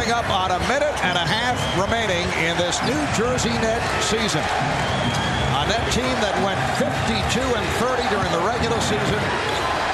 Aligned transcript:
Coming 0.00 0.16
up 0.16 0.30
on 0.30 0.50
a 0.50 0.60
minute 0.60 0.96
and 1.04 1.12
a 1.12 1.26
half 1.28 1.60
remaining 1.76 2.24
in 2.40 2.56
this 2.56 2.80
New 2.88 2.96
Jersey 3.12 3.52
Net 3.60 3.84
season. 4.00 4.40
A 4.40 5.68
net 5.68 5.84
team 5.92 6.16
that 6.24 6.32
went 6.40 6.56
52 6.80 7.12
and 7.36 7.66
30 7.76 8.08
during 8.08 8.32
the 8.32 8.40
regular 8.48 8.80
season. 8.80 9.20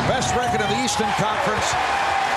Best 0.07 0.31
record 0.39 0.63
in 0.63 0.71
the 0.71 0.79
Eastern 0.87 1.11
Conference. 1.19 1.67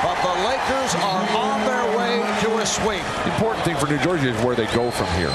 But 0.02 0.17
the 0.26 0.34
Lakers 0.50 0.98
are 0.98 1.22
on 1.38 1.61
their 1.70 1.86
way 1.94 2.17
to 2.42 2.58
a 2.58 2.66
sweep. 2.66 3.06
The 3.22 3.38
important 3.38 3.61
thing 3.61 3.78
for 3.78 3.86
New 3.86 4.02
Jersey 4.02 4.33
is 4.33 4.44
where 4.44 4.56
they 4.56 4.66
go 4.73 4.89
from 4.89 5.06
here. 5.14 5.30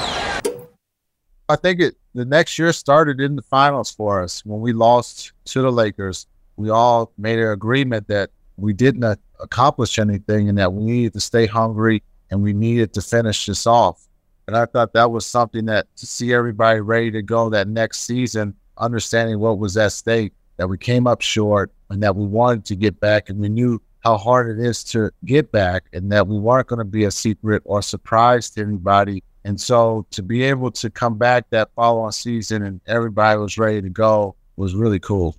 I 1.47 1.55
think 1.55 1.79
it 1.79 1.95
the 2.15 2.25
next 2.25 2.59
year 2.59 2.73
started 2.73 3.21
in 3.21 3.37
the 3.37 3.43
finals 3.43 3.91
for 3.91 4.21
us 4.21 4.43
when 4.43 4.59
we 4.59 4.73
lost 4.73 5.31
to 5.55 5.61
the 5.61 5.71
Lakers. 5.71 6.27
We 6.57 6.69
all 6.69 7.13
made 7.17 7.39
an 7.39 7.47
agreement 7.47 8.09
that 8.09 8.31
we 8.57 8.73
didn't 8.73 9.05
accomplish 9.39 9.97
anything 9.97 10.49
and 10.49 10.57
that 10.57 10.73
we 10.73 10.83
needed 10.83 11.13
to 11.13 11.21
stay 11.21 11.45
hungry 11.45 12.03
and 12.35 12.43
we 12.43 12.51
needed 12.51 12.93
to 12.93 13.01
finish 13.01 13.45
this 13.45 13.65
off. 13.65 14.07
And 14.47 14.57
I 14.57 14.65
thought 14.65 14.91
that 14.93 15.09
was 15.09 15.25
something 15.25 15.65
that 15.65 15.87
to 15.95 16.05
see 16.05 16.33
everybody 16.33 16.81
ready 16.81 17.09
to 17.11 17.21
go 17.21 17.49
that 17.49 17.69
next 17.69 17.99
season, 17.99 18.53
understanding 18.77 19.39
what 19.39 19.57
was 19.57 19.77
at 19.77 19.93
stake, 19.93 20.33
that 20.57 20.67
we 20.67 20.77
came 20.77 21.07
up 21.07 21.21
short 21.21 21.71
and 21.89 22.03
that 22.03 22.15
we 22.15 22.25
wanted 22.25 22.65
to 22.65 22.75
get 22.75 22.99
back 22.99 23.29
and 23.29 23.39
we 23.39 23.47
knew 23.47 23.81
how 24.03 24.17
hard 24.17 24.59
it 24.59 24.63
is 24.63 24.83
to 24.83 25.09
get 25.23 25.49
back 25.53 25.85
and 25.93 26.11
that 26.11 26.27
we 26.27 26.37
weren't 26.37 26.67
going 26.67 26.79
to 26.79 26.85
be 26.85 27.05
a 27.05 27.11
secret 27.11 27.63
or 27.65 27.81
surprise 27.81 28.49
to 28.51 28.61
anybody. 28.61 29.23
And 29.45 29.59
so 29.59 30.05
to 30.11 30.21
be 30.21 30.43
able 30.43 30.71
to 30.71 30.89
come 30.89 31.17
back 31.17 31.49
that 31.51 31.69
following 31.73 32.11
season 32.11 32.63
and 32.63 32.81
everybody 32.85 33.39
was 33.39 33.57
ready 33.57 33.81
to 33.81 33.89
go 33.89 34.35
was 34.57 34.75
really 34.75 34.99
cool. 34.99 35.37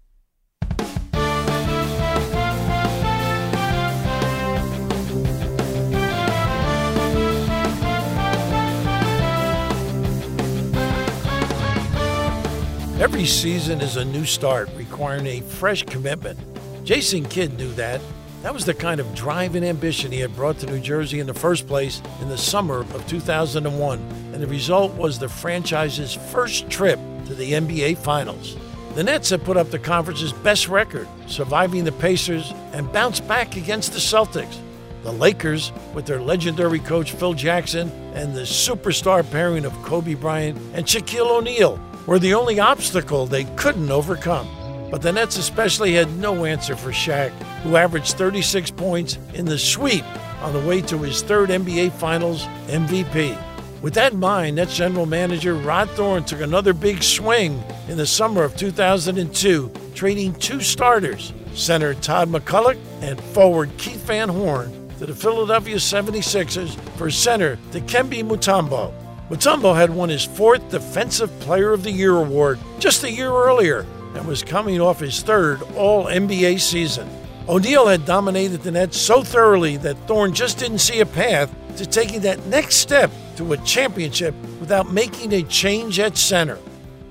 Every 12.98 13.26
season 13.26 13.82
is 13.82 13.98
a 13.98 14.04
new 14.06 14.24
start 14.24 14.70
requiring 14.74 15.26
a 15.26 15.42
fresh 15.42 15.82
commitment. 15.82 16.38
Jason 16.82 17.26
Kidd 17.26 17.58
knew 17.58 17.70
that. 17.74 18.00
That 18.42 18.54
was 18.54 18.64
the 18.64 18.72
kind 18.72 19.00
of 19.00 19.14
drive 19.14 19.54
and 19.54 19.66
ambition 19.66 20.10
he 20.10 20.20
had 20.20 20.34
brought 20.34 20.58
to 20.60 20.66
New 20.66 20.80
Jersey 20.80 21.20
in 21.20 21.26
the 21.26 21.34
first 21.34 21.66
place 21.66 22.00
in 22.22 22.30
the 22.30 22.38
summer 22.38 22.80
of 22.80 23.06
2001, 23.06 23.98
and 24.32 24.42
the 24.42 24.46
result 24.46 24.94
was 24.94 25.18
the 25.18 25.28
franchise's 25.28 26.14
first 26.14 26.70
trip 26.70 26.98
to 27.26 27.34
the 27.34 27.52
NBA 27.52 27.98
Finals. 27.98 28.56
The 28.94 29.04
Nets 29.04 29.28
had 29.28 29.44
put 29.44 29.58
up 29.58 29.70
the 29.70 29.78
conference's 29.78 30.32
best 30.32 30.68
record, 30.68 31.06
surviving 31.26 31.84
the 31.84 31.92
Pacers 31.92 32.50
and 32.72 32.90
bounced 32.94 33.28
back 33.28 33.56
against 33.56 33.92
the 33.92 33.98
Celtics. 33.98 34.56
The 35.02 35.12
Lakers, 35.12 35.70
with 35.92 36.06
their 36.06 36.22
legendary 36.22 36.78
coach 36.78 37.12
Phil 37.12 37.34
Jackson 37.34 37.90
and 38.14 38.34
the 38.34 38.40
superstar 38.40 39.30
pairing 39.30 39.66
of 39.66 39.74
Kobe 39.82 40.14
Bryant 40.14 40.58
and 40.72 40.86
Shaquille 40.86 41.28
O'Neal, 41.28 41.78
were 42.06 42.18
the 42.18 42.34
only 42.34 42.60
obstacle 42.60 43.26
they 43.26 43.44
couldn't 43.56 43.90
overcome. 43.90 44.48
But 44.90 45.02
the 45.02 45.12
Nets 45.12 45.36
especially 45.36 45.94
had 45.94 46.16
no 46.16 46.44
answer 46.44 46.76
for 46.76 46.90
Shaq, 46.90 47.30
who 47.62 47.76
averaged 47.76 48.16
36 48.16 48.70
points 48.70 49.18
in 49.34 49.44
the 49.44 49.58
sweep 49.58 50.04
on 50.42 50.52
the 50.52 50.60
way 50.60 50.80
to 50.82 50.98
his 50.98 51.22
third 51.22 51.50
NBA 51.50 51.92
Finals 51.92 52.44
MVP. 52.68 53.36
With 53.82 53.94
that 53.94 54.12
in 54.12 54.20
mind, 54.20 54.56
Nets 54.56 54.76
general 54.76 55.06
manager 55.06 55.54
Rod 55.54 55.90
Thorn 55.90 56.24
took 56.24 56.40
another 56.40 56.72
big 56.72 57.02
swing 57.02 57.62
in 57.88 57.96
the 57.96 58.06
summer 58.06 58.42
of 58.42 58.56
2002, 58.56 59.70
trading 59.94 60.34
two 60.34 60.60
starters, 60.60 61.32
center 61.54 61.94
Todd 61.94 62.28
MacCulloch 62.28 62.78
and 63.00 63.20
forward 63.20 63.70
Keith 63.76 64.00
Van 64.06 64.28
Horn, 64.28 64.72
to 64.98 65.06
the 65.06 65.14
Philadelphia 65.14 65.76
76ers 65.76 66.78
for 66.96 67.10
center 67.10 67.56
Dikembe 67.70 68.24
Mutombo. 68.24 68.92
Mutombo 69.28 69.74
had 69.74 69.90
won 69.90 70.08
his 70.08 70.24
fourth 70.24 70.68
Defensive 70.70 71.36
Player 71.40 71.72
of 71.72 71.82
the 71.82 71.90
Year 71.90 72.16
award 72.16 72.60
just 72.78 73.02
a 73.02 73.10
year 73.10 73.32
earlier 73.32 73.84
and 74.14 74.24
was 74.24 74.44
coming 74.44 74.80
off 74.80 75.00
his 75.00 75.20
third 75.20 75.62
All 75.74 76.04
NBA 76.04 76.60
season. 76.60 77.10
O'Neal 77.48 77.88
had 77.88 78.04
dominated 78.04 78.62
the 78.62 78.70
Nets 78.70 78.96
so 78.96 79.24
thoroughly 79.24 79.78
that 79.78 79.96
Thorn 80.06 80.32
just 80.32 80.58
didn't 80.58 80.78
see 80.78 81.00
a 81.00 81.06
path 81.06 81.52
to 81.76 81.84
taking 81.86 82.20
that 82.20 82.46
next 82.46 82.76
step 82.76 83.10
to 83.34 83.52
a 83.52 83.56
championship 83.58 84.32
without 84.60 84.92
making 84.92 85.32
a 85.32 85.42
change 85.42 85.98
at 85.98 86.16
center. 86.16 86.58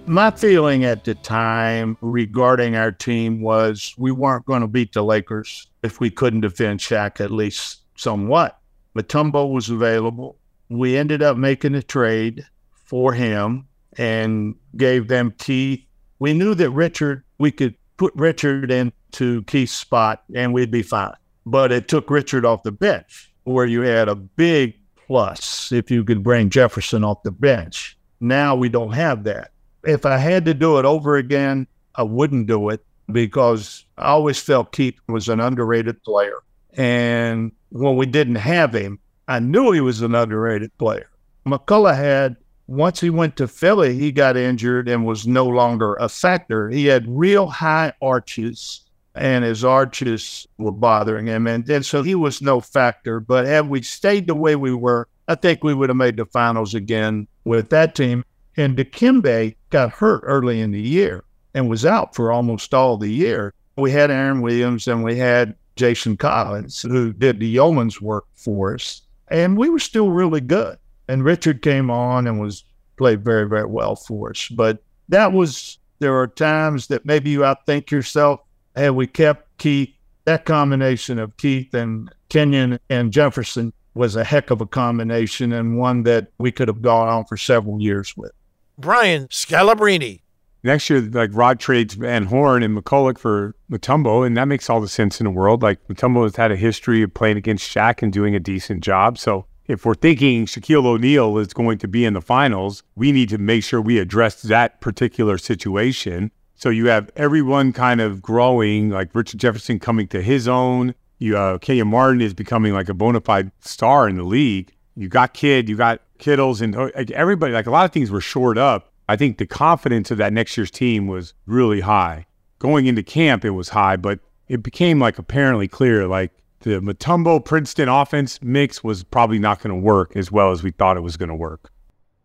My 0.05 0.31
feeling 0.31 0.85
at 0.85 1.03
the 1.03 1.15
time 1.15 1.97
regarding 1.99 2.77
our 2.77 2.93
team 2.93 3.41
was 3.41 3.93
we 3.97 4.11
weren't 4.11 4.45
going 4.45 4.61
to 4.61 4.67
beat 4.67 4.93
the 4.93 5.03
Lakers 5.03 5.67
if 5.83 5.99
we 5.99 6.09
couldn't 6.09 6.41
defend 6.41 6.79
Shaq 6.79 7.19
at 7.19 7.31
least 7.31 7.81
somewhat. 7.95 8.57
Mutombo 8.95 9.51
was 9.51 9.69
available 9.69 10.37
we 10.77 10.97
ended 10.97 11.21
up 11.21 11.37
making 11.37 11.75
a 11.75 11.83
trade 11.83 12.45
for 12.71 13.13
him 13.13 13.67
and 13.97 14.55
gave 14.75 15.07
them 15.07 15.33
Keith. 15.37 15.83
We 16.19 16.33
knew 16.33 16.55
that 16.55 16.69
Richard, 16.71 17.23
we 17.39 17.51
could 17.51 17.75
put 17.97 18.13
Richard 18.15 18.71
into 18.71 19.43
Keith's 19.43 19.73
spot 19.73 20.23
and 20.33 20.53
we'd 20.53 20.71
be 20.71 20.83
fine. 20.83 21.15
But 21.45 21.71
it 21.71 21.87
took 21.87 22.09
Richard 22.09 22.45
off 22.45 22.63
the 22.63 22.71
bench, 22.71 23.31
where 23.43 23.65
you 23.65 23.81
had 23.81 24.09
a 24.09 24.15
big 24.15 24.75
plus 25.07 25.71
if 25.71 25.91
you 25.91 26.03
could 26.03 26.23
bring 26.23 26.49
Jefferson 26.49 27.03
off 27.03 27.23
the 27.23 27.31
bench. 27.31 27.97
Now 28.19 28.55
we 28.55 28.69
don't 28.69 28.93
have 28.93 29.23
that. 29.25 29.51
If 29.83 30.05
I 30.05 30.17
had 30.17 30.45
to 30.45 30.53
do 30.53 30.79
it 30.79 30.85
over 30.85 31.15
again, 31.17 31.67
I 31.93 32.03
wouldn't 32.03 32.47
do 32.47 32.69
it 32.69 32.83
because 33.11 33.85
I 33.97 34.07
always 34.07 34.39
felt 34.39 34.71
Keith 34.71 34.99
was 35.07 35.29
an 35.29 35.39
underrated 35.39 36.01
player. 36.03 36.39
And 36.73 37.51
when 37.69 37.95
we 37.95 38.05
didn't 38.05 38.35
have 38.35 38.73
him, 38.73 38.99
I 39.27 39.39
knew 39.39 39.71
he 39.71 39.81
was 39.81 40.01
an 40.01 40.15
underrated 40.15 40.77
player. 40.77 41.09
MacCulloch 41.47 41.95
had, 41.95 42.35
once 42.67 42.99
he 42.99 43.09
went 43.09 43.37
to 43.37 43.47
Philly, 43.47 43.97
he 43.97 44.11
got 44.11 44.37
injured 44.37 44.87
and 44.87 45.05
was 45.05 45.25
no 45.27 45.45
longer 45.47 45.95
a 45.95 46.09
factor. 46.09 46.69
He 46.69 46.85
had 46.85 47.05
real 47.07 47.47
high 47.47 47.93
arches, 48.01 48.81
and 49.13 49.43
his 49.43 49.63
arches 49.63 50.47
were 50.57 50.71
bothering 50.71 51.27
him. 51.27 51.47
And, 51.47 51.69
and 51.69 51.85
so 51.85 52.03
he 52.03 52.15
was 52.15 52.41
no 52.41 52.59
factor. 52.61 53.19
But 53.19 53.45
had 53.45 53.69
we 53.69 53.81
stayed 53.81 54.27
the 54.27 54.35
way 54.35 54.55
we 54.55 54.73
were, 54.73 55.07
I 55.27 55.35
think 55.35 55.63
we 55.63 55.73
would 55.73 55.89
have 55.89 55.97
made 55.97 56.17
the 56.17 56.25
finals 56.25 56.73
again 56.73 57.27
with 57.45 57.69
that 57.69 57.95
team. 57.95 58.23
And 58.57 58.77
Dikembe 58.77 59.55
got 59.69 59.91
hurt 59.91 60.21
early 60.25 60.61
in 60.61 60.71
the 60.71 60.81
year. 60.81 61.23
and 61.55 61.69
was 61.69 61.85
out 61.85 62.13
for 62.13 62.31
almost 62.31 62.73
all 62.73 62.97
the 62.97 63.09
year. 63.09 63.53
We 63.77 63.89
had 63.89 64.11
Aaron 64.11 64.41
Williams 64.41 64.87
and 64.87 65.03
we 65.03 65.17
had 65.17 65.55
Jason 65.75 66.17
Collins, 66.17 66.81
who 66.81 67.13
did 67.13 67.39
the 67.39 67.47
yeoman's 67.47 68.01
work 68.01 68.25
for 68.35 68.75
us. 68.75 69.01
And 69.27 69.57
we 69.57 69.69
were 69.69 69.79
still 69.79 70.09
really 70.09 70.41
good. 70.41 70.77
And 71.07 71.23
Richard 71.23 71.61
came 71.61 71.89
on 71.89 72.27
and 72.27 72.39
was 72.39 72.63
played 72.97 73.23
very, 73.23 73.47
very 73.47 73.65
well 73.65 73.95
for 73.95 74.31
us. 74.31 74.47
But 74.49 74.83
that 75.09 75.33
was, 75.33 75.77
there 75.99 76.15
are 76.15 76.27
times 76.27 76.87
that 76.87 77.05
maybe 77.05 77.29
you 77.29 77.39
outthink 77.39 77.91
yourself. 77.91 78.41
Had 78.75 78.91
we 78.91 79.07
kept 79.07 79.57
Keith, 79.57 79.93
that 80.25 80.45
combination 80.45 81.19
of 81.19 81.37
Keith 81.37 81.73
and 81.73 82.11
Kenyon 82.29 82.79
and 82.89 83.11
Jefferson 83.11 83.71
was 83.93 84.15
a 84.15 84.23
heck 84.23 84.51
of 84.51 84.61
a 84.61 84.65
combination 84.65 85.53
and 85.53 85.77
one 85.77 86.03
that 86.03 86.27
we 86.37 86.51
could 86.51 86.67
have 86.67 86.81
gone 86.81 87.07
on 87.07 87.25
for 87.25 87.37
several 87.37 87.79
years 87.79 88.15
with. 88.17 88.31
Brian 88.77 89.27
Scalabrine. 89.27 90.21
Next 90.65 90.89
year, 90.89 90.99
like 90.99 91.29
Rod 91.31 91.59
trades 91.59 91.93
Van 91.93 92.25
Horn 92.25 92.63
and 92.63 92.75
MacCulloch 92.75 93.19
for 93.19 93.53
Mutombo, 93.71 94.25
and 94.25 94.35
that 94.35 94.47
makes 94.47 94.67
all 94.67 94.81
the 94.81 94.87
sense 94.87 95.21
in 95.21 95.25
the 95.25 95.29
world. 95.29 95.61
Like 95.61 95.87
Mutombo 95.87 96.23
has 96.23 96.37
had 96.37 96.51
a 96.51 96.55
history 96.55 97.03
of 97.03 97.13
playing 97.13 97.37
against 97.37 97.71
Shaq 97.71 98.01
and 98.01 98.11
doing 98.11 98.33
a 98.33 98.39
decent 98.39 98.83
job. 98.83 99.19
So 99.19 99.45
if 99.67 99.85
we're 99.85 99.93
thinking 99.93 100.47
Shaquille 100.47 100.83
O'Neal 100.83 101.37
is 101.37 101.53
going 101.53 101.77
to 101.77 101.87
be 101.87 102.03
in 102.03 102.15
the 102.15 102.21
finals, 102.21 102.81
we 102.95 103.11
need 103.11 103.29
to 103.29 103.37
make 103.37 103.63
sure 103.63 103.79
we 103.79 103.99
address 103.99 104.41
that 104.41 104.81
particular 104.81 105.37
situation. 105.37 106.31
So 106.55 106.69
you 106.69 106.87
have 106.87 107.11
everyone 107.15 107.71
kind 107.71 108.01
of 108.01 108.23
growing, 108.23 108.89
like 108.89 109.13
Richard 109.13 109.39
Jefferson 109.39 109.77
coming 109.77 110.07
to 110.07 110.21
his 110.23 110.47
own. 110.47 110.95
You 111.19 111.37
uh, 111.37 111.59
Kenyon 111.59 111.89
Martin 111.89 112.21
is 112.21 112.33
becoming 112.33 112.73
like 112.73 112.89
a 112.89 112.95
bona 112.95 113.21
fide 113.21 113.51
star 113.59 114.09
in 114.09 114.17
the 114.17 114.23
league. 114.23 114.73
You 114.95 115.09
got 115.09 115.35
Kidd, 115.35 115.69
you 115.69 115.75
got 115.75 116.01
Kittles, 116.17 116.59
and 116.59 116.75
like 116.75 117.11
everybody. 117.11 117.53
Like 117.53 117.67
a 117.67 117.71
lot 117.71 117.85
of 117.85 117.91
things 117.91 118.09
were 118.09 118.19
shored 118.19 118.57
up. 118.57 118.91
I 119.07 119.15
think 119.15 119.37
the 119.37 119.45
confidence 119.45 120.11
of 120.11 120.17
that 120.17 120.33
next 120.33 120.57
year's 120.57 120.71
team 120.71 121.07
was 121.07 121.33
really 121.45 121.81
high. 121.81 122.25
Going 122.59 122.87
into 122.87 123.03
camp, 123.03 123.45
it 123.45 123.51
was 123.51 123.69
high, 123.69 123.97
but 123.97 124.19
it 124.47 124.63
became 124.63 124.99
like 124.99 125.19
apparently 125.19 125.67
clear 125.67 126.07
like 126.07 126.31
the 126.61 126.81
Mutombo 126.81 127.43
Princeton 127.43 127.89
offense 127.89 128.41
mix 128.41 128.83
was 128.83 129.03
probably 129.03 129.37
not 129.37 129.61
going 129.61 129.75
to 129.75 129.81
work 129.81 130.15
as 130.15 130.31
well 130.31 130.51
as 130.51 130.63
we 130.63 130.71
thought 130.71 130.97
it 130.97 131.01
was 131.01 131.17
going 131.17 131.29
to 131.29 131.35
work. 131.35 131.71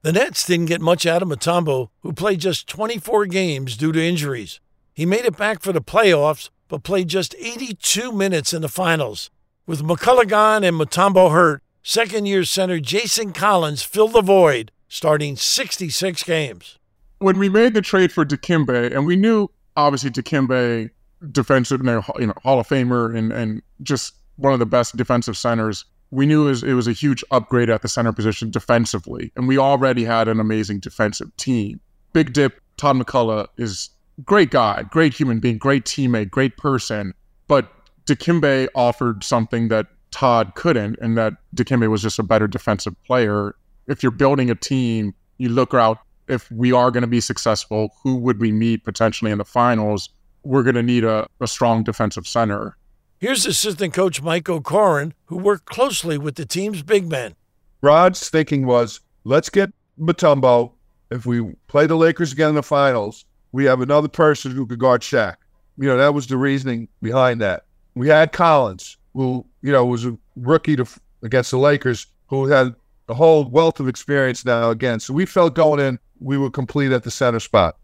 The 0.02 0.12
Nets 0.12 0.46
didn't 0.46 0.66
get 0.66 0.80
much 0.80 1.04
out 1.04 1.20
of 1.20 1.28
Mutombo, 1.28 1.90
who 2.00 2.14
played 2.14 2.40
just 2.40 2.66
24 2.66 3.26
games 3.26 3.76
due 3.76 3.92
to 3.92 4.02
injuries. 4.02 4.58
He 4.94 5.04
made 5.04 5.26
it 5.26 5.36
back 5.36 5.60
for 5.60 5.72
the 5.72 5.82
playoffs, 5.82 6.48
but 6.68 6.84
played 6.84 7.08
just 7.08 7.34
82 7.38 8.10
minutes 8.10 8.54
in 8.54 8.62
the 8.62 8.68
finals. 8.68 9.30
With 9.66 9.82
MacCulloch 9.82 10.32
and 10.64 10.76
Mutombo 10.76 11.32
hurt, 11.32 11.62
second 11.82 12.24
year 12.24 12.44
center 12.44 12.80
Jason 12.80 13.32
Collins 13.32 13.82
filled 13.82 14.14
the 14.14 14.22
void 14.22 14.72
starting 14.90 15.36
66 15.36 16.22
games. 16.24 16.78
When 17.20 17.38
we 17.38 17.48
made 17.48 17.72
the 17.72 17.80
trade 17.80 18.12
for 18.12 18.26
Dikembe, 18.26 18.94
and 18.94 19.06
we 19.06 19.16
knew 19.16 19.48
obviously 19.76 20.10
Dikembe, 20.10 20.90
defensive, 21.32 21.80
you 21.80 22.26
know, 22.26 22.34
Hall 22.42 22.60
of 22.60 22.68
Famer, 22.68 23.16
and 23.16 23.32
and 23.32 23.62
just 23.82 24.14
one 24.36 24.52
of 24.52 24.58
the 24.58 24.66
best 24.66 24.96
defensive 24.96 25.36
centers. 25.36 25.86
We 26.12 26.26
knew 26.26 26.46
it 26.46 26.50
was, 26.50 26.62
it 26.64 26.72
was 26.72 26.88
a 26.88 26.92
huge 26.92 27.22
upgrade 27.30 27.70
at 27.70 27.82
the 27.82 27.88
center 27.88 28.12
position 28.12 28.50
defensively, 28.50 29.32
and 29.36 29.46
we 29.46 29.58
already 29.58 30.04
had 30.04 30.26
an 30.26 30.40
amazing 30.40 30.80
defensive 30.80 31.34
team. 31.36 31.78
Big 32.12 32.32
Dip, 32.32 32.60
Todd 32.78 32.96
MacCulloch 32.96 33.46
is 33.58 33.90
great 34.24 34.50
guy, 34.50 34.82
great 34.90 35.14
human 35.14 35.38
being, 35.38 35.56
great 35.56 35.84
teammate, 35.84 36.30
great 36.30 36.56
person, 36.56 37.14
but 37.46 37.70
Dikembe 38.06 38.66
offered 38.74 39.22
something 39.22 39.68
that 39.68 39.86
Todd 40.10 40.54
couldn't, 40.56 40.98
and 41.00 41.16
that 41.16 41.34
Dikembe 41.54 41.88
was 41.88 42.02
just 42.02 42.18
a 42.18 42.24
better 42.24 42.48
defensive 42.48 43.00
player 43.04 43.54
if 43.90 44.02
you're 44.02 44.12
building 44.12 44.50
a 44.50 44.54
team, 44.54 45.14
you 45.38 45.48
look 45.48 45.74
out 45.74 45.98
if 46.30 46.50
we 46.50 46.72
are 46.72 46.90
going 46.90 47.02
to 47.02 47.08
be 47.08 47.20
successful, 47.20 47.92
who 48.02 48.16
would 48.16 48.40
we 48.40 48.52
meet 48.52 48.84
potentially 48.84 49.32
in 49.32 49.38
the 49.38 49.44
finals? 49.44 50.08
We're 50.44 50.62
going 50.62 50.76
to 50.76 50.82
need 50.82 51.04
a, 51.04 51.26
a 51.40 51.46
strong 51.46 51.82
defensive 51.82 52.26
center. 52.26 52.76
Here's 53.18 53.44
assistant 53.44 53.92
coach 53.92 54.22
Mike 54.22 54.48
O'Koren, 54.48 55.12
who 55.26 55.36
worked 55.36 55.66
closely 55.66 56.16
with 56.16 56.36
the 56.36 56.46
team's 56.46 56.82
big 56.82 57.08
men. 57.08 57.34
Rod's 57.82 58.30
thinking 58.30 58.64
was 58.64 59.00
let's 59.24 59.50
get 59.50 59.70
Mutombo. 59.98 60.72
If 61.10 61.26
we 61.26 61.52
play 61.66 61.86
the 61.86 61.96
Lakers 61.96 62.32
again 62.32 62.50
in 62.50 62.54
the 62.54 62.62
finals, 62.62 63.24
we 63.52 63.64
have 63.64 63.80
another 63.80 64.08
person 64.08 64.52
who 64.52 64.66
could 64.66 64.78
guard 64.78 65.02
Shaq. 65.02 65.36
You 65.76 65.88
know, 65.88 65.96
that 65.96 66.14
was 66.14 66.28
the 66.28 66.36
reasoning 66.36 66.88
behind 67.02 67.40
that. 67.40 67.64
We 67.96 68.06
had 68.06 68.32
Collins, 68.32 68.96
who, 69.14 69.44
you 69.62 69.72
know, 69.72 69.84
was 69.84 70.06
a 70.06 70.16
rookie 70.36 70.76
to, 70.76 70.86
against 71.22 71.50
the 71.50 71.58
Lakers, 71.58 72.06
who 72.28 72.46
had 72.46 72.74
a 73.10 73.14
whole 73.14 73.44
wealth 73.44 73.80
of 73.80 73.88
experience 73.88 74.44
now 74.44 74.70
again. 74.70 75.00
So 75.00 75.12
we 75.12 75.26
felt 75.26 75.54
going 75.54 75.80
in, 75.80 75.98
we 76.18 76.38
were 76.38 76.50
complete 76.50 76.92
at 76.92 77.02
the 77.02 77.10
center 77.10 77.40
spot. 77.40 77.76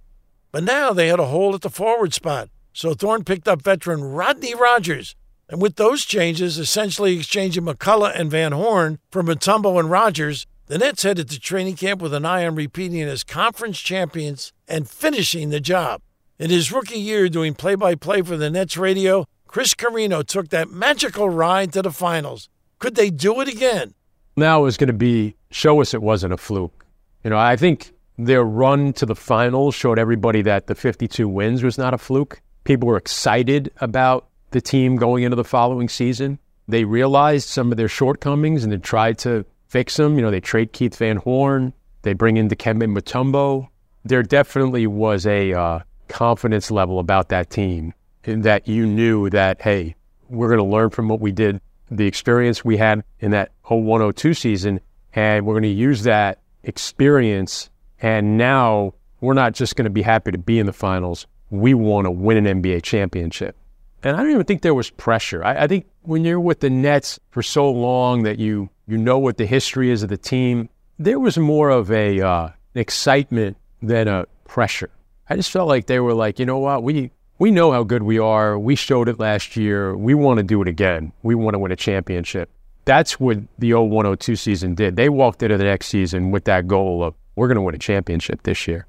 But 0.52 0.64
now 0.64 0.93
they 0.93 1.08
had 1.08 1.20
a 1.20 1.26
hole 1.26 1.55
at 1.55 1.62
the 1.62 1.70
forward 1.70 2.14
spot. 2.14 2.49
So 2.73 2.94
Thorn 2.94 3.25
picked 3.25 3.49
up 3.49 3.62
veteran 3.62 4.05
Rodney 4.05 4.55
Rogers. 4.55 5.17
And 5.49 5.62
with 5.62 5.76
those 5.76 6.05
changes, 6.05 6.58
essentially 6.58 7.17
exchanging 7.17 7.64
MacCulloch 7.64 8.19
and 8.19 8.31
Van 8.31 8.52
Horn 8.52 8.99
for 9.11 9.23
Mutombo 9.23 9.78
and 9.78 9.90
Rogers, 9.90 10.46
the 10.67 10.78
Nets 10.78 11.05
headed 11.05 11.31
to 11.31 11.38
training 11.38 11.76
camp 11.76 12.02
with 12.02 12.12
an 12.12 12.25
eye 12.25 12.44
on 12.44 12.56
repeating 12.56 13.02
as 13.02 13.22
conference 13.22 13.79
champions 13.79 14.52
and 14.67 14.90
finishing 14.90 15.50
the 15.50 15.61
job. 15.61 16.02
In 16.38 16.50
his 16.50 16.72
rookie 16.72 16.99
year 16.99 17.29
doing 17.29 17.55
play 17.55 17.76
by 17.76 17.94
play 17.94 18.22
for 18.22 18.37
the 18.37 18.50
Nets 18.50 18.76
radio, 18.76 19.26
Chris 19.46 19.75
Carrino 19.75 20.22
took 20.22 20.49
that 20.49 20.70
magical 20.70 21.31
ride 21.31 21.72
to 21.72 21.82
the 21.82 21.93
finals. 21.93 22.49
Could 22.79 22.94
they 22.94 23.11
do 23.11 23.40
it 23.40 23.49
again? 23.49 23.94
Now 24.37 24.67
is 24.67 24.77
going 24.77 24.88
to 24.88 24.93
be 24.93 25.35
show 25.50 25.81
us 25.81 25.94
it 25.94 26.03
wasn't 26.03 26.33
a 26.33 26.37
fluke. 26.37 26.85
You 27.25 27.31
know, 27.31 27.38
I 27.38 27.56
think 27.56 27.93
their 28.19 28.44
run 28.44 28.93
to 28.94 29.06
the 29.06 29.15
finals 29.15 29.75
showed 29.75 29.99
everybody 29.99 30.43
that 30.43 30.67
the 30.67 30.75
52 30.75 31.29
wins 31.29 31.62
was 31.62 31.79
not 31.79 31.94
a 31.94 31.99
fluke. 31.99 32.41
People 32.65 32.88
were 32.88 32.97
excited 32.97 33.73
about 33.81 34.29
the 34.50 34.61
team 34.61 34.97
going 34.97 35.25
into 35.25 35.37
the 35.37 35.44
following 35.44 35.88
season. 35.88 36.38
They 36.69 36.85
realized 36.85 37.49
some 37.49 37.71
of 37.71 37.77
their 37.77 37.88
shortcomings 37.88 38.65
and 38.65 38.73
they 38.73 38.79
tried 38.79 39.19
to 39.19 39.44
fix 39.69 39.97
them. 39.97 40.17
You 40.17 40.23
know, 40.23 40.31
they 40.31 40.41
trade 40.41 40.73
Keith 40.73 40.97
Van 40.97 41.17
Horn, 41.17 41.73
they 42.03 42.12
bring 42.12 42.37
in 42.37 42.49
Dikembe 42.49 42.85
Mutombo. 42.85 43.69
There 44.05 44.23
definitely 44.23 44.87
was 44.87 45.27
a 45.27 45.53
uh, 45.53 45.81
confidence 46.09 46.71
level 46.71 46.99
about 46.99 47.29
that 47.31 47.50
team 47.50 47.93
in 48.25 48.43
that 48.43 48.69
you 48.69 48.87
knew 48.87 49.31
that, 49.31 49.62
hey, 49.62 49.94
we're 50.29 50.49
going 50.49 50.59
to 50.59 50.65
learn 50.65 50.91
from 50.91 51.09
what 51.09 51.21
we 51.21 51.32
did 51.32 51.61
the 51.91 52.06
experience 52.06 52.65
we 52.65 52.77
had 52.77 53.05
in 53.21 53.31
that 53.31 53.53
0102 53.69 54.35
season, 54.35 54.81
and 55.15 55.47
we're 55.47 55.55
going 55.55 55.63
to 55.63 55.69
use 55.69 56.03
that 56.05 56.41
experience. 56.63 57.71
And 58.01 58.37
now 58.37 58.95
we're 59.21 59.35
not 59.35 59.55
just 59.55 59.77
going 59.77 59.85
to 59.85 59.91
be 59.91 60.03
happy 60.03 60.31
to 60.33 60.39
be 60.39 60.59
in 60.59 60.67
the 60.67 60.73
finals. 60.73 61.27
We 61.51 61.75
want 61.75 62.07
to 62.07 62.11
win 62.11 62.47
an 62.47 62.63
NBA 62.63 62.82
championship. 62.82 63.56
And 64.03 64.17
I 64.17 64.23
don't 64.23 64.31
even 64.31 64.44
think 64.44 64.63
there 64.63 64.75
was 64.75 64.91
pressure. 64.91 65.43
I, 65.43 65.65
I 65.65 65.67
think 65.67 65.87
when 66.03 66.25
you're 66.25 66.41
with 66.41 66.61
the 66.61 66.70
Nets 66.70 67.19
for 67.31 67.43
so 67.43 67.70
long 67.70 68.23
that 68.25 68.39
you 68.39 68.69
you 68.87 68.96
know 68.96 69.19
what 69.19 69.37
the 69.37 69.46
history 69.46 69.91
is 69.91 70.03
of 70.03 70.11
the 70.11 70.17
team, 70.17 70.69
there 70.99 71.19
was 71.19 71.37
more 71.37 71.70
of 71.70 71.91
a 71.91 72.20
uh, 72.20 72.51
excitement 72.75 73.56
than 73.82 74.06
a 74.06 74.27
pressure. 74.44 74.91
I 75.29 75.35
just 75.35 75.51
felt 75.51 75.69
like 75.69 75.87
they 75.87 75.99
were 75.99 76.15
like, 76.15 76.39
you 76.39 76.46
know 76.46 76.58
what, 76.58 76.82
we 76.82 77.11
we 77.39 77.51
know 77.51 77.73
how 77.73 77.82
good 77.82 78.03
we 78.03 78.19
are. 78.19 78.58
We 78.58 78.77
showed 78.77 79.08
it 79.08 79.19
last 79.19 79.56
year. 79.56 79.96
We 79.96 80.15
want 80.15 80.39
to 80.39 80.43
do 80.43 80.63
it 80.63 80.69
again. 80.69 81.13
We 81.23 81.35
want 81.35 81.55
to 81.55 81.58
win 81.58 81.73
a 81.73 81.77
championship. 81.77 82.51
That's 82.86 83.19
what 83.19 83.38
the 83.58 83.74
0102 83.74 84.36
season 84.36 84.74
did. 84.74 84.94
They 84.96 85.08
walked 85.08 85.43
into 85.43 85.58
the 85.58 85.64
next 85.64 85.88
season 85.88 86.31
with 86.31 86.44
that 86.44 86.69
goal 86.69 87.02
of 87.02 87.14
we're 87.34 87.48
going 87.48 87.56
to 87.56 87.62
win 87.62 87.74
a 87.74 87.78
championship 87.78 88.44
this 88.44 88.66
year. 88.66 88.86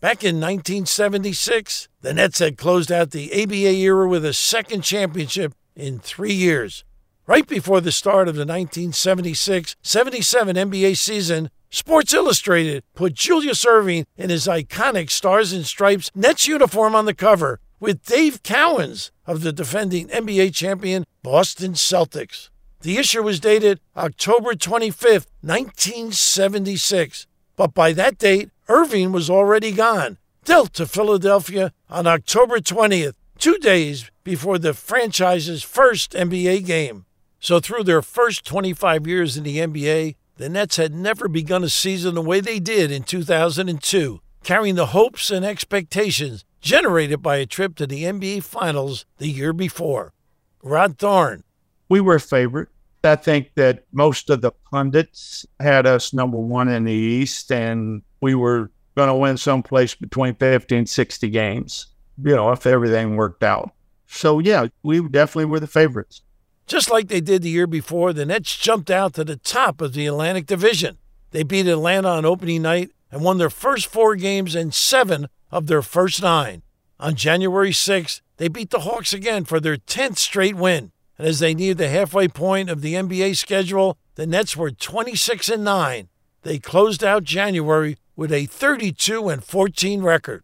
Back 0.00 0.22
in 0.22 0.36
1976, 0.36 1.88
the 2.02 2.14
Nets 2.14 2.38
had 2.38 2.58
closed 2.58 2.92
out 2.92 3.10
the 3.10 3.42
ABA 3.42 3.54
era 3.54 4.06
with 4.06 4.24
a 4.24 4.34
second 4.34 4.82
championship 4.82 5.54
in 5.74 5.98
three 5.98 6.32
years. 6.32 6.84
Right 7.26 7.46
before 7.46 7.80
the 7.80 7.92
start 7.92 8.28
of 8.28 8.34
the 8.34 8.40
1976 8.40 9.76
77 9.82 10.56
NBA 10.56 10.96
season, 10.96 11.50
Sports 11.70 12.12
Illustrated 12.12 12.84
put 12.94 13.14
Julius 13.14 13.64
Erving 13.64 14.04
in 14.16 14.28
his 14.28 14.46
iconic 14.46 15.10
Stars 15.10 15.52
and 15.52 15.64
Stripes 15.64 16.10
Nets 16.14 16.46
uniform 16.46 16.94
on 16.94 17.06
the 17.06 17.14
cover 17.14 17.58
with 17.78 18.04
Dave 18.04 18.42
Cowens 18.42 19.10
of 19.26 19.40
the 19.40 19.52
defending 19.52 20.08
NBA 20.08 20.54
champion 20.54 21.04
Boston 21.22 21.72
Celtics. 21.72 22.49
The 22.82 22.96
issue 22.96 23.22
was 23.22 23.40
dated 23.40 23.80
October 23.94 24.54
25th, 24.54 25.26
1976, 25.42 27.26
but 27.54 27.74
by 27.74 27.92
that 27.92 28.16
date, 28.16 28.48
Erving 28.68 29.12
was 29.12 29.28
already 29.28 29.70
gone, 29.70 30.16
dealt 30.44 30.72
to 30.74 30.86
Philadelphia 30.86 31.72
on 31.90 32.06
October 32.06 32.58
20th, 32.58 33.12
two 33.38 33.58
days 33.58 34.10
before 34.24 34.56
the 34.58 34.72
franchise's 34.72 35.62
first 35.62 36.12
NBA 36.12 36.64
game. 36.64 37.04
So, 37.38 37.60
through 37.60 37.84
their 37.84 38.00
first 38.00 38.46
25 38.46 39.06
years 39.06 39.36
in 39.36 39.44
the 39.44 39.58
NBA, 39.58 40.16
the 40.36 40.48
Nets 40.48 40.76
had 40.76 40.94
never 40.94 41.28
begun 41.28 41.62
a 41.62 41.68
season 41.68 42.14
the 42.14 42.22
way 42.22 42.40
they 42.40 42.58
did 42.58 42.90
in 42.90 43.02
2002, 43.02 44.20
carrying 44.42 44.74
the 44.76 44.86
hopes 44.86 45.30
and 45.30 45.44
expectations 45.44 46.46
generated 46.62 47.20
by 47.20 47.36
a 47.36 47.46
trip 47.46 47.74
to 47.76 47.86
the 47.86 48.04
NBA 48.04 48.42
Finals 48.42 49.04
the 49.18 49.28
year 49.28 49.52
before. 49.52 50.14
Rod 50.62 50.98
Thorn. 50.98 51.44
We 51.90 52.00
were 52.00 52.14
a 52.14 52.20
favorite. 52.20 52.68
I 53.04 53.16
think 53.16 53.52
that 53.56 53.84
most 53.92 54.30
of 54.30 54.40
the 54.40 54.52
pundits 54.70 55.44
had 55.58 55.86
us 55.86 56.14
number 56.14 56.38
one 56.38 56.68
in 56.68 56.84
the 56.84 56.92
East, 56.92 57.50
and 57.50 58.02
we 58.20 58.34
were 58.34 58.70
going 58.94 59.08
to 59.08 59.14
win 59.14 59.36
someplace 59.36 59.94
between 59.94 60.34
50 60.34 60.76
and 60.76 60.88
60 60.88 61.28
games, 61.30 61.88
you 62.22 62.36
know, 62.36 62.52
if 62.52 62.66
everything 62.66 63.16
worked 63.16 63.42
out. 63.42 63.72
So, 64.06 64.38
yeah, 64.38 64.68
we 64.82 65.06
definitely 65.08 65.46
were 65.46 65.60
the 65.60 65.66
favorites. 65.66 66.22
Just 66.66 66.90
like 66.90 67.08
they 67.08 67.20
did 67.20 67.42
the 67.42 67.50
year 67.50 67.66
before, 67.66 68.12
the 68.12 68.26
Nets 68.26 68.56
jumped 68.56 68.90
out 68.90 69.14
to 69.14 69.24
the 69.24 69.36
top 69.36 69.80
of 69.80 69.92
the 69.92 70.06
Atlantic 70.06 70.46
Division. 70.46 70.98
They 71.32 71.42
beat 71.42 71.66
Atlanta 71.66 72.08
on 72.08 72.24
opening 72.24 72.62
night 72.62 72.90
and 73.10 73.22
won 73.22 73.38
their 73.38 73.50
first 73.50 73.86
four 73.86 74.14
games 74.14 74.54
and 74.54 74.72
seven 74.72 75.28
of 75.50 75.66
their 75.66 75.82
first 75.82 76.22
nine. 76.22 76.62
On 77.00 77.14
January 77.14 77.72
6th, 77.72 78.20
they 78.36 78.48
beat 78.48 78.70
the 78.70 78.80
Hawks 78.80 79.12
again 79.12 79.44
for 79.44 79.58
their 79.58 79.76
10th 79.76 80.18
straight 80.18 80.54
win. 80.54 80.92
And 81.20 81.28
as 81.28 81.38
they 81.38 81.52
neared 81.52 81.76
the 81.76 81.90
halfway 81.90 82.28
point 82.28 82.70
of 82.70 82.80
the 82.80 82.94
NBA 82.94 83.36
schedule, 83.36 83.98
the 84.14 84.26
Nets 84.26 84.56
were 84.56 84.70
26 84.70 85.50
and 85.50 85.62
9. 85.62 86.08
They 86.44 86.58
closed 86.58 87.04
out 87.04 87.24
January 87.24 87.98
with 88.16 88.32
a 88.32 88.46
32 88.46 89.28
and 89.28 89.44
14 89.44 90.00
record. 90.00 90.42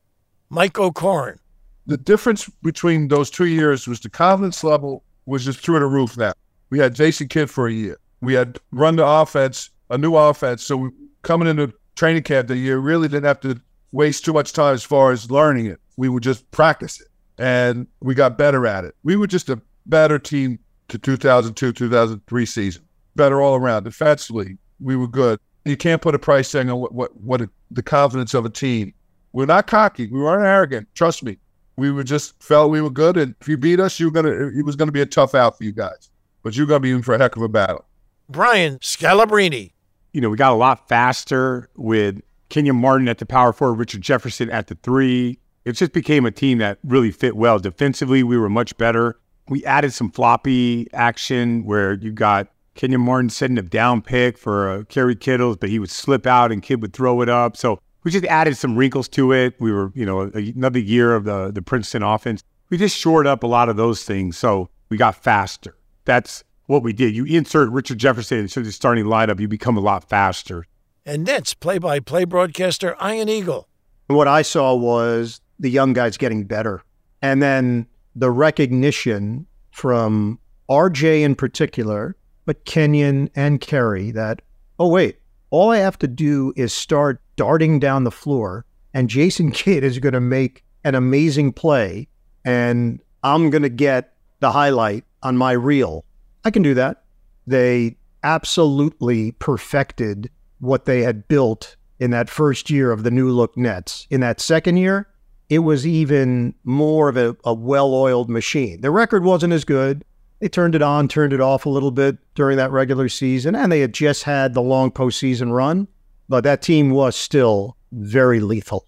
Mike 0.50 0.78
O'Koren. 0.78 1.38
The 1.86 1.96
difference 1.96 2.50
between 2.62 3.08
those 3.08 3.30
two 3.30 3.46
years 3.46 3.88
was 3.88 4.00
the 4.00 4.10
confidence 4.10 4.62
level 4.62 5.02
was 5.24 5.46
just 5.46 5.60
through 5.60 5.78
the 5.78 5.86
roof 5.86 6.18
now. 6.18 6.34
We 6.68 6.78
had 6.78 6.94
Jason 6.94 7.28
Kidd 7.28 7.48
for 7.48 7.68
a 7.68 7.72
year. 7.72 7.96
We 8.20 8.34
had 8.34 8.58
run 8.70 8.96
the 8.96 9.06
offense, 9.06 9.70
a 9.88 9.96
new 9.96 10.14
offense. 10.14 10.62
So 10.62 10.76
we, 10.76 10.90
coming 11.22 11.48
into 11.48 11.72
training 11.94 12.24
camp 12.24 12.48
the 12.48 12.56
year, 12.58 12.76
really 12.76 13.08
didn't 13.08 13.24
have 13.24 13.40
to 13.40 13.58
waste 13.92 14.26
too 14.26 14.34
much 14.34 14.52
time 14.52 14.74
as 14.74 14.84
far 14.84 15.10
as 15.10 15.30
learning 15.30 15.64
it. 15.64 15.80
We 15.96 16.10
would 16.10 16.22
just 16.22 16.50
practice 16.50 17.00
it 17.00 17.08
and 17.38 17.86
we 18.00 18.14
got 18.14 18.36
better 18.36 18.66
at 18.66 18.84
it. 18.84 18.94
We 19.04 19.16
were 19.16 19.26
just 19.26 19.48
a 19.48 19.58
better 19.86 20.18
team 20.18 20.58
to 20.88 20.98
2002, 20.98 21.72
2003 21.72 22.46
season. 22.46 22.82
Better 23.14 23.40
all 23.40 23.54
around. 23.54 23.84
Defensively, 23.84 24.58
we 24.80 24.96
were 24.96 25.08
good. 25.08 25.40
You 25.64 25.76
can't 25.76 26.02
put 26.02 26.14
a 26.14 26.18
price 26.18 26.50
tag 26.52 26.68
on 26.68 26.78
what, 26.78 26.92
what, 26.92 27.16
what 27.20 27.40
a, 27.40 27.50
the 27.70 27.82
confidence 27.82 28.34
of 28.34 28.44
a 28.44 28.50
team. 28.50 28.92
We're 29.32 29.46
not 29.46 29.66
cocky. 29.66 30.06
We 30.06 30.20
weren't 30.20 30.46
arrogant. 30.46 30.88
Trust 30.94 31.22
me. 31.22 31.38
We 31.76 31.90
were 31.90 32.04
just 32.04 32.42
felt 32.42 32.70
we 32.70 32.80
were 32.80 32.90
good, 32.90 33.18
and 33.18 33.34
if 33.40 33.48
you 33.48 33.58
beat 33.58 33.80
us, 33.80 34.00
you 34.00 34.06
were 34.06 34.12
gonna. 34.12 34.30
It 34.30 34.64
was 34.64 34.76
gonna 34.76 34.92
be 34.92 35.02
a 35.02 35.06
tough 35.06 35.34
out 35.34 35.58
for 35.58 35.64
you 35.64 35.72
guys, 35.72 36.10
but 36.42 36.56
you're 36.56 36.66
gonna 36.66 36.80
be 36.80 36.90
in 36.90 37.02
for 37.02 37.14
a 37.14 37.18
heck 37.18 37.36
of 37.36 37.42
a 37.42 37.48
battle. 37.48 37.84
Brian 38.30 38.78
Scalabrine. 38.78 39.72
You 40.14 40.20
know, 40.22 40.30
we 40.30 40.38
got 40.38 40.52
a 40.52 40.56
lot 40.56 40.88
faster 40.88 41.68
with 41.76 42.22
Kenyon 42.48 42.76
Martin 42.76 43.08
at 43.08 43.18
the 43.18 43.26
power 43.26 43.52
forward, 43.52 43.74
Richard 43.74 44.00
Jefferson 44.00 44.48
at 44.50 44.68
the 44.68 44.74
three. 44.76 45.38
It 45.66 45.72
just 45.72 45.92
became 45.92 46.24
a 46.24 46.30
team 46.30 46.56
that 46.58 46.78
really 46.82 47.10
fit 47.10 47.36
well. 47.36 47.58
Defensively, 47.58 48.22
we 48.22 48.38
were 48.38 48.48
much 48.48 48.74
better. 48.78 49.18
We 49.48 49.64
added 49.64 49.92
some 49.92 50.10
floppy 50.10 50.88
action 50.92 51.64
where 51.64 51.94
you 51.94 52.12
got 52.12 52.48
Kenyon 52.74 53.00
Martin 53.00 53.30
setting 53.30 53.58
a 53.58 53.62
down 53.62 54.02
pick 54.02 54.36
for 54.36 54.68
uh, 54.68 54.82
Kerry 54.88 55.16
Kittles, 55.16 55.56
but 55.56 55.70
he 55.70 55.78
would 55.78 55.90
slip 55.90 56.26
out 56.26 56.52
and 56.52 56.62
Kidd 56.62 56.82
would 56.82 56.92
throw 56.92 57.22
it 57.22 57.28
up. 57.28 57.56
So 57.56 57.80
we 58.04 58.10
just 58.10 58.24
added 58.26 58.56
some 58.56 58.76
wrinkles 58.76 59.08
to 59.10 59.32
it. 59.32 59.54
We 59.58 59.72
were, 59.72 59.92
you 59.94 60.04
know, 60.04 60.22
another 60.22 60.78
year 60.78 61.14
of 61.14 61.24
the 61.24 61.50
the 61.52 61.62
Princeton 61.62 62.02
offense. 62.02 62.42
We 62.70 62.76
just 62.76 62.96
shored 62.96 63.26
up 63.26 63.42
a 63.42 63.46
lot 63.46 63.68
of 63.68 63.76
those 63.76 64.04
things, 64.04 64.36
so 64.36 64.68
we 64.88 64.96
got 64.96 65.14
faster. 65.14 65.76
That's 66.04 66.44
what 66.66 66.82
we 66.82 66.92
did. 66.92 67.14
You 67.14 67.24
insert 67.24 67.70
Richard 67.70 67.98
Jefferson 67.98 68.38
into 68.38 68.60
the 68.60 68.72
starting 68.72 69.04
lineup, 69.04 69.38
you 69.38 69.48
become 69.48 69.76
a 69.76 69.80
lot 69.80 70.08
faster. 70.08 70.66
And 71.04 71.24
Nets 71.24 71.54
play-by-play 71.54 72.24
broadcaster 72.24 72.96
Ian 73.00 73.28
Eagle. 73.28 73.68
What 74.08 74.26
I 74.26 74.42
saw 74.42 74.74
was 74.74 75.40
the 75.60 75.70
young 75.70 75.92
guys 75.92 76.16
getting 76.16 76.44
better, 76.44 76.82
and 77.22 77.40
then 77.40 77.86
the 78.16 78.30
recognition 78.30 79.46
from 79.70 80.40
RJ 80.68 81.22
in 81.22 81.34
particular, 81.34 82.16
but 82.46 82.64
Kenyon 82.64 83.30
and 83.36 83.60
Kerry 83.60 84.10
that, 84.12 84.42
oh, 84.78 84.88
wait, 84.88 85.18
all 85.50 85.70
I 85.70 85.78
have 85.78 85.98
to 86.00 86.08
do 86.08 86.52
is 86.56 86.72
start 86.72 87.20
darting 87.36 87.78
down 87.78 88.04
the 88.04 88.10
floor, 88.10 88.64
and 88.94 89.10
Jason 89.10 89.50
Kidd 89.52 89.84
is 89.84 89.98
going 89.98 90.14
to 90.14 90.20
make 90.20 90.64
an 90.82 90.94
amazing 90.94 91.52
play, 91.52 92.08
and 92.44 93.00
I'm 93.22 93.50
going 93.50 93.62
to 93.62 93.68
get 93.68 94.14
the 94.40 94.50
highlight 94.50 95.04
on 95.22 95.36
my 95.36 95.52
reel. 95.52 96.04
I 96.44 96.50
can 96.50 96.62
do 96.62 96.74
that. 96.74 97.04
They 97.46 97.96
absolutely 98.22 99.32
perfected 99.32 100.30
what 100.58 100.86
they 100.86 101.02
had 101.02 101.28
built 101.28 101.76
in 101.98 102.10
that 102.10 102.30
first 102.30 102.70
year 102.70 102.92
of 102.92 103.02
the 103.02 103.10
new 103.10 103.30
look 103.30 103.56
Nets. 103.56 104.06
In 104.10 104.20
that 104.20 104.40
second 104.40 104.78
year, 104.78 105.08
it 105.48 105.60
was 105.60 105.86
even 105.86 106.54
more 106.64 107.08
of 107.08 107.16
a, 107.16 107.36
a 107.44 107.54
well 107.54 107.94
oiled 107.94 108.28
machine. 108.28 108.80
The 108.80 108.90
record 108.90 109.24
wasn't 109.24 109.52
as 109.52 109.64
good. 109.64 110.04
They 110.40 110.48
turned 110.48 110.74
it 110.74 110.82
on, 110.82 111.08
turned 111.08 111.32
it 111.32 111.40
off 111.40 111.64
a 111.64 111.70
little 111.70 111.90
bit 111.90 112.18
during 112.34 112.56
that 112.58 112.70
regular 112.70 113.08
season, 113.08 113.54
and 113.54 113.72
they 113.72 113.80
had 113.80 113.94
just 113.94 114.24
had 114.24 114.52
the 114.52 114.62
long 114.62 114.90
postseason 114.90 115.52
run, 115.52 115.88
but 116.28 116.44
that 116.44 116.60
team 116.60 116.90
was 116.90 117.16
still 117.16 117.76
very 117.90 118.40
lethal. 118.40 118.84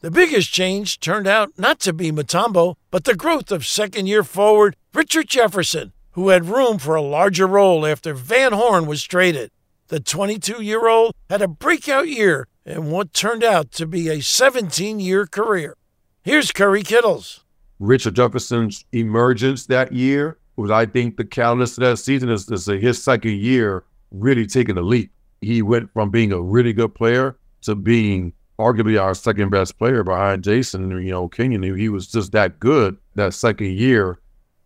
The 0.00 0.10
biggest 0.10 0.52
change 0.52 1.00
turned 1.00 1.26
out 1.26 1.58
not 1.58 1.80
to 1.80 1.92
be 1.92 2.10
Mutombo, 2.10 2.74
but 2.90 3.04
the 3.04 3.14
growth 3.14 3.50
of 3.50 3.66
second 3.66 4.06
year 4.06 4.24
forward 4.24 4.76
Richard 4.92 5.28
Jefferson, 5.28 5.92
who 6.12 6.30
had 6.30 6.46
room 6.46 6.78
for 6.78 6.94
a 6.94 7.02
larger 7.02 7.46
role 7.46 7.86
after 7.86 8.12
Van 8.14 8.52
Horn 8.52 8.86
was 8.86 9.04
traded. 9.04 9.50
The 9.88 10.00
22 10.00 10.62
year 10.62 10.88
old 10.88 11.14
had 11.28 11.42
a 11.42 11.48
breakout 11.48 12.08
year 12.08 12.46
in 12.64 12.90
what 12.90 13.12
turned 13.12 13.44
out 13.44 13.72
to 13.72 13.86
be 13.86 14.08
a 14.08 14.20
17 14.20 15.00
year 15.00 15.26
career. 15.26 15.76
Here's 16.22 16.52
Kerry 16.52 16.82
Kittles. 16.82 17.44
Richard 17.78 18.14
Jefferson's 18.14 18.84
emergence 18.92 19.64
that 19.66 19.90
year 19.90 20.36
was, 20.56 20.70
I 20.70 20.84
think, 20.84 21.16
the 21.16 21.24
catalyst 21.24 21.78
of 21.78 21.82
that 21.82 21.96
season. 21.96 22.28
Is, 22.28 22.46
is 22.50 22.66
his 22.66 23.02
second 23.02 23.38
year 23.38 23.84
really 24.10 24.46
taking 24.46 24.76
a 24.76 24.82
leap. 24.82 25.10
He 25.40 25.62
went 25.62 25.90
from 25.94 26.10
being 26.10 26.30
a 26.30 26.40
really 26.40 26.74
good 26.74 26.94
player 26.94 27.38
to 27.62 27.74
being 27.74 28.34
arguably 28.58 29.00
our 29.00 29.14
second 29.14 29.48
best 29.48 29.78
player 29.78 30.04
behind 30.04 30.44
Jason. 30.44 30.90
You 30.90 31.10
know, 31.10 31.26
Kenyon. 31.26 31.62
He 31.62 31.88
was 31.88 32.08
just 32.08 32.32
that 32.32 32.60
good 32.60 32.98
that 33.14 33.32
second 33.32 33.72
year. 33.72 34.18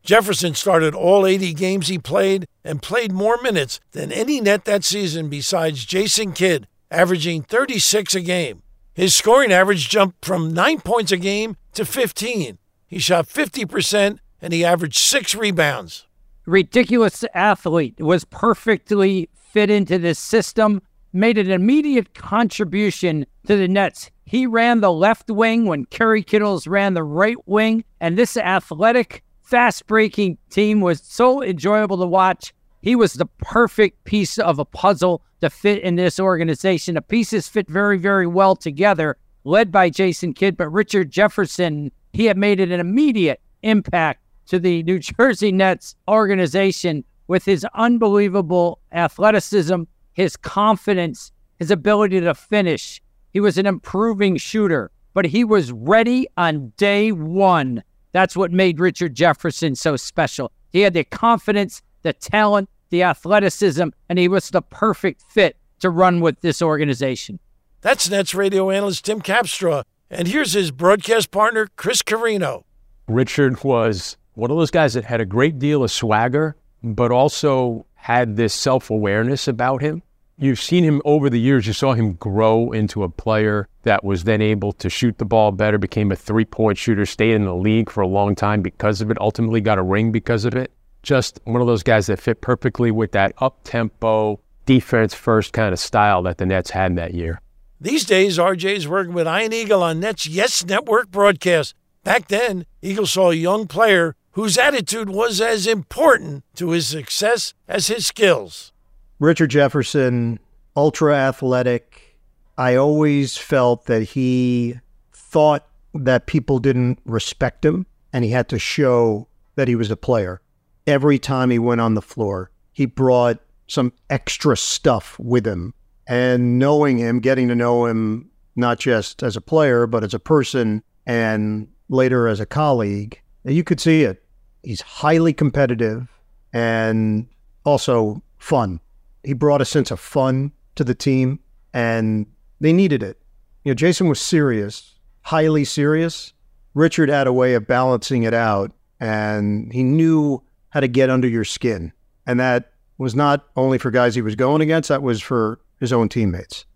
Jefferson 0.03 0.57
started 0.57 0.93
all 0.93 1.25
80 1.25 1.55
games 1.55 1.87
he 1.87 1.99
played 1.99 2.47
and 2.65 2.83
played 2.83 3.13
more 3.13 3.41
minutes 3.41 3.79
than 3.93 4.11
any 4.11 4.41
net 4.41 4.65
that 4.65 4.83
season 4.83 5.29
besides 5.29 5.85
Jason 5.85 6.33
Kidd, 6.33 6.67
averaging 6.91 7.43
36 7.45 8.17
a 8.17 8.21
game. 8.21 8.64
His 8.95 9.13
scoring 9.13 9.53
average 9.53 9.89
jumped 9.89 10.25
from 10.25 10.55
9 10.55 10.81
points 10.81 11.11
a 11.11 11.17
game 11.17 11.57
to 11.73 11.85
15. 11.85 12.59
He 12.87 12.99
shot 13.01 13.27
50% 13.27 14.19
and 14.41 14.53
he 14.53 14.65
averaged 14.65 14.99
6 14.99 15.35
rebounds. 15.35 16.07
Ridiculous 16.47 17.25
athlete 17.35 18.01
was 18.01 18.25
perfectly 18.25 19.29
fit 19.35 19.69
into 19.69 19.99
this 19.99 20.19
system, 20.21 20.81
made 21.13 21.39
an 21.39 21.51
immediate 21.51 22.15
contribution 22.15 23.27
to 23.47 23.57
the 23.57 23.67
Nets. 23.67 24.13
He 24.27 24.47
ran 24.47 24.81
the 24.81 24.93
left 24.93 25.29
wing 25.29 25.65
when 25.65 25.87
Kerry 25.87 26.23
Kittles 26.23 26.69
ran 26.69 26.95
the 26.95 27.03
right 27.03 27.37
wing, 27.47 27.85
and 28.01 28.17
this 28.17 28.37
athletic, 28.37 29.25
fast 29.43 29.87
breaking 29.89 30.39
team 30.51 30.81
was 30.81 31.01
so 31.03 31.43
enjoyable 31.43 31.99
to 31.99 32.07
watch. 32.07 32.55
He 32.85 32.97
was 32.97 33.15
the 33.15 33.25
perfect 33.39 34.05
piece 34.05 34.37
of 34.37 34.59
a 34.59 34.65
puzzle 34.67 35.23
to 35.41 35.49
fit 35.49 35.83
in 35.83 35.97
this 35.97 36.21
organization. 36.21 36.97
The 36.97 37.01
pieces 37.01 37.49
fit 37.49 37.67
very, 37.67 37.97
very 37.97 38.27
well 38.27 38.55
together, 38.55 39.17
led 39.45 39.73
by 39.73 39.89
Jason 39.89 40.35
Kidd, 40.35 40.59
but 40.59 40.69
Richard 40.69 41.11
Jefferson, 41.11 41.93
he 42.13 42.27
had 42.27 42.37
made 42.37 42.61
an 42.61 42.73
immediate 42.73 43.41
impact 43.63 44.21
to 44.49 44.59
the 44.59 44.83
New 44.83 44.99
Jersey 45.19 45.51
Nets 45.51 45.97
organization 46.07 47.05
with 47.27 47.47
his 47.47 47.67
unbelievable 47.73 48.81
athleticism, 48.93 49.85
his 50.13 50.37
confidence, 50.37 51.33
his 51.59 51.71
ability 51.71 52.21
to 52.21 52.35
finish. 52.35 53.01
He 53.33 53.41
was 53.41 53.57
an 53.57 53.65
improving 53.65 54.37
shooter, 54.37 54.91
but 55.15 55.25
he 55.25 55.43
was 55.43 55.73
ready 55.73 56.27
on 56.37 56.75
day 56.77 57.13
one. 57.13 57.83
That's 58.13 58.37
what 58.37 58.53
made 58.53 58.79
Richard 58.79 59.15
Jefferson 59.15 59.75
so 59.75 59.97
special. 59.97 60.53
He 60.71 60.83
had 60.83 60.93
the 60.93 61.05
confidence, 61.05 61.81
the 62.03 62.13
talent, 62.13 62.69
the 62.91 63.03
athleticism, 63.03 63.89
and 64.09 64.19
he 64.19 64.29
was 64.29 64.51
the 64.51 64.63
perfect 64.63 65.23
fit 65.31 65.57
to 65.81 65.91
run 65.91 66.21
with 66.21 66.41
this 66.41 66.63
organization. 66.63 67.39
That's 67.81 68.09
Nets 68.09 68.35
radio 68.35 68.71
analyst 68.71 69.05
Tim 69.05 69.21
Capstraw. 69.21 69.85
And 70.11 70.29
here's 70.29 70.53
his 70.53 70.71
broadcast 70.71 71.31
partner, 71.31 71.69
Chris 71.77 72.03
Carrino. 72.03 72.65
Richard 73.09 73.63
was 73.63 74.17
one 74.35 74.51
of 74.51 74.57
those 74.57 74.71
guys 74.71 74.95
that 74.95 75.05
had 75.05 75.21
a 75.21 75.27
great 75.27 75.59
deal 75.59 75.85
of 75.85 75.91
swagger, 75.91 76.57
but 76.83 77.11
also 77.11 77.85
had 77.95 78.37
this 78.37 78.55
self 78.55 78.91
awareness 78.91 79.49
about 79.49 79.83
him. 79.83 80.03
You've 80.39 80.61
seen 80.61 80.83
him 80.83 81.01
over 81.05 81.31
the 81.31 81.39
years, 81.39 81.67
you 81.67 81.73
saw 81.73 81.93
him 81.93 82.15
grow 82.15 82.73
into 82.73 83.03
a 83.03 83.09
player 83.09 83.69
that 83.83 84.03
was 84.03 84.25
then 84.25 84.41
able 84.41 84.73
to 84.73 84.91
shoot 84.91 85.19
the 85.19 85.25
ball 85.25 85.53
better, 85.53 85.79
became 85.79 86.11
a 86.11 86.17
three 86.17 86.45
point 86.45 86.79
shooter, 86.79 87.07
stayed 87.07 87.35
in 87.35 87.45
the 87.45 87.55
league 87.55 87.91
for 87.91 88.01
a 88.01 88.09
long 88.09 88.35
time 88.35 88.63
because 88.63 89.01
of 89.01 89.11
it, 89.11 89.21
ultimately 89.21 89.61
got 89.61 89.79
a 89.79 89.83
ring 89.83 90.11
because 90.11 90.45
of 90.45 90.55
it 90.55 90.73
just 91.05 91.41
one 91.45 91.61
of 91.61 91.67
those 91.67 91.83
guys 91.83 92.07
that 92.07 92.19
fit 92.19 92.41
perfectly 92.41 92.91
with 92.91 93.13
that 93.13 93.33
up 93.39 93.61
tempo, 93.63 94.41
defense 94.67 95.15
first 95.15 95.53
kind 95.53 95.73
of 95.73 95.79
style 95.79 96.23
that 96.23 96.39
the 96.39 96.47
Nets 96.47 96.71
had 96.71 96.97
that 96.97 97.15
year. 97.15 97.41
These 97.81 98.05
days, 98.05 98.39
RJ's 98.39 98.89
working 98.89 99.13
with 99.13 99.27
Ian 99.27 99.53
Eagle 99.53 99.83
on 99.83 100.01
Nets 100.01 100.27
Yes 100.27 100.65
Network 100.65 101.11
broadcast. 101.11 101.75
Back 102.03 102.29
then, 102.29 102.67
Eagle 102.83 103.07
saw 103.07 103.31
a 103.31 103.35
young 103.35 103.67
player 103.67 104.17
whose 104.33 104.59
attitude 104.59 105.11
was 105.11 105.41
as 105.41 105.67
important 105.67 106.45
to 106.57 106.71
his 106.71 106.87
success 106.87 107.55
as 107.69 107.87
his 107.87 108.07
skills. 108.07 108.73
Richard 109.21 109.51
Jefferson, 109.51 110.41
ultra 110.77 111.15
athletic, 111.15 112.17
I 112.59 112.77
always 112.77 113.37
felt 113.37 113.87
that 113.87 114.03
he 114.03 114.81
thought 115.13 115.67
that 115.95 116.27
people 116.27 116.59
didn't 116.59 116.99
respect 117.05 117.65
him 117.65 117.87
and 118.13 118.25
he 118.25 118.31
had 118.31 118.49
to 118.49 118.59
show 118.59 119.29
that 119.57 119.69
he 119.69 119.77
was 119.77 119.91
a 119.91 119.97
player. 119.97 120.41
Every 120.87 121.19
time 121.19 121.51
he 121.51 121.59
went 121.59 121.81
on 121.81 121.95
the 121.95 122.03
floor, 122.03 122.51
he 122.73 122.87
brought 122.87 123.39
some 123.67 123.93
extra 124.11 124.57
stuff 124.57 125.19
with 125.19 125.47
him. 125.47 125.73
And 126.07 126.59
knowing 126.59 126.99
him, 126.99 127.21
getting 127.21 127.49
to 127.49 127.55
know 127.55 127.87
him 127.87 128.31
not 128.57 128.79
just 128.79 129.23
as 129.23 129.37
a 129.37 129.41
player, 129.41 129.87
but 129.87 130.05
as 130.05 130.15
a 130.15 130.19
person 130.19 130.83
and 131.07 131.69
later 131.89 132.29
as 132.29 132.41
a 132.41 132.47
colleague, 132.47 133.21
you 133.45 133.65
could 133.65 133.81
see 133.81 134.03
it. 134.03 134.25
He's 134.63 134.81
highly 134.81 135.33
competitive 135.33 136.09
and 136.53 137.27
also 137.65 138.23
fun. 138.39 138.81
He 139.23 139.33
brought 139.33 139.61
a 139.61 139.67
sense 139.67 139.91
of 139.91 140.01
fun 140.01 140.53
to 140.77 140.85
the 140.85 140.95
team 140.95 141.41
and 141.73 142.27
they 142.61 142.73
needed 142.73 143.03
it. 143.03 143.21
You 143.65 143.71
know, 143.71 143.75
Jason 143.75 144.09
was 144.09 144.21
serious, 144.21 144.99
highly 145.23 145.65
serious. 145.65 146.33
Richard 146.75 147.09
had 147.09 147.27
a 147.27 147.33
way 147.33 147.55
of 147.55 147.67
balancing 147.67 148.23
it 148.23 148.35
out 148.35 148.73
and 149.01 149.73
he 149.73 149.83
knew 149.83 150.43
how 150.75 150.81
to 150.81 150.89
get 150.89 151.09
under 151.09 151.29
your 151.29 151.45
skin. 151.45 151.93
And 152.27 152.39
that 152.41 152.73
was 152.99 153.15
not 153.15 153.47
only 153.57 153.79
for 153.79 153.93
guys 153.93 154.17
he 154.17 154.23
was 154.23 154.35
going 154.35 154.61
against, 154.61 154.89
that 154.89 155.03
was 155.03 155.23
for 155.23 155.61
his 155.79 155.93
own 155.93 156.09
teammates. 156.09 156.67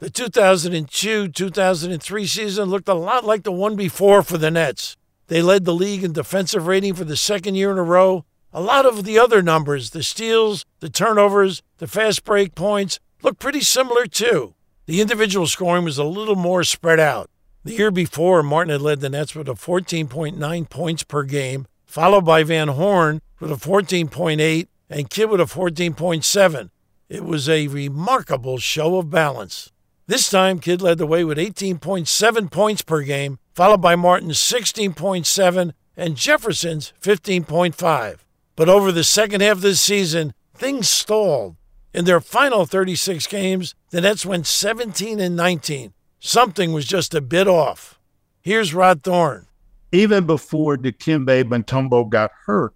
The 0.00 0.10
2002 0.10 1.28
2003 1.28 2.26
season 2.26 2.68
looked 2.68 2.88
a 2.88 2.94
lot 2.94 3.24
like 3.24 3.44
the 3.44 3.52
one 3.52 3.76
before 3.76 4.24
for 4.24 4.38
the 4.38 4.50
Nets. 4.50 4.96
They 5.28 5.40
led 5.40 5.64
the 5.64 5.72
league 5.72 6.02
in 6.02 6.12
defensive 6.12 6.66
rating 6.66 6.94
for 6.94 7.04
the 7.04 7.16
second 7.16 7.54
year 7.54 7.70
in 7.70 7.78
a 7.78 7.82
row. 7.84 8.24
A 8.52 8.60
lot 8.60 8.86
of 8.86 9.04
the 9.04 9.18
other 9.18 9.40
numbers, 9.40 9.90
the 9.90 10.02
steals, 10.02 10.64
the 10.80 10.90
turnovers, 10.90 11.62
the 11.78 11.86
fast 11.86 12.24
break 12.24 12.56
points, 12.56 12.98
look 13.22 13.38
pretty 13.38 13.60
similar 13.60 14.06
too. 14.06 14.54
The 14.86 15.00
individual 15.00 15.46
scoring 15.46 15.84
was 15.84 15.96
a 15.96 16.04
little 16.04 16.36
more 16.36 16.64
spread 16.64 17.00
out. 17.00 17.30
The 17.62 17.74
year 17.74 17.92
before, 17.92 18.42
Martin 18.42 18.72
had 18.72 18.82
led 18.82 19.00
the 19.00 19.08
Nets 19.08 19.34
with 19.34 19.48
a 19.48 19.52
14.9 19.54 20.68
points 20.68 21.04
per 21.04 21.22
game, 21.22 21.66
followed 21.86 22.24
by 22.24 22.42
Van 22.42 22.68
Horn 22.68 23.20
with 23.40 23.50
a 23.50 23.56
14.8 23.56 24.68
and 24.90 25.10
Kidd 25.10 25.30
with 25.30 25.40
a 25.40 25.44
14.7. 25.44 26.70
It 27.08 27.24
was 27.24 27.48
a 27.48 27.68
remarkable 27.68 28.58
show 28.58 28.96
of 28.98 29.10
balance. 29.10 29.70
This 30.06 30.28
time, 30.28 30.58
Kidd 30.58 30.82
led 30.82 30.98
the 30.98 31.06
way 31.06 31.24
with 31.24 31.38
18.7 31.38 32.50
points 32.50 32.82
per 32.82 33.02
game, 33.02 33.38
followed 33.54 33.80
by 33.80 33.96
Martin's 33.96 34.38
16.7 34.38 35.72
and 35.96 36.16
Jefferson's 36.16 36.92
15.5. 37.00 38.18
But 38.56 38.68
over 38.68 38.92
the 38.92 39.04
second 39.04 39.40
half 39.40 39.56
of 39.56 39.62
the 39.62 39.74
season, 39.76 40.34
things 40.54 40.88
stalled. 40.88 41.56
In 41.92 42.04
their 42.04 42.20
final 42.20 42.66
36 42.66 43.26
games, 43.28 43.74
the 43.90 44.00
Nets 44.00 44.26
went 44.26 44.46
17 44.46 45.20
and 45.20 45.36
19. 45.36 45.92
Something 46.18 46.72
was 46.72 46.86
just 46.86 47.14
a 47.14 47.20
bit 47.20 47.46
off. 47.48 47.98
Here's 48.42 48.74
Rod 48.74 49.02
Thorn. 49.02 49.46
Even 49.92 50.26
before 50.26 50.76
Dikembe 50.76 51.44
Mutombo 51.44 52.08
got 52.08 52.30
hurt, 52.46 52.74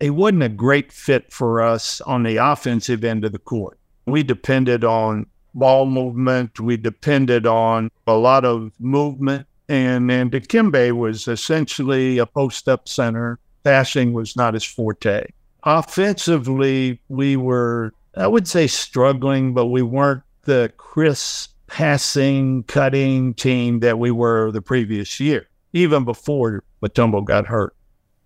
it 0.00 0.10
wasn't 0.10 0.42
a 0.42 0.48
great 0.48 0.92
fit 0.92 1.30
for 1.32 1.60
us 1.60 2.00
on 2.02 2.22
the 2.22 2.36
offensive 2.36 3.04
end 3.04 3.24
of 3.24 3.32
the 3.32 3.38
court. 3.38 3.78
We 4.06 4.22
depended 4.22 4.82
on 4.82 5.26
ball 5.54 5.86
movement. 5.86 6.58
We 6.58 6.76
depended 6.76 7.46
on 7.46 7.90
a 8.06 8.14
lot 8.14 8.44
of 8.44 8.72
movement. 8.80 9.46
And, 9.68 10.10
and 10.10 10.32
Dikembe 10.32 10.92
was 10.92 11.28
essentially 11.28 12.18
a 12.18 12.26
post 12.26 12.68
up 12.68 12.88
center. 12.88 13.38
Passing 13.62 14.14
was 14.14 14.36
not 14.36 14.54
his 14.54 14.64
forte. 14.64 15.26
Offensively, 15.64 16.98
we 17.08 17.36
were, 17.36 17.92
I 18.16 18.26
would 18.26 18.48
say, 18.48 18.66
struggling, 18.66 19.52
but 19.52 19.66
we 19.66 19.82
weren't 19.82 20.22
the 20.44 20.72
crisp 20.78 21.52
passing, 21.66 22.62
cutting 22.64 23.34
team 23.34 23.80
that 23.80 23.98
we 23.98 24.10
were 24.10 24.50
the 24.50 24.62
previous 24.62 25.20
year, 25.20 25.46
even 25.74 26.04
before 26.04 26.64
Mutombo 26.82 27.22
got 27.22 27.46
hurt. 27.46 27.74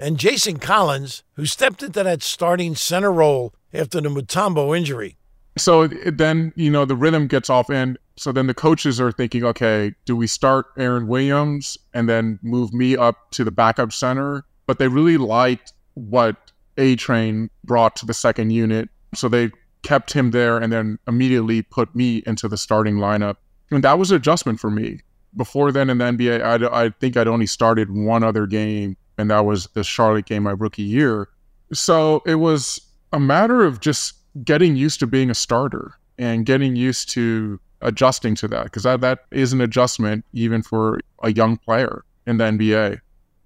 And 0.00 0.18
Jason 0.18 0.58
Collins, 0.58 1.22
who 1.34 1.46
stepped 1.46 1.82
into 1.82 2.02
that 2.02 2.22
starting 2.22 2.74
center 2.74 3.12
role 3.12 3.54
after 3.72 4.00
the 4.00 4.08
Mutombo 4.08 4.76
injury. 4.76 5.16
So 5.56 5.86
then, 5.86 6.52
you 6.56 6.70
know, 6.70 6.84
the 6.84 6.96
rhythm 6.96 7.28
gets 7.28 7.48
off, 7.48 7.70
and 7.70 7.96
so 8.16 8.32
then 8.32 8.48
the 8.48 8.54
coaches 8.54 9.00
are 9.00 9.12
thinking, 9.12 9.44
okay, 9.44 9.94
do 10.04 10.16
we 10.16 10.26
start 10.26 10.66
Aaron 10.76 11.06
Williams 11.06 11.78
and 11.92 12.08
then 12.08 12.38
move 12.42 12.72
me 12.72 12.96
up 12.96 13.30
to 13.32 13.44
the 13.44 13.50
backup 13.50 13.92
center? 13.92 14.44
But 14.66 14.78
they 14.78 14.88
really 14.88 15.16
liked 15.16 15.72
what 15.94 16.36
A 16.76 16.96
Train 16.96 17.50
brought 17.62 17.96
to 17.96 18.06
the 18.06 18.14
second 18.14 18.50
unit. 18.50 18.88
So 19.14 19.28
they 19.28 19.50
kept 19.82 20.12
him 20.12 20.32
there 20.32 20.58
and 20.58 20.72
then 20.72 20.98
immediately 21.06 21.62
put 21.62 21.94
me 21.94 22.22
into 22.26 22.48
the 22.48 22.56
starting 22.56 22.96
lineup. 22.96 23.36
And 23.70 23.84
that 23.84 23.98
was 23.98 24.10
an 24.10 24.16
adjustment 24.16 24.58
for 24.58 24.70
me. 24.70 25.00
Before 25.36 25.72
then 25.72 25.90
in 25.90 25.98
the 25.98 26.04
NBA, 26.04 26.42
I, 26.42 26.84
I 26.84 26.90
think 27.00 27.16
I'd 27.16 27.28
only 27.28 27.46
started 27.46 27.90
one 27.90 28.22
other 28.22 28.46
game, 28.46 28.96
and 29.18 29.30
that 29.30 29.44
was 29.44 29.68
the 29.74 29.84
Charlotte 29.84 30.26
game 30.26 30.44
my 30.44 30.52
rookie 30.52 30.82
year. 30.82 31.28
So 31.72 32.22
it 32.26 32.36
was 32.36 32.80
a 33.12 33.20
matter 33.20 33.64
of 33.64 33.80
just 33.80 34.14
getting 34.44 34.76
used 34.76 35.00
to 35.00 35.06
being 35.06 35.30
a 35.30 35.34
starter 35.34 35.92
and 36.18 36.44
getting 36.46 36.76
used 36.76 37.08
to 37.10 37.60
adjusting 37.80 38.34
to 38.34 38.48
that 38.48 38.64
because 38.64 38.82
that, 38.82 39.00
that 39.00 39.20
is 39.30 39.52
an 39.52 39.60
adjustment 39.60 40.24
even 40.32 40.62
for 40.62 41.00
a 41.22 41.32
young 41.32 41.56
player 41.56 42.04
in 42.26 42.38
the 42.38 42.44
NBA. 42.44 43.00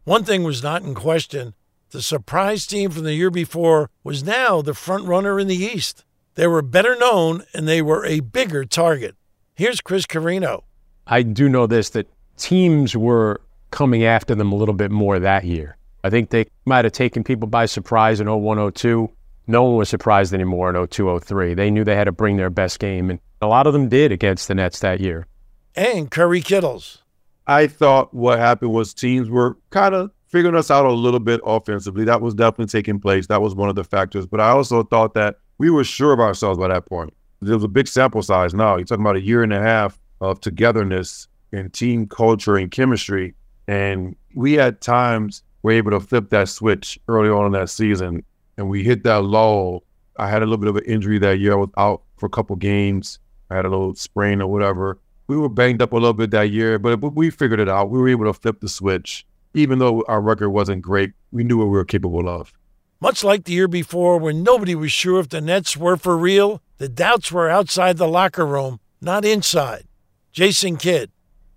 One 0.04 0.24
thing 0.24 0.42
was 0.42 0.62
not 0.62 0.82
in 0.82 0.94
question. 0.94 1.54
The 1.90 2.02
surprise 2.02 2.66
team 2.66 2.90
from 2.90 3.04
the 3.04 3.14
year 3.14 3.30
before 3.30 3.90
was 4.04 4.22
now 4.22 4.62
the 4.62 4.74
front 4.74 5.06
runner 5.06 5.38
in 5.40 5.48
the 5.48 5.56
East. 5.56 6.04
They 6.34 6.46
were 6.46 6.62
better 6.62 6.96
known 6.96 7.44
and 7.52 7.66
they 7.66 7.82
were 7.82 8.04
a 8.04 8.20
bigger 8.20 8.64
target. 8.64 9.16
Here's 9.54 9.80
Chris 9.80 10.06
Carrino. 10.06 10.64
I 11.06 11.22
do 11.22 11.48
know 11.48 11.66
this 11.66 11.90
that 11.90 12.08
teams 12.36 12.96
were 12.96 13.40
coming 13.70 14.04
after 14.04 14.34
them 14.34 14.52
a 14.52 14.56
little 14.56 14.74
bit 14.74 14.90
more 14.90 15.18
that 15.18 15.44
year. 15.44 15.76
I 16.04 16.10
think 16.10 16.30
they 16.30 16.46
might 16.64 16.84
have 16.84 16.92
taken 16.92 17.24
people 17.24 17.48
by 17.48 17.66
surprise 17.66 18.20
in 18.20 18.28
01 18.28 18.72
02 18.72 19.10
no 19.48 19.64
one 19.64 19.76
was 19.76 19.88
surprised 19.88 20.34
anymore 20.34 20.68
in 20.68 20.86
0203. 20.86 21.54
They 21.54 21.70
knew 21.70 21.82
they 21.82 21.96
had 21.96 22.04
to 22.04 22.12
bring 22.12 22.36
their 22.36 22.50
best 22.50 22.78
game, 22.78 23.10
and 23.10 23.18
a 23.40 23.46
lot 23.46 23.66
of 23.66 23.72
them 23.72 23.88
did 23.88 24.12
against 24.12 24.46
the 24.46 24.54
Nets 24.54 24.80
that 24.80 25.00
year. 25.00 25.26
And 25.74 26.10
Kerry 26.10 26.42
Kittles. 26.42 27.02
I 27.46 27.66
thought 27.66 28.12
what 28.12 28.38
happened 28.38 28.72
was 28.72 28.92
teams 28.92 29.30
were 29.30 29.56
kind 29.70 29.94
of 29.94 30.10
figuring 30.28 30.54
us 30.54 30.70
out 30.70 30.84
a 30.84 30.92
little 30.92 31.20
bit 31.20 31.40
offensively. 31.46 32.04
That 32.04 32.20
was 32.20 32.34
definitely 32.34 32.66
taking 32.66 33.00
place. 33.00 33.26
That 33.28 33.40
was 33.40 33.54
one 33.54 33.70
of 33.70 33.74
the 33.74 33.84
factors. 33.84 34.26
But 34.26 34.40
I 34.40 34.50
also 34.50 34.82
thought 34.82 35.14
that 35.14 35.38
we 35.56 35.70
were 35.70 35.84
sure 35.84 36.12
of 36.12 36.20
ourselves 36.20 36.58
by 36.58 36.68
that 36.68 36.84
point. 36.84 37.14
There 37.40 37.54
was 37.54 37.64
a 37.64 37.68
big 37.68 37.88
sample 37.88 38.22
size 38.22 38.52
now. 38.52 38.76
You're 38.76 38.84
talking 38.84 39.02
about 39.02 39.16
a 39.16 39.22
year 39.22 39.42
and 39.42 39.54
a 39.54 39.62
half 39.62 39.98
of 40.20 40.40
togetherness 40.40 41.26
and 41.52 41.72
team 41.72 42.06
culture 42.06 42.56
and 42.56 42.70
chemistry. 42.70 43.34
And 43.68 44.16
we 44.34 44.58
at 44.58 44.80
times 44.80 45.42
were 45.62 45.72
able 45.72 45.92
to 45.92 46.00
flip 46.00 46.30
that 46.30 46.48
switch 46.48 46.98
early 47.06 47.28
on 47.28 47.46
in 47.46 47.52
that 47.52 47.70
season 47.70 48.24
and 48.58 48.68
we 48.68 48.82
hit 48.82 49.04
that 49.04 49.24
lull. 49.24 49.84
I 50.18 50.28
had 50.28 50.42
a 50.42 50.46
little 50.46 50.58
bit 50.58 50.68
of 50.68 50.76
an 50.76 50.84
injury 50.84 51.18
that 51.20 51.38
year. 51.38 51.52
I 51.52 51.56
was 51.56 51.70
out 51.78 52.02
for 52.16 52.26
a 52.26 52.30
couple 52.30 52.56
games. 52.56 53.20
I 53.50 53.56
had 53.56 53.64
a 53.64 53.70
little 53.70 53.94
sprain 53.94 54.42
or 54.42 54.48
whatever. 54.48 54.98
We 55.28 55.36
were 55.36 55.48
banged 55.48 55.80
up 55.80 55.92
a 55.92 55.94
little 55.94 56.12
bit 56.12 56.32
that 56.32 56.50
year, 56.50 56.78
but 56.78 56.98
we 57.14 57.30
figured 57.30 57.60
it 57.60 57.68
out. 57.68 57.90
We 57.90 57.98
were 57.98 58.08
able 58.08 58.24
to 58.24 58.32
flip 58.32 58.60
the 58.60 58.68
switch. 58.68 59.24
Even 59.54 59.78
though 59.78 60.04
our 60.08 60.20
record 60.20 60.50
wasn't 60.50 60.82
great, 60.82 61.12
we 61.30 61.44
knew 61.44 61.58
what 61.58 61.66
we 61.66 61.70
were 61.70 61.84
capable 61.84 62.28
of. 62.28 62.52
Much 63.00 63.22
like 63.22 63.44
the 63.44 63.52
year 63.52 63.68
before, 63.68 64.18
when 64.18 64.42
nobody 64.42 64.74
was 64.74 64.90
sure 64.90 65.20
if 65.20 65.28
the 65.28 65.40
Nets 65.40 65.76
were 65.76 65.96
for 65.96 66.18
real, 66.18 66.60
the 66.78 66.88
doubts 66.88 67.30
were 67.30 67.48
outside 67.48 67.96
the 67.96 68.08
locker 68.08 68.44
room, 68.44 68.80
not 69.00 69.24
inside. 69.24 69.84
Jason 70.32 70.76
Kidd. 70.76 71.10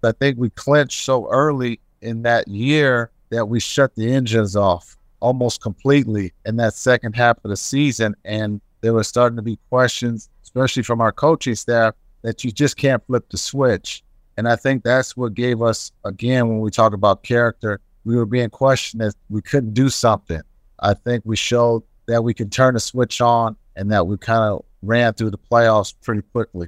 I 0.03 0.11
think 0.11 0.37
we 0.37 0.49
clinched 0.51 1.03
so 1.03 1.27
early 1.29 1.79
in 2.01 2.23
that 2.23 2.47
year 2.47 3.11
that 3.29 3.47
we 3.47 3.59
shut 3.59 3.95
the 3.95 4.11
engines 4.11 4.55
off 4.55 4.97
almost 5.19 5.61
completely 5.61 6.33
in 6.45 6.57
that 6.57 6.73
second 6.73 7.15
half 7.15 7.37
of 7.43 7.49
the 7.49 7.57
season. 7.57 8.15
And 8.25 8.59
there 8.81 8.93
was 8.93 9.07
starting 9.07 9.35
to 9.37 9.41
be 9.41 9.57
questions, 9.69 10.29
especially 10.43 10.83
from 10.83 10.99
our 11.01 11.11
coaching 11.11 11.55
staff, 11.55 11.93
that 12.23 12.43
you 12.43 12.51
just 12.51 12.77
can't 12.77 13.05
flip 13.05 13.29
the 13.29 13.37
switch. 13.37 14.03
And 14.37 14.47
I 14.47 14.55
think 14.55 14.83
that's 14.83 15.15
what 15.15 15.33
gave 15.33 15.61
us, 15.61 15.91
again, 16.03 16.47
when 16.47 16.59
we 16.59 16.71
talk 16.71 16.93
about 16.93 17.23
character, 17.23 17.79
we 18.05 18.15
were 18.15 18.25
being 18.25 18.49
questioned 18.49 19.01
that 19.01 19.15
we 19.29 19.41
couldn't 19.41 19.73
do 19.73 19.89
something. 19.89 20.41
I 20.79 20.93
think 20.93 21.23
we 21.25 21.35
showed 21.35 21.83
that 22.07 22.23
we 22.23 22.33
could 22.33 22.51
turn 22.51 22.73
the 22.73 22.79
switch 22.79 23.21
on 23.21 23.55
and 23.75 23.91
that 23.91 24.07
we 24.07 24.17
kind 24.17 24.43
of 24.43 24.65
ran 24.81 25.13
through 25.13 25.29
the 25.29 25.37
playoffs 25.37 25.93
pretty 26.01 26.23
quickly. 26.33 26.67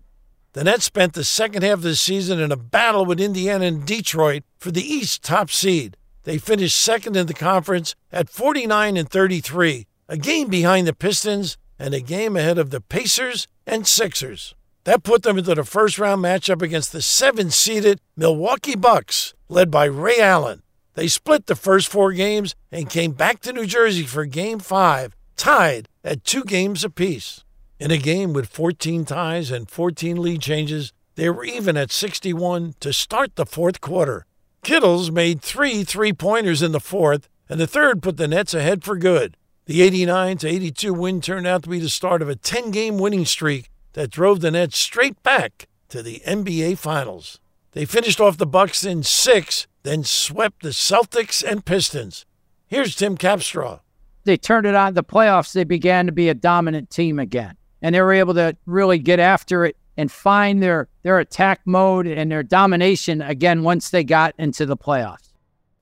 The 0.53 0.63
Nets 0.63 0.85
spent 0.85 1.13
the 1.13 1.23
second 1.23 1.63
half 1.63 1.79
of 1.79 1.81
the 1.81 1.95
season 1.95 2.39
in 2.39 2.51
a 2.51 2.55
battle 2.55 3.05
with 3.05 3.19
Indiana 3.19 3.65
and 3.65 3.83
Detroit 3.83 4.43
for 4.59 4.69
the 4.69 4.83
East 4.83 5.23
top 5.23 5.49
seed. 5.49 5.97
They 6.25 6.37
finished 6.37 6.77
second 6.77 7.17
in 7.17 7.25
the 7.25 7.33
conference 7.33 7.95
at 8.11 8.29
49 8.29 8.95
and 8.95 9.09
33, 9.09 9.87
a 10.07 10.17
game 10.17 10.49
behind 10.49 10.85
the 10.85 10.93
Pistons 10.93 11.57
and 11.79 11.95
a 11.95 11.99
game 11.99 12.37
ahead 12.37 12.59
of 12.59 12.69
the 12.69 12.81
Pacers 12.81 13.47
and 13.65 13.87
Sixers. 13.87 14.53
That 14.83 15.01
put 15.01 15.23
them 15.23 15.39
into 15.39 15.55
the 15.55 15.63
first 15.63 15.97
round 15.97 16.23
matchup 16.23 16.61
against 16.61 16.91
the 16.91 17.01
seven 17.01 17.49
seeded 17.49 17.99
Milwaukee 18.15 18.75
Bucks, 18.75 19.33
led 19.49 19.71
by 19.71 19.85
Ray 19.85 20.19
Allen. 20.19 20.61
They 20.93 21.07
split 21.07 21.47
the 21.47 21.55
first 21.55 21.87
four 21.87 22.13
games 22.13 22.53
and 22.71 22.91
came 22.91 23.13
back 23.13 23.39
to 23.41 23.53
New 23.53 23.65
Jersey 23.65 24.03
for 24.03 24.25
game 24.25 24.59
five, 24.59 25.15
tied 25.35 25.89
at 26.03 26.23
two 26.23 26.43
games 26.43 26.83
apiece. 26.83 27.43
In 27.83 27.91
a 27.91 27.97
game 27.97 28.31
with 28.31 28.47
14 28.47 29.03
ties 29.03 29.51
and 29.51 29.69
14 29.69 30.21
lead 30.21 30.41
changes, 30.41 30.93
They 31.15 31.29
were 31.29 31.43
even 31.43 31.75
at 31.75 31.91
61 31.91 32.75
to 32.79 32.93
start 32.93 33.35
the 33.35 33.45
fourth 33.45 33.81
quarter. 33.81 34.25
Kittles 34.63 35.11
made 35.11 35.41
three 35.41 35.83
three 35.83 36.13
pointers 36.13 36.61
in 36.61 36.71
the 36.71 36.79
fourth, 36.79 37.27
and 37.49 37.59
the 37.59 37.67
third 37.67 38.01
put 38.01 38.15
the 38.15 38.29
Nets 38.29 38.53
ahead 38.53 38.85
for 38.85 38.95
good. 38.95 39.35
The 39.65 39.81
89 39.81 40.37
to 40.37 40.47
82 40.47 40.93
win 40.93 41.19
turned 41.19 41.45
out 41.45 41.63
to 41.63 41.69
be 41.69 41.79
the 41.79 41.89
start 41.89 42.21
of 42.21 42.29
a 42.29 42.37
10 42.37 42.71
game 42.71 42.97
winning 42.99 43.25
streak 43.25 43.69
that 43.91 44.09
drove 44.09 44.39
the 44.39 44.51
Nets 44.51 44.77
straight 44.77 45.21
back 45.21 45.67
to 45.89 46.01
the 46.01 46.21
NBA 46.25 46.77
Finals. 46.77 47.41
They 47.73 47.83
finished 47.83 48.21
off 48.21 48.37
the 48.37 48.45
Bucks 48.45 48.85
in 48.85 49.03
6, 49.03 49.67
then 49.83 50.05
swept 50.05 50.63
the 50.63 50.69
Celtics 50.69 51.43
and 51.43 51.65
Pistons. 51.65 52.25
Here's 52.65 52.95
Tim 52.95 53.17
Capstraw. 53.17 53.81
They 54.23 54.37
turned 54.37 54.67
it 54.67 54.73
on 54.73 54.93
the 54.93 55.03
playoffs, 55.03 55.51
they 55.51 55.65
began 55.65 56.05
to 56.05 56.13
be 56.13 56.29
a 56.29 56.33
dominant 56.33 56.89
team 56.89 57.19
again. 57.19 57.57
And 57.83 57.93
they 57.93 58.01
were 58.01 58.13
able 58.13 58.33
to 58.33 58.57
really 58.65 58.97
get 58.97 59.19
after 59.19 59.65
it 59.65 59.77
and 59.97 60.11
find 60.11 60.63
their 60.63 60.87
their 61.03 61.19
attack 61.19 61.61
mode 61.65 62.07
and 62.07 62.31
their 62.31 62.41
domination 62.41 63.21
again 63.21 63.61
once 63.61 63.89
they 63.89 64.03
got 64.03 64.33
into 64.39 64.65
the 64.65 64.77
playoffs. 64.77 65.33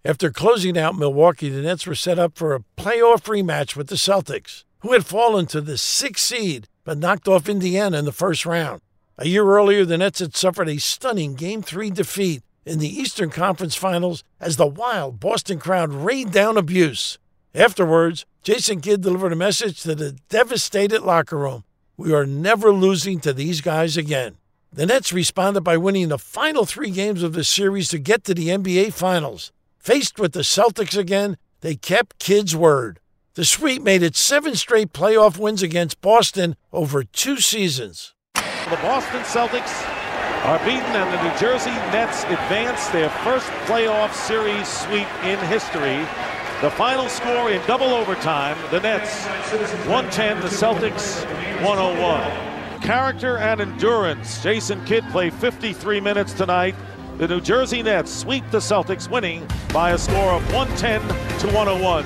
After 0.03 0.31
closing 0.31 0.77
out 0.77 0.97
Milwaukee, 0.97 1.49
the 1.49 1.61
Nets 1.61 1.85
were 1.85 1.95
set 1.95 2.17
up 2.17 2.35
for 2.35 2.55
a 2.55 2.63
playoff 2.75 3.23
rematch 3.25 3.75
with 3.75 3.87
the 3.87 3.95
Celtics, 3.95 4.63
who 4.79 4.93
had 4.93 5.05
fallen 5.05 5.45
to 5.47 5.61
the 5.61 5.77
sixth 5.77 6.25
seed 6.25 6.67
but 6.83 6.97
knocked 6.97 7.27
off 7.27 7.47
Indiana 7.47 7.99
in 7.99 8.05
the 8.05 8.11
first 8.11 8.45
round. 8.45 8.81
A 9.19 9.27
year 9.27 9.45
earlier, 9.45 9.85
the 9.85 9.99
Nets 9.99 10.19
had 10.19 10.35
suffered 10.35 10.67
a 10.67 10.79
stunning 10.79 11.35
Game 11.35 11.61
3 11.61 11.91
defeat 11.91 12.41
in 12.65 12.79
the 12.79 12.89
Eastern 12.89 13.29
Conference 13.29 13.75
Finals 13.75 14.23
as 14.39 14.57
the 14.57 14.65
wild 14.65 15.19
Boston 15.19 15.59
crowd 15.59 15.93
rained 15.93 16.31
down 16.31 16.57
abuse. 16.57 17.19
Afterwards, 17.53 18.25
Jason 18.41 18.81
Kidd 18.81 19.01
delivered 19.01 19.33
a 19.33 19.35
message 19.35 19.81
to 19.81 19.93
the 19.93 20.13
devastated 20.29 21.03
locker 21.03 21.37
room 21.37 21.63
We 22.01 22.13
are 22.13 22.25
never 22.25 22.73
losing 22.73 23.19
to 23.19 23.31
these 23.31 23.61
guys 23.61 23.95
again. 23.95 24.37
The 24.73 24.87
Nets 24.87 25.13
responded 25.13 25.61
by 25.61 25.77
winning 25.77 26.07
the 26.07 26.17
final 26.17 26.65
three 26.65 26.89
games 26.89 27.21
of 27.21 27.33
the 27.33 27.43
series 27.43 27.89
to 27.89 27.99
get 27.99 28.23
to 28.23 28.33
the 28.33 28.47
NBA 28.47 28.93
Finals. 28.93 29.51
Faced 29.77 30.17
with 30.17 30.31
the 30.31 30.39
Celtics 30.39 30.97
again, 30.97 31.37
they 31.59 31.75
kept 31.75 32.17
Kidd's 32.17 32.55
word. 32.55 32.99
The 33.35 33.45
sweep 33.45 33.83
made 33.83 34.01
it 34.01 34.15
seven 34.15 34.55
straight 34.55 34.93
playoff 34.93 35.37
wins 35.37 35.61
against 35.61 36.01
Boston 36.01 36.55
over 36.73 37.03
two 37.03 37.37
seasons. 37.37 38.15
The 38.33 38.79
Boston 38.81 39.21
Celtics 39.21 39.87
are 40.45 40.57
beaten, 40.65 40.81
and 40.81 41.13
the 41.13 41.21
New 41.21 41.37
Jersey 41.37 41.69
Nets 41.93 42.23
advance 42.23 42.87
their 42.87 43.11
first 43.23 43.45
playoff 43.67 44.11
series 44.13 44.67
sweep 44.67 45.07
in 45.23 45.37
history. 45.45 46.03
The 46.61 46.69
final 46.69 47.09
score 47.09 47.49
in 47.49 47.59
double 47.65 47.87
overtime 47.87 48.55
the 48.69 48.79
Nets 48.79 49.25
110, 49.87 50.41
the 50.41 50.47
Celtics 50.47 51.25
101. 51.65 52.81
Character 52.81 53.39
and 53.39 53.61
endurance. 53.61 54.43
Jason 54.43 54.85
Kidd 54.85 55.03
played 55.05 55.33
53 55.33 55.99
minutes 55.99 56.33
tonight. 56.33 56.75
The 57.17 57.27
New 57.27 57.41
Jersey 57.41 57.81
Nets 57.81 58.13
sweep 58.13 58.43
the 58.51 58.59
Celtics, 58.59 59.09
winning 59.09 59.47
by 59.73 59.93
a 59.93 59.97
score 59.97 60.33
of 60.33 60.53
110 60.53 61.01
to 61.39 61.47
101. 61.47 62.05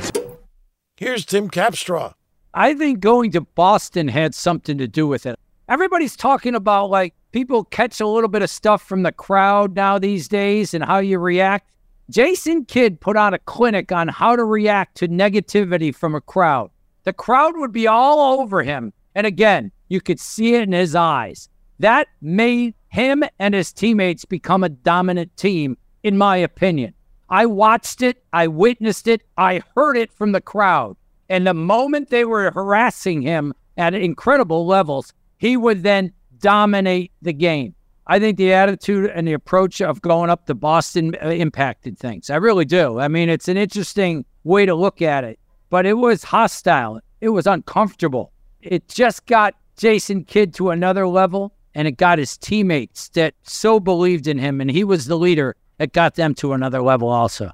Here's 0.95 1.25
Tim 1.25 1.49
Capstraw. 1.49 2.13
I 2.53 2.75
think 2.75 3.01
going 3.01 3.31
to 3.31 3.41
Boston 3.41 4.07
had 4.07 4.33
something 4.33 4.77
to 4.77 4.87
do 4.87 5.05
with 5.05 5.25
it. 5.25 5.37
Everybody's 5.67 6.15
talking 6.15 6.55
about 6.55 6.89
like 6.89 7.13
people 7.33 7.65
catch 7.65 7.99
a 7.99 8.07
little 8.07 8.29
bit 8.29 8.41
of 8.41 8.49
stuff 8.49 8.81
from 8.81 9.03
the 9.03 9.11
crowd 9.11 9.75
now 9.75 9.99
these 9.99 10.29
days 10.29 10.73
and 10.73 10.81
how 10.81 10.99
you 10.99 11.19
react. 11.19 11.69
Jason 12.09 12.65
Kidd 12.65 13.01
put 13.01 13.17
on 13.17 13.33
a 13.33 13.39
clinic 13.39 13.91
on 13.91 14.07
how 14.07 14.35
to 14.35 14.43
react 14.43 14.95
to 14.97 15.07
negativity 15.07 15.93
from 15.93 16.13
a 16.13 16.21
crowd. 16.21 16.69
The 17.03 17.13
crowd 17.13 17.53
would 17.57 17.71
be 17.71 17.87
all 17.87 18.39
over 18.39 18.61
him. 18.61 18.93
And 19.15 19.25
again, 19.25 19.71
you 19.89 20.01
could 20.01 20.19
see 20.19 20.55
it 20.55 20.63
in 20.63 20.71
his 20.71 20.95
eyes. 20.95 21.49
That 21.79 22.07
made 22.21 22.75
him 22.89 23.23
and 23.39 23.53
his 23.53 23.73
teammates 23.73 24.25
become 24.25 24.63
a 24.63 24.69
dominant 24.69 25.35
team, 25.35 25.77
in 26.03 26.17
my 26.17 26.37
opinion. 26.37 26.93
I 27.29 27.47
watched 27.47 28.01
it, 28.01 28.23
I 28.33 28.47
witnessed 28.47 29.07
it, 29.07 29.23
I 29.37 29.63
heard 29.75 29.97
it 29.97 30.13
from 30.13 30.31
the 30.31 30.41
crowd. 30.41 30.95
And 31.27 31.47
the 31.47 31.53
moment 31.53 32.09
they 32.09 32.23
were 32.23 32.51
harassing 32.51 33.23
him 33.23 33.53
at 33.77 33.95
incredible 33.95 34.67
levels, 34.67 35.11
he 35.37 35.57
would 35.57 35.81
then 35.81 36.13
dominate 36.39 37.11
the 37.21 37.33
game. 37.33 37.73
I 38.07 38.19
think 38.19 38.37
the 38.37 38.53
attitude 38.53 39.09
and 39.09 39.27
the 39.27 39.33
approach 39.33 39.81
of 39.81 40.01
going 40.01 40.29
up 40.29 40.45
to 40.45 40.53
Boston 40.53 41.15
uh, 41.23 41.29
impacted 41.29 41.97
things. 41.97 42.29
I 42.29 42.35
really 42.35 42.65
do. 42.65 42.99
I 42.99 43.07
mean, 43.07 43.29
it's 43.29 43.47
an 43.47 43.57
interesting 43.57 44.25
way 44.43 44.65
to 44.65 44.75
look 44.75 45.01
at 45.01 45.23
it, 45.23 45.39
but 45.69 45.85
it 45.85 45.93
was 45.93 46.23
hostile. 46.23 46.99
It 47.19 47.29
was 47.29 47.47
uncomfortable. 47.47 48.31
It 48.61 48.87
just 48.87 49.25
got 49.25 49.55
Jason 49.77 50.23
Kidd 50.23 50.53
to 50.55 50.69
another 50.69 51.07
level, 51.07 51.53
and 51.73 51.87
it 51.87 51.97
got 51.97 52.19
his 52.19 52.37
teammates 52.37 53.09
that 53.09 53.33
so 53.43 53.79
believed 53.79 54.27
in 54.27 54.37
him, 54.37 54.61
and 54.61 54.69
he 54.69 54.83
was 54.83 55.05
the 55.05 55.17
leader 55.17 55.55
that 55.77 55.91
got 55.91 56.15
them 56.15 56.35
to 56.35 56.53
another 56.53 56.81
level 56.81 57.09
also. 57.09 57.51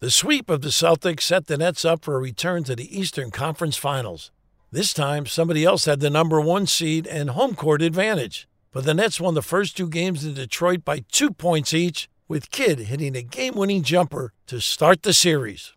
The 0.00 0.10
sweep 0.10 0.50
of 0.50 0.60
the 0.60 0.68
Celtics 0.68 1.22
set 1.22 1.46
the 1.46 1.56
Nets 1.56 1.84
up 1.84 2.04
for 2.04 2.16
a 2.16 2.20
return 2.20 2.64
to 2.64 2.76
the 2.76 2.98
Eastern 2.98 3.30
Conference 3.30 3.76
Finals. 3.76 4.32
This 4.70 4.92
time, 4.92 5.24
somebody 5.24 5.64
else 5.64 5.84
had 5.84 6.00
the 6.00 6.10
number 6.10 6.40
one 6.40 6.66
seed 6.66 7.06
and 7.06 7.30
home 7.30 7.54
court 7.54 7.80
advantage. 7.80 8.48
But 8.74 8.82
the 8.82 8.92
Nets 8.92 9.20
won 9.20 9.34
the 9.34 9.40
first 9.40 9.76
two 9.76 9.88
games 9.88 10.24
in 10.24 10.34
Detroit 10.34 10.84
by 10.84 11.04
two 11.12 11.30
points 11.30 11.72
each, 11.72 12.08
with 12.26 12.50
Kidd 12.50 12.80
hitting 12.80 13.14
a 13.14 13.22
game 13.22 13.54
winning 13.54 13.84
jumper 13.84 14.32
to 14.48 14.60
start 14.60 15.04
the 15.04 15.12
series. 15.12 15.74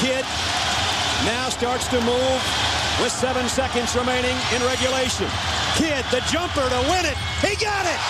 Kidd 0.00 0.24
now 1.26 1.50
starts 1.50 1.86
to 1.88 2.00
move 2.00 2.40
with 3.02 3.12
seven 3.12 3.46
seconds 3.50 3.94
remaining 3.94 4.34
in 4.54 4.62
regulation. 4.62 5.28
Kidd, 5.76 6.02
the 6.10 6.24
jumper 6.32 6.66
to 6.66 6.80
win 6.88 7.04
it. 7.04 7.16
He 7.42 7.62
got 7.62 7.84
it! 7.84 8.00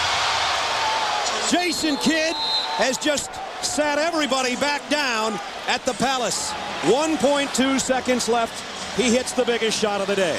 Jason 1.50 1.96
Kidd 1.96 2.36
has 2.76 2.96
just 2.96 3.32
sat 3.64 3.98
everybody 3.98 4.54
back 4.54 4.88
down 4.88 5.40
at 5.66 5.84
the 5.84 5.94
Palace. 5.94 6.52
1.2 6.82 7.80
seconds 7.80 8.28
left. 8.28 8.96
He 8.96 9.12
hits 9.12 9.32
the 9.32 9.44
biggest 9.44 9.76
shot 9.76 10.00
of 10.00 10.06
the 10.06 10.14
day. 10.14 10.38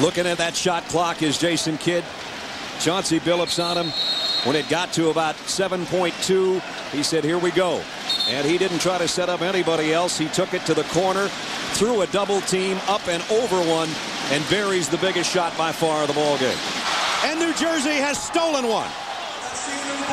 Looking 0.00 0.26
at 0.26 0.36
that 0.36 0.54
shot 0.54 0.84
clock 0.88 1.22
is 1.22 1.38
Jason 1.38 1.78
Kidd. 1.78 2.04
Chauncey 2.84 3.18
Billups 3.18 3.64
on 3.64 3.78
him. 3.78 3.90
When 4.46 4.54
it 4.56 4.68
got 4.68 4.92
to 4.92 5.08
about 5.08 5.36
7.2, 5.36 6.60
he 6.92 7.02
said, 7.02 7.24
here 7.24 7.38
we 7.38 7.50
go. 7.50 7.82
And 8.28 8.46
he 8.46 8.58
didn't 8.58 8.80
try 8.80 8.98
to 8.98 9.08
set 9.08 9.30
up 9.30 9.40
anybody 9.40 9.94
else. 9.94 10.18
He 10.18 10.28
took 10.28 10.52
it 10.52 10.66
to 10.66 10.74
the 10.74 10.82
corner, 10.84 11.28
threw 11.72 12.02
a 12.02 12.06
double 12.08 12.42
team 12.42 12.78
up 12.86 13.08
and 13.08 13.22
over 13.30 13.56
one, 13.56 13.88
and 14.32 14.46
buries 14.50 14.90
the 14.90 14.98
biggest 14.98 15.32
shot 15.32 15.56
by 15.56 15.72
far 15.72 16.02
of 16.02 16.08
the 16.08 16.12
ball 16.12 16.36
game. 16.36 16.58
And 17.24 17.40
New 17.40 17.54
Jersey 17.54 17.94
has 17.94 18.22
stolen 18.22 18.68
one. 18.68 18.90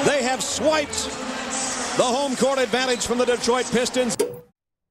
They 0.06 0.24
have 0.24 0.42
swiped 0.42 1.04
the 1.98 2.04
home 2.04 2.38
court 2.38 2.58
advantage 2.58 3.06
from 3.06 3.18
the 3.18 3.26
Detroit 3.26 3.70
Pistons. 3.70 4.16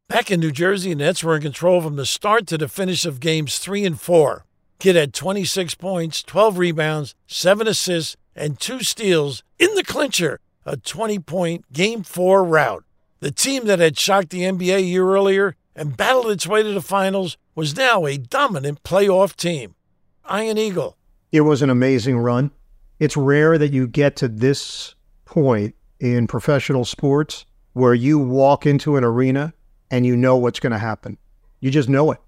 Back 0.07 0.31
in 0.31 0.38
New 0.38 0.53
Jersey, 0.53 0.95
Nets 0.95 1.25
were 1.25 1.37
in 1.37 1.40
control 1.40 1.81
from 1.81 1.97
the 1.97 2.05
start 2.05 2.47
to 2.49 2.59
the 2.59 2.69
finish 2.69 3.07
of 3.07 3.21
games 3.21 3.59
three 3.59 3.87
and 3.87 3.99
four. 3.99 4.45
Kidd 4.81 4.97
had 4.97 5.12
26 5.12 5.75
points, 5.75 6.23
12 6.23 6.57
rebounds, 6.57 7.14
7 7.27 7.69
assists, 7.69 8.16
and 8.35 8.59
2 8.59 8.83
steals 8.83 9.43
in 9.59 9.75
the 9.75 9.85
clincher, 9.85 10.40
a 10.64 10.79
20 10.79 11.19
point 11.19 11.71
Game 11.71 12.03
4 12.03 12.43
rout. 12.43 12.85
The 13.21 13.31
team 13.31 13.66
that 13.66 13.79
had 13.79 13.99
shocked 13.99 14.31
the 14.31 14.40
NBA 14.40 14.77
a 14.77 14.83
year 14.83 15.07
earlier 15.07 15.55
and 15.77 15.99
battled 15.99 16.31
its 16.31 16.47
way 16.47 16.62
to 16.62 16.73
the 16.73 16.81
finals 16.81 17.37
was 17.55 17.77
now 17.77 18.07
a 18.07 18.16
dominant 18.16 18.83
playoff 18.83 19.37
team. 19.37 19.75
Ian 20.33 20.57
Eagle. 20.57 20.97
It 21.31 21.43
was 21.43 21.61
an 21.61 21.69
amazing 21.69 22.19
run. 22.19 22.51
It's 22.99 23.19
rare 23.19 23.59
that 23.59 23.73
you 23.73 23.87
get 23.87 24.16
to 24.16 24.29
this 24.29 24.95
point 25.27 25.75
in 26.01 26.27
professional 26.27 26.87
sports 26.87 27.45
where 27.75 27.95
you 27.95 28.19
walk 28.19 28.64
into 28.64 28.97
an 28.97 29.05
arena 29.05 29.53
and 29.90 30.07
you 30.07 30.16
know 30.16 30.37
what's 30.37 30.61
going 30.61 30.73
to 30.73 30.79
happen. 30.79 31.19
You 31.61 31.71
just 31.71 31.90
know 31.90 32.12
it. 32.12 32.19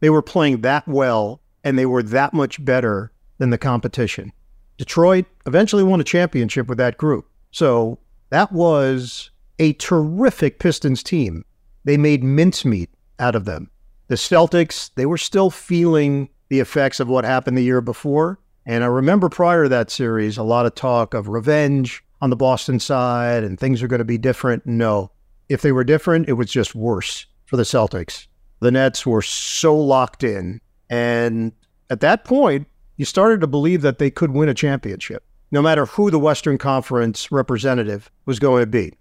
They 0.00 0.10
were 0.10 0.22
playing 0.22 0.60
that 0.60 0.86
well 0.86 1.40
and 1.64 1.78
they 1.78 1.86
were 1.86 2.02
that 2.02 2.32
much 2.32 2.64
better 2.64 3.12
than 3.38 3.50
the 3.50 3.58
competition. 3.58 4.32
Detroit 4.78 5.26
eventually 5.46 5.82
won 5.82 6.00
a 6.00 6.04
championship 6.04 6.66
with 6.68 6.78
that 6.78 6.96
group. 6.96 7.28
So 7.50 7.98
that 8.30 8.52
was 8.52 9.30
a 9.58 9.74
terrific 9.74 10.58
Pistons 10.58 11.02
team. 11.02 11.44
They 11.84 11.96
made 11.96 12.24
mincemeat 12.24 12.90
out 13.18 13.34
of 13.34 13.44
them. 13.44 13.70
The 14.08 14.14
Celtics, 14.16 14.90
they 14.94 15.06
were 15.06 15.18
still 15.18 15.50
feeling 15.50 16.28
the 16.48 16.60
effects 16.60 17.00
of 17.00 17.08
what 17.08 17.24
happened 17.24 17.56
the 17.56 17.62
year 17.62 17.80
before. 17.80 18.38
And 18.66 18.84
I 18.84 18.88
remember 18.88 19.28
prior 19.28 19.64
to 19.64 19.68
that 19.70 19.90
series, 19.90 20.36
a 20.36 20.42
lot 20.42 20.66
of 20.66 20.74
talk 20.74 21.14
of 21.14 21.28
revenge 21.28 22.04
on 22.20 22.30
the 22.30 22.36
Boston 22.36 22.78
side 22.78 23.42
and 23.42 23.58
things 23.58 23.82
are 23.82 23.88
going 23.88 23.98
to 23.98 24.04
be 24.04 24.18
different. 24.18 24.66
No. 24.66 25.10
If 25.48 25.62
they 25.62 25.72
were 25.72 25.84
different, 25.84 26.28
it 26.28 26.34
was 26.34 26.50
just 26.50 26.74
worse 26.74 27.26
for 27.46 27.56
the 27.56 27.64
Celtics. 27.64 28.26
The 28.60 28.70
Nets 28.70 29.04
were 29.04 29.22
so 29.22 29.76
locked 29.76 30.22
in 30.22 30.60
and 30.92 31.52
at 31.88 32.00
that 32.00 32.22
point, 32.22 32.66
you 32.98 33.06
started 33.06 33.40
to 33.40 33.46
believe 33.46 33.80
that 33.80 33.98
they 33.98 34.10
could 34.10 34.32
win 34.32 34.50
a 34.50 34.54
championship, 34.54 35.24
no 35.50 35.62
matter 35.62 35.86
who 35.86 36.10
the 36.10 36.18
Western 36.18 36.58
Conference 36.58 37.32
representative 37.32 38.10
was 38.26 38.38
going 38.38 38.60
to 38.60 38.66
be. 38.66 38.92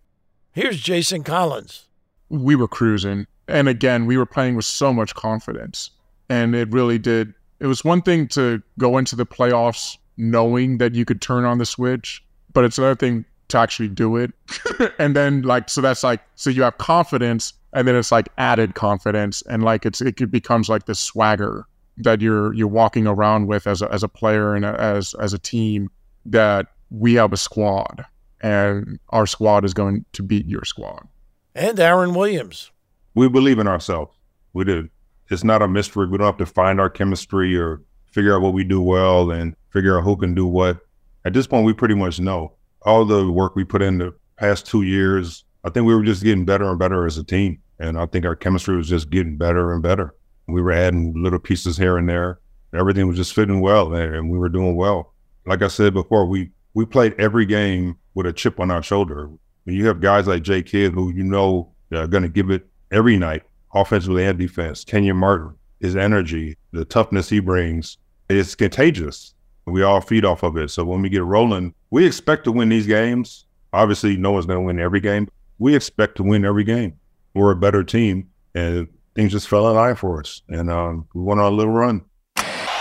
Here's 0.54 0.80
Jason 0.80 1.26
Collins. 1.26 1.90
We 2.30 2.56
were 2.56 2.70
cruising. 2.70 3.28
And 3.50 3.68
again, 3.68 4.06
we 4.06 4.16
were 4.16 4.26
playing 4.26 4.56
with 4.56 4.64
so 4.64 4.94
much 4.94 5.14
confidence. 5.16 5.92
And 6.30 6.56
it 6.56 6.72
really 6.72 6.98
did. 6.98 7.34
It 7.60 7.68
was 7.68 7.84
one 7.84 8.02
thing 8.02 8.30
to 8.30 8.64
go 8.80 8.98
into 8.98 9.18
the 9.18 9.26
playoffs 9.26 9.98
knowing 10.16 10.78
that 10.78 10.96
you 10.96 11.04
could 11.04 11.22
turn 11.22 11.44
on 11.44 11.58
the 11.58 11.66
switch. 11.66 12.24
but 12.54 12.64
it's 12.64 12.78
another 12.78 12.96
thing 12.96 13.26
to 13.50 13.58
actually 13.58 13.90
do 13.90 14.16
it. 14.16 14.32
and 14.98 15.14
then 15.14 15.42
like 15.42 15.70
so 15.70 15.82
that's 15.82 16.06
like 16.06 16.22
so 16.36 16.50
you 16.50 16.64
have 16.64 16.78
confidence 16.78 17.52
and 17.74 17.86
then 17.86 17.96
it's 17.96 18.14
like 18.14 18.30
added 18.38 18.76
confidence 18.76 19.42
and 19.44 19.64
like 19.64 19.86
it's 19.86 20.00
it 20.00 20.32
becomes 20.32 20.70
like 20.70 20.86
this 20.86 21.00
swagger 21.00 21.66
that 22.04 22.22
you're 22.22 22.54
you're 22.54 22.68
walking 22.68 23.08
around 23.08 23.48
with 23.48 23.68
as 23.68 23.82
a, 23.82 23.92
as 23.92 24.04
a 24.04 24.08
player 24.08 24.56
and 24.56 24.66
a, 24.66 24.80
as 24.80 25.14
as 25.16 25.34
a 25.34 25.40
team 25.40 25.90
that 26.26 26.68
we 26.90 27.14
have 27.14 27.34
a 27.34 27.38
squad 27.38 28.06
and 28.42 29.00
our 29.10 29.26
squad 29.26 29.64
is 29.64 29.74
going 29.74 30.06
to 30.14 30.24
beat 30.24 30.48
your 30.48 30.66
squad. 30.66 31.08
And 31.56 31.80
Aaron 31.80 32.14
Williams. 32.14 32.72
We 33.14 33.30
believe 33.30 33.60
in 33.60 33.68
ourselves. 33.68 34.18
We 34.54 34.66
do. 34.66 34.90
It's 35.30 35.44
not 35.44 35.62
a 35.62 35.68
mystery. 35.68 36.08
We 36.08 36.18
don't 36.18 36.28
have 36.28 36.38
to 36.38 36.46
find 36.46 36.80
our 36.80 36.90
chemistry 36.90 37.56
or 37.56 37.82
figure 38.12 38.36
out 38.36 38.42
what 38.42 38.54
we 38.54 38.64
do 38.64 38.82
well 38.82 39.32
and 39.32 39.56
figure 39.70 39.98
out 39.98 40.04
who 40.04 40.18
can 40.18 40.34
do 40.34 40.46
what. 40.46 40.80
At 41.24 41.34
this 41.34 41.48
point, 41.48 41.66
we 41.66 41.74
pretty 41.74 41.96
much 41.96 42.20
know 42.20 42.54
all 42.82 43.06
the 43.06 43.32
work 43.32 43.56
we 43.56 43.64
put 43.64 43.82
in 43.82 44.00
the 44.00 44.14
past 44.38 44.66
two 44.66 44.82
years. 44.82 45.46
I 45.64 45.70
think 45.70 45.86
we 45.86 45.96
were 45.96 46.04
just 46.04 46.24
getting 46.24 46.46
better 46.46 46.70
and 46.70 46.80
better 46.80 47.06
as 47.06 47.18
a 47.18 47.24
team. 47.24 47.62
And 47.80 47.98
I 47.98 48.06
think 48.08 48.26
our 48.26 48.36
chemistry 48.36 48.76
was 48.76 48.90
just 48.90 49.10
getting 49.10 49.38
better 49.38 49.72
and 49.72 49.82
better. 49.82 50.16
We 50.52 50.62
were 50.62 50.72
adding 50.72 51.14
little 51.22 51.40
pieces 51.40 51.78
here 51.78 51.98
and 51.98 52.08
there. 52.08 52.40
Everything 52.74 53.08
was 53.08 53.18
just 53.18 53.34
fitting 53.34 53.62
well 53.62 53.94
and 53.94 54.30
we 54.30 54.38
were 54.38 54.50
doing 54.50 54.76
well. 54.76 55.14
Like 55.46 55.62
I 55.62 55.68
said 55.68 55.94
before, 55.94 56.26
we 56.26 56.52
we 56.74 56.86
played 56.86 57.14
every 57.20 57.46
game 57.46 57.98
with 58.14 58.26
a 58.26 58.34
chip 58.34 58.60
on 58.60 58.72
our 58.72 58.84
shoulder. 58.84 59.30
When 59.64 59.76
you 59.76 59.86
have 59.88 60.00
guys 60.00 60.28
like 60.28 60.44
Jay 60.44 60.64
Kidd 60.64 60.94
who 60.94 61.12
you 61.12 61.24
know 61.24 61.72
are 61.92 62.08
going 62.08 62.24
to 62.24 62.30
give 62.30 62.50
it 62.50 62.66
every 62.92 63.18
night, 63.18 63.44
offensively 63.74 64.26
and 64.26 64.38
defense, 64.38 64.84
Kenyon 64.84 65.18
Martin, 65.18 65.54
his 65.80 65.96
energy, 65.96 66.58
the 66.72 66.86
toughness 66.86 67.30
he 67.30 67.40
brings, 67.40 67.98
it's 68.30 68.56
contagious. 68.56 69.34
We 69.66 69.84
all 69.84 70.02
feed 70.02 70.26
off 70.26 70.44
of 70.44 70.58
it. 70.58 70.70
So 70.72 70.84
when 70.86 71.02
we 71.02 71.10
get 71.10 71.24
rolling, 71.24 71.74
we 71.90 72.06
expect 72.06 72.46
to 72.46 72.52
win 72.52 72.70
these 72.70 72.88
games. 72.88 73.46
Obviously, 73.74 74.18
no 74.18 74.32
one's 74.32 74.46
going 74.46 74.60
to 74.60 74.66
win 74.66 74.80
every 74.80 75.00
game. 75.00 75.28
We 75.60 75.76
expect 75.76 76.16
to 76.18 76.24
win 76.24 76.46
every 76.46 76.64
game. 76.64 76.98
We're 77.34 77.52
a 77.52 77.56
better 77.56 77.84
team, 77.84 78.30
and 78.56 78.88
things 79.16 79.32
just 79.32 79.48
fell 79.48 79.70
in 79.70 79.76
line 79.76 79.96
for 79.96 80.20
us. 80.20 80.42
And 80.50 80.70
um, 80.70 81.08
we 81.14 81.22
went 81.22 81.40
on 81.40 81.52
a 81.52 81.56
little 81.56 81.74
run. 81.74 82.06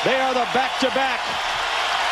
They 0.05 0.17
are 0.17 0.33
the 0.33 0.49
back-to-back 0.55 1.21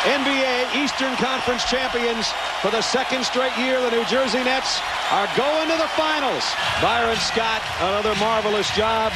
NBA 0.03 0.75
Eastern 0.81 1.13
Conference 1.17 1.65
champions 1.65 2.27
for 2.61 2.71
the 2.71 2.81
second 2.81 3.25
straight 3.25 3.55
year. 3.57 3.81
The 3.81 3.91
New 3.91 4.05
Jersey 4.05 4.43
Nets 4.43 4.79
are 5.11 5.27
going 5.35 5.67
to 5.69 5.75
the 5.75 5.89
finals. 5.89 6.45
Byron 6.81 7.17
Scott, 7.17 7.61
another 7.81 8.15
marvelous 8.15 8.69
job. 8.75 9.11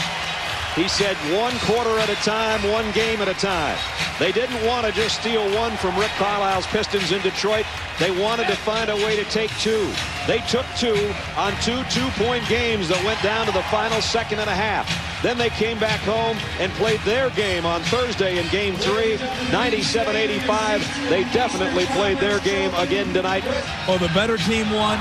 He 0.76 0.88
said 0.88 1.16
one 1.38 1.54
quarter 1.60 2.00
at 2.00 2.10
a 2.10 2.16
time, 2.16 2.63
one 2.72 2.92
game 2.94 3.22
at 3.22 3.28
a 3.28 3.34
time. 3.36 3.78
They 4.18 4.32
didn't 4.32 4.66
want 4.66 4.88
to 4.88 4.92
just 4.92 5.22
steal 5.22 5.44
one 5.56 5.78
from 5.78 5.96
Rick 5.98 6.12
Carlisle's 6.18 6.66
Pistons 6.68 7.12
in 7.12 7.22
Detroit. 7.22 7.66
They 8.00 8.10
wanted 8.10 8.48
to 8.48 8.56
find 8.56 8.89
a 8.89 8.96
way 8.96 9.16
to 9.16 9.24
take 9.26 9.52
two. 9.60 9.94
They 10.26 10.40
took 10.48 10.66
two 10.78 10.96
on 11.36 11.52
two 11.62 11.84
two-point 11.92 12.48
games 12.48 12.88
that 12.88 13.04
went 13.04 13.22
down 13.22 13.46
to 13.46 13.52
the 13.52 13.64
final 13.64 14.00
second 14.00 14.40
and 14.40 14.50
a 14.50 14.56
half. 14.56 14.88
Then 15.22 15.38
they 15.38 15.50
came 15.50 15.80
back 15.80 16.00
home 16.02 16.38
and 16.60 16.72
played 16.74 17.00
their 17.02 17.30
game 17.32 17.66
on 17.66 17.82
Thursday 17.84 18.40
in 18.40 18.48
game 18.50 18.76
three, 18.76 19.16
97-85. 19.52 21.10
They 21.10 21.24
definitely 21.32 21.86
played 21.88 22.20
their 22.20 22.40
game 22.40 22.74
again 22.76 23.14
tonight. 23.14 23.44
Well, 23.88 23.98
the 23.98 24.12
better 24.14 24.38
team 24.38 24.72
won, 24.72 24.98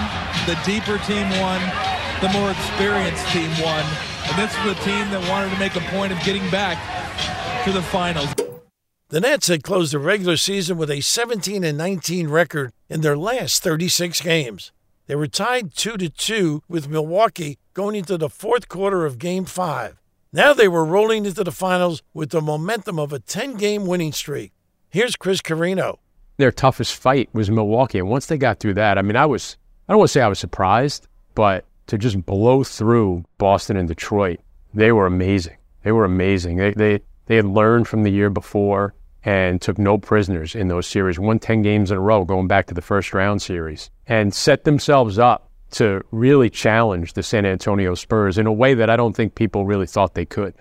the 0.47 0.59
deeper 0.67 0.99
team 1.07 1.31
won, 1.39 1.61
the 2.21 2.29
more 2.31 2.51
experienced 2.51 3.27
team 3.29 3.51
won. 3.63 3.85
And 4.27 4.39
this 4.39 4.57
was 4.65 4.77
a 4.77 4.81
team 4.83 5.11
that 5.11 5.29
wanted 5.29 5.51
to 5.51 5.59
make 5.59 5.77
a 5.77 5.87
point 5.91 6.13
of 6.13 6.19
getting 6.25 6.49
back 6.51 6.79
to 7.65 7.73
the 7.73 7.83
finals. 7.83 8.33
The 9.09 9.21
Nets 9.21 9.47
had 9.47 9.63
closed 9.63 9.93
the 9.93 9.99
regular 9.99 10.37
season 10.37 10.79
with 10.79 10.91
a 10.91 11.01
17 11.01 11.63
and 11.63 11.79
19 11.79 12.29
record 12.29 12.73
in 12.89 13.03
their 13.03 13.17
last 13.17 13.63
36 13.63 14.21
games. 14.21 14.73
They 15.07 15.17
were 15.17 15.27
tied 15.27 15.75
2 15.75 15.97
to 15.97 16.09
2 16.09 16.63
with 16.69 16.89
Milwaukee 16.89 17.59
going 17.75 17.97
into 17.97 18.17
the 18.17 18.29
fourth 18.29 18.69
quarter 18.69 19.05
of 19.05 19.19
game 19.19 19.45
5. 19.45 20.01
Now 20.33 20.53
they 20.53 20.69
were 20.69 20.85
rolling 20.85 21.27
into 21.27 21.43
the 21.43 21.51
finals 21.51 22.03
with 22.15 22.31
the 22.31 22.41
momentum 22.41 22.99
of 22.99 23.13
a 23.13 23.19
10-game 23.19 23.87
winning 23.87 24.13
streak. 24.13 24.53
Here's 24.89 25.17
Chris 25.17 25.41
Carrino. 25.41 25.99
Their 26.37 26.53
toughest 26.53 26.95
fight 26.95 27.29
was 27.33 27.51
Milwaukee, 27.51 27.99
and 27.99 28.09
once 28.09 28.27
they 28.27 28.39
got 28.39 28.61
through 28.61 28.75
that, 28.75 28.97
I 28.97 29.03
mean, 29.03 29.17
I 29.17 29.27
was 29.27 29.57
I 29.89 29.93
don't 29.93 29.99
want 29.99 30.09
to 30.09 30.13
say 30.13 30.23
I 30.23 30.29
was 30.29 30.39
surprised, 30.39 31.09
but 31.35 31.65
to 31.89 31.99
just 31.99 32.25
blow 32.25 32.63
through 32.63 33.25
Boston 33.39 33.77
and 33.77 33.89
Detroit, 33.89 34.41
they 34.73 34.93
were 34.93 35.07
amazing. 35.07 35.57
They 35.83 35.93
were 35.93 36.05
amazing. 36.05 36.57
They, 36.57 36.73
they, 36.73 37.01
they 37.27 37.37
had 37.37 37.45
learned 37.45 37.89
from 37.89 38.05
the 38.05 38.11
year 38.11 38.31
before 38.31 38.95
and 39.25 39.61
took 39.61 39.79
no 39.79 39.99
prisoners 39.99 40.55
in 40.55 40.69
those 40.69 40.87
series, 40.87 41.19
won 41.19 41.39
10 41.39 41.63
games 41.63 41.91
in 41.91 41.97
a 41.97 42.01
row 42.01 42.25
going 42.25 42.49
back 42.49 42.67
to 42.67 42.75
the 42.75 42.83
first 42.83 43.13
round 43.13 43.43
series, 43.43 43.91
and 44.07 44.35
set 44.35 44.65
themselves 44.65 45.19
up 45.19 45.51
to 45.73 46.03
really 46.11 46.51
challenge 46.51 47.15
the 47.15 47.23
San 47.23 47.47
Antonio 47.47 47.95
Spurs 47.95 48.39
in 48.39 48.47
a 48.47 48.53
way 48.53 48.75
that 48.75 48.91
I 48.91 48.97
don't 48.97 49.17
think 49.17 49.35
people 49.35 49.67
really 49.67 49.87
thought 49.87 50.15
they 50.15 50.27
could. 50.27 50.55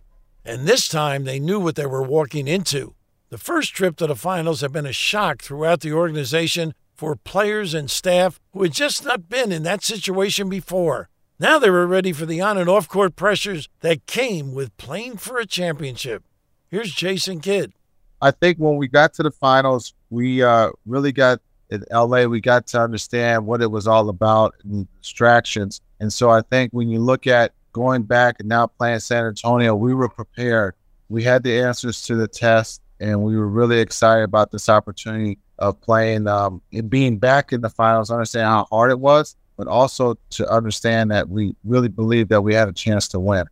And 0.45 0.65
this 0.65 0.87
time 0.87 1.23
they 1.25 1.39
knew 1.39 1.59
what 1.59 1.75
they 1.75 1.85
were 1.85 2.03
walking 2.03 2.47
into. 2.47 2.95
The 3.29 3.37
first 3.37 3.73
trip 3.73 3.95
to 3.97 4.07
the 4.07 4.15
finals 4.15 4.61
had 4.61 4.73
been 4.73 4.85
a 4.85 4.93
shock 4.93 5.41
throughout 5.41 5.81
the 5.81 5.93
organization 5.93 6.73
for 6.95 7.15
players 7.15 7.73
and 7.73 7.89
staff 7.89 8.39
who 8.51 8.63
had 8.63 8.73
just 8.73 9.05
not 9.05 9.29
been 9.29 9.51
in 9.51 9.63
that 9.63 9.83
situation 9.83 10.49
before. 10.49 11.09
Now 11.39 11.57
they 11.57 11.69
were 11.69 11.87
ready 11.87 12.13
for 12.13 12.25
the 12.25 12.41
on 12.41 12.57
and 12.57 12.69
off 12.69 12.87
court 12.87 13.15
pressures 13.15 13.67
that 13.79 14.05
came 14.05 14.53
with 14.53 14.75
playing 14.77 15.17
for 15.17 15.37
a 15.37 15.45
championship. 15.45 16.23
Here's 16.67 16.93
Jason 16.93 17.39
Kidd. 17.39 17.73
I 18.21 18.31
think 18.31 18.57
when 18.57 18.77
we 18.77 18.87
got 18.87 19.13
to 19.15 19.23
the 19.23 19.31
finals, 19.31 19.93
we 20.09 20.43
uh, 20.43 20.71
really 20.85 21.11
got 21.11 21.39
in 21.71 21.85
LA, 21.89 22.25
we 22.25 22.41
got 22.41 22.67
to 22.67 22.81
understand 22.81 23.45
what 23.45 23.61
it 23.61 23.71
was 23.71 23.87
all 23.87 24.09
about 24.09 24.55
and 24.63 24.87
distractions. 25.01 25.81
And 25.99 26.11
so 26.11 26.29
I 26.29 26.41
think 26.41 26.71
when 26.73 26.89
you 26.89 26.99
look 26.99 27.27
at 27.27 27.53
going 27.71 28.03
back 28.03 28.35
and 28.39 28.49
now 28.49 28.67
playing 28.67 28.99
San 28.99 29.25
Antonio, 29.25 29.73
we 29.73 29.93
were 29.93 30.09
prepared. 30.09 30.75
We 31.09 31.23
had 31.23 31.43
the 31.43 31.59
answers 31.59 32.01
to 32.03 32.15
the 32.15 32.27
test, 32.27 32.81
and 32.99 33.23
we 33.23 33.37
were 33.37 33.47
really 33.47 33.79
excited 33.79 34.23
about 34.23 34.51
this 34.51 34.67
opportunity 34.67 35.37
of 35.59 35.79
playing 35.81 36.27
um, 36.27 36.61
and 36.73 36.89
being 36.89 37.17
back 37.17 37.53
in 37.53 37.61
the 37.61 37.69
finals, 37.69 38.11
understand 38.11 38.47
how 38.47 38.67
hard 38.69 38.91
it 38.91 38.99
was, 38.99 39.35
but 39.57 39.67
also 39.67 40.17
to 40.31 40.49
understand 40.49 41.11
that 41.11 41.29
we 41.29 41.55
really 41.63 41.87
believe 41.87 42.27
that 42.29 42.41
we 42.41 42.53
had 42.53 42.67
a 42.67 42.73
chance 42.73 43.07
to 43.09 43.19
win. 43.19 43.45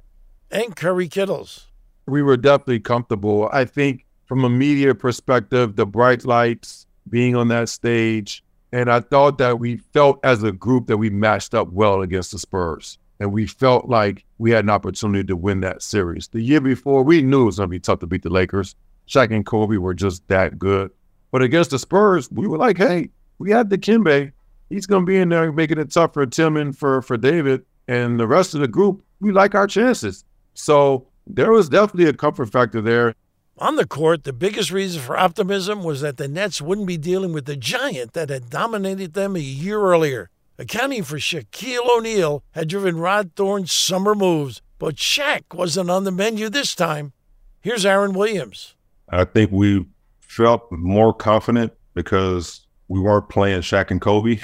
And 0.51 0.75
Kerry 0.75 1.07
Kittles. 1.07 1.67
We 2.07 2.23
were 2.23 2.37
definitely 2.37 2.79
comfortable. 2.79 3.49
I 3.53 3.65
think 3.65 4.05
from 4.29 4.45
a 4.45 4.49
media 4.49 4.95
perspective, 4.95 5.75
the 5.75 5.85
bright 5.85 6.23
lights, 6.23 6.85
being 7.09 7.35
on 7.35 7.49
that 7.49 7.67
stage, 7.67 8.41
and 8.71 8.89
I 8.89 9.01
thought 9.01 9.37
that 9.39 9.59
we 9.59 9.77
felt 9.77 10.19
as 10.23 10.43
a 10.43 10.53
group 10.53 10.87
that 10.87 10.97
we 10.97 11.09
matched 11.09 11.53
up 11.53 11.69
well 11.71 12.01
against 12.01 12.31
the 12.31 12.39
Spurs. 12.39 12.97
And 13.19 13.33
we 13.33 13.47
felt 13.47 13.89
like 13.89 14.23
we 14.37 14.51
had 14.51 14.63
an 14.63 14.69
opportunity 14.69 15.25
to 15.25 15.35
win 15.35 15.59
that 15.61 15.81
series. 15.81 16.29
The 16.29 16.39
year 16.39 16.61
before, 16.61 17.03
we 17.03 17.21
knew 17.21 17.41
it 17.41 17.45
was 17.45 17.57
going 17.57 17.67
to 17.67 17.71
be 17.71 17.79
tough 17.79 17.99
to 17.99 18.07
beat 18.07 18.23
the 18.23 18.29
Lakers. 18.29 18.75
Shaq 19.09 19.35
and 19.35 19.45
Kobe 19.45 19.75
were 19.75 19.93
just 19.93 20.25
that 20.29 20.57
good. 20.57 20.91
But 21.31 21.41
against 21.41 21.71
the 21.71 21.79
Spurs, 21.79 22.31
we 22.31 22.47
were 22.47 22.57
like, 22.57 22.77
hey, 22.77 23.09
we 23.39 23.51
had 23.51 23.69
Dikembe 23.69 24.31
he's 24.69 24.85
going 24.85 25.01
to 25.01 25.05
be 25.05 25.17
in 25.17 25.29
there 25.29 25.51
making 25.51 25.79
it 25.79 25.91
tough 25.91 26.13
for 26.13 26.25
Tim 26.25 26.55
and 26.55 26.77
for, 26.77 27.01
for 27.01 27.17
David 27.17 27.65
and 27.87 28.19
the 28.19 28.27
rest 28.27 28.53
of 28.53 28.61
the 28.61 28.67
group. 28.67 29.03
We 29.19 29.31
like 29.31 29.55
our 29.55 29.67
chances. 29.67 30.23
So 30.53 31.07
there 31.27 31.51
was 31.51 31.69
definitely 31.69 32.09
a 32.09 32.13
comfort 32.13 32.51
factor 32.51 32.81
there. 32.81 33.15
On 33.61 33.75
the 33.75 33.85
court, 33.85 34.23
the 34.23 34.31
biggest 34.31 34.71
reason 34.71 35.01
for 35.01 35.19
optimism 35.19 35.83
was 35.83 35.99
that 35.99 36.15
the 36.15 36.29
Nets 36.29 36.61
wouldn't 36.61 36.87
be 36.87 36.95
dealing 36.95 37.33
with 37.33 37.43
the 37.43 37.57
giant 37.57 38.13
that 38.13 38.29
had 38.29 38.49
dominated 38.49 39.15
them 39.15 39.35
a 39.35 39.39
year 39.39 39.81
earlier. 39.81 40.29
Accounting 40.57 41.03
for 41.03 41.17
Shaquille 41.17 41.97
O'Neal 41.97 42.41
had 42.51 42.69
driven 42.69 42.99
Rod 42.99 43.31
Thorn's 43.35 43.73
summer 43.73 44.15
moves, 44.15 44.61
but 44.77 44.95
Shaq 44.95 45.53
wasn't 45.53 45.89
on 45.89 46.05
the 46.05 46.11
menu 46.11 46.47
this 46.47 46.73
time. 46.73 47.11
Here's 47.59 47.85
Aaron 47.85 48.13
Williams. 48.13 48.75
I 49.09 49.25
think 49.25 49.51
we 49.51 49.85
felt 50.21 50.71
more 50.71 51.13
confident 51.13 51.73
because 51.93 52.65
we 52.87 53.01
weren't 53.01 53.27
playing 53.27 53.59
Shaq 53.59 53.91
and 53.91 53.99
Kobe. 53.99 54.39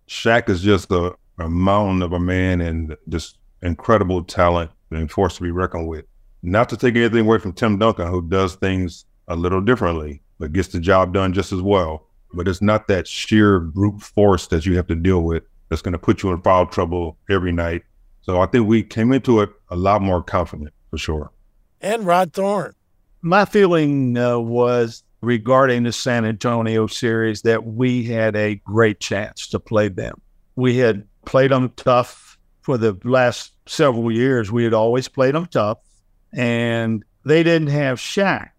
Shaq 0.09 0.49
is 0.49 0.63
just 0.63 0.93
a, 0.93 1.13
a 1.41 1.49
mountain 1.49 2.03
of 2.03 2.13
a 2.13 2.21
man 2.21 2.61
and 2.61 2.97
just 3.09 3.37
incredible 3.63 4.23
talent 4.23 4.71
and 4.91 5.11
force 5.11 5.39
to 5.39 5.43
be 5.43 5.51
reckoned 5.51 5.89
with. 5.89 6.05
Not 6.45 6.69
to 6.69 6.77
take 6.77 6.95
anything 6.95 7.21
away 7.21 7.39
from 7.39 7.55
Tim 7.55 7.79
Duncan, 7.79 8.09
who 8.09 8.21
does 8.21 8.55
things 8.57 9.07
a 9.29 9.35
little 9.35 9.63
differently, 9.63 10.21
but 10.39 10.53
gets 10.53 10.69
the 10.69 10.79
job 10.79 11.15
done 11.15 11.33
just 11.33 11.53
as 11.53 11.63
well. 11.63 12.07
But 12.35 12.49
it's 12.49 12.61
not 12.61 12.87
that 12.89 13.09
sheer 13.09 13.61
brute 13.61 14.03
force 14.03 14.49
that 14.49 14.67
you 14.67 14.77
have 14.77 14.87
to 14.89 14.95
deal 14.95 15.23
with 15.23 15.43
that's 15.69 15.81
going 15.81 15.93
to 15.93 15.99
put 15.99 16.23
you 16.23 16.31
in 16.33 16.43
foul 16.43 16.67
trouble 16.67 17.17
every 17.31 17.51
night. 17.51 17.83
So 18.21 18.41
I 18.43 18.47
think 18.47 18.67
we 18.67 18.83
came 18.83 19.13
into 19.13 19.41
it 19.41 19.51
a 19.71 19.77
lot 19.77 20.03
more 20.03 20.23
confident 20.23 20.73
for 20.91 20.99
sure. 20.99 21.31
And 21.81 22.05
Rod 22.05 22.33
Thorn. 22.35 22.75
My 23.23 23.47
feeling 23.47 24.19
uh, 24.19 24.39
was 24.39 25.03
regarding 25.23 25.85
the 25.85 25.93
San 25.93 26.27
Antonio 26.27 26.87
series 26.87 27.41
that 27.43 27.65
we 27.65 28.05
had 28.05 28.37
a 28.37 28.57
great 28.57 29.01
chance 29.01 29.49
to 29.49 29.59
play 29.59 29.89
them. 29.89 30.21
We 30.57 30.77
had 30.77 31.07
played 31.25 31.51
them 31.51 31.73
tough 31.77 32.39
for 32.61 32.77
the 32.77 32.99
last 33.05 33.53
several 33.67 34.13
years. 34.13 34.53
We 34.53 34.65
had 34.65 34.75
always 34.75 35.09
played 35.09 35.35
them 35.35 35.47
tough, 35.47 35.79
and 36.35 37.05
they 37.25 37.42
didn't 37.42 37.68
have 37.68 37.99
Shaq, 37.99 38.51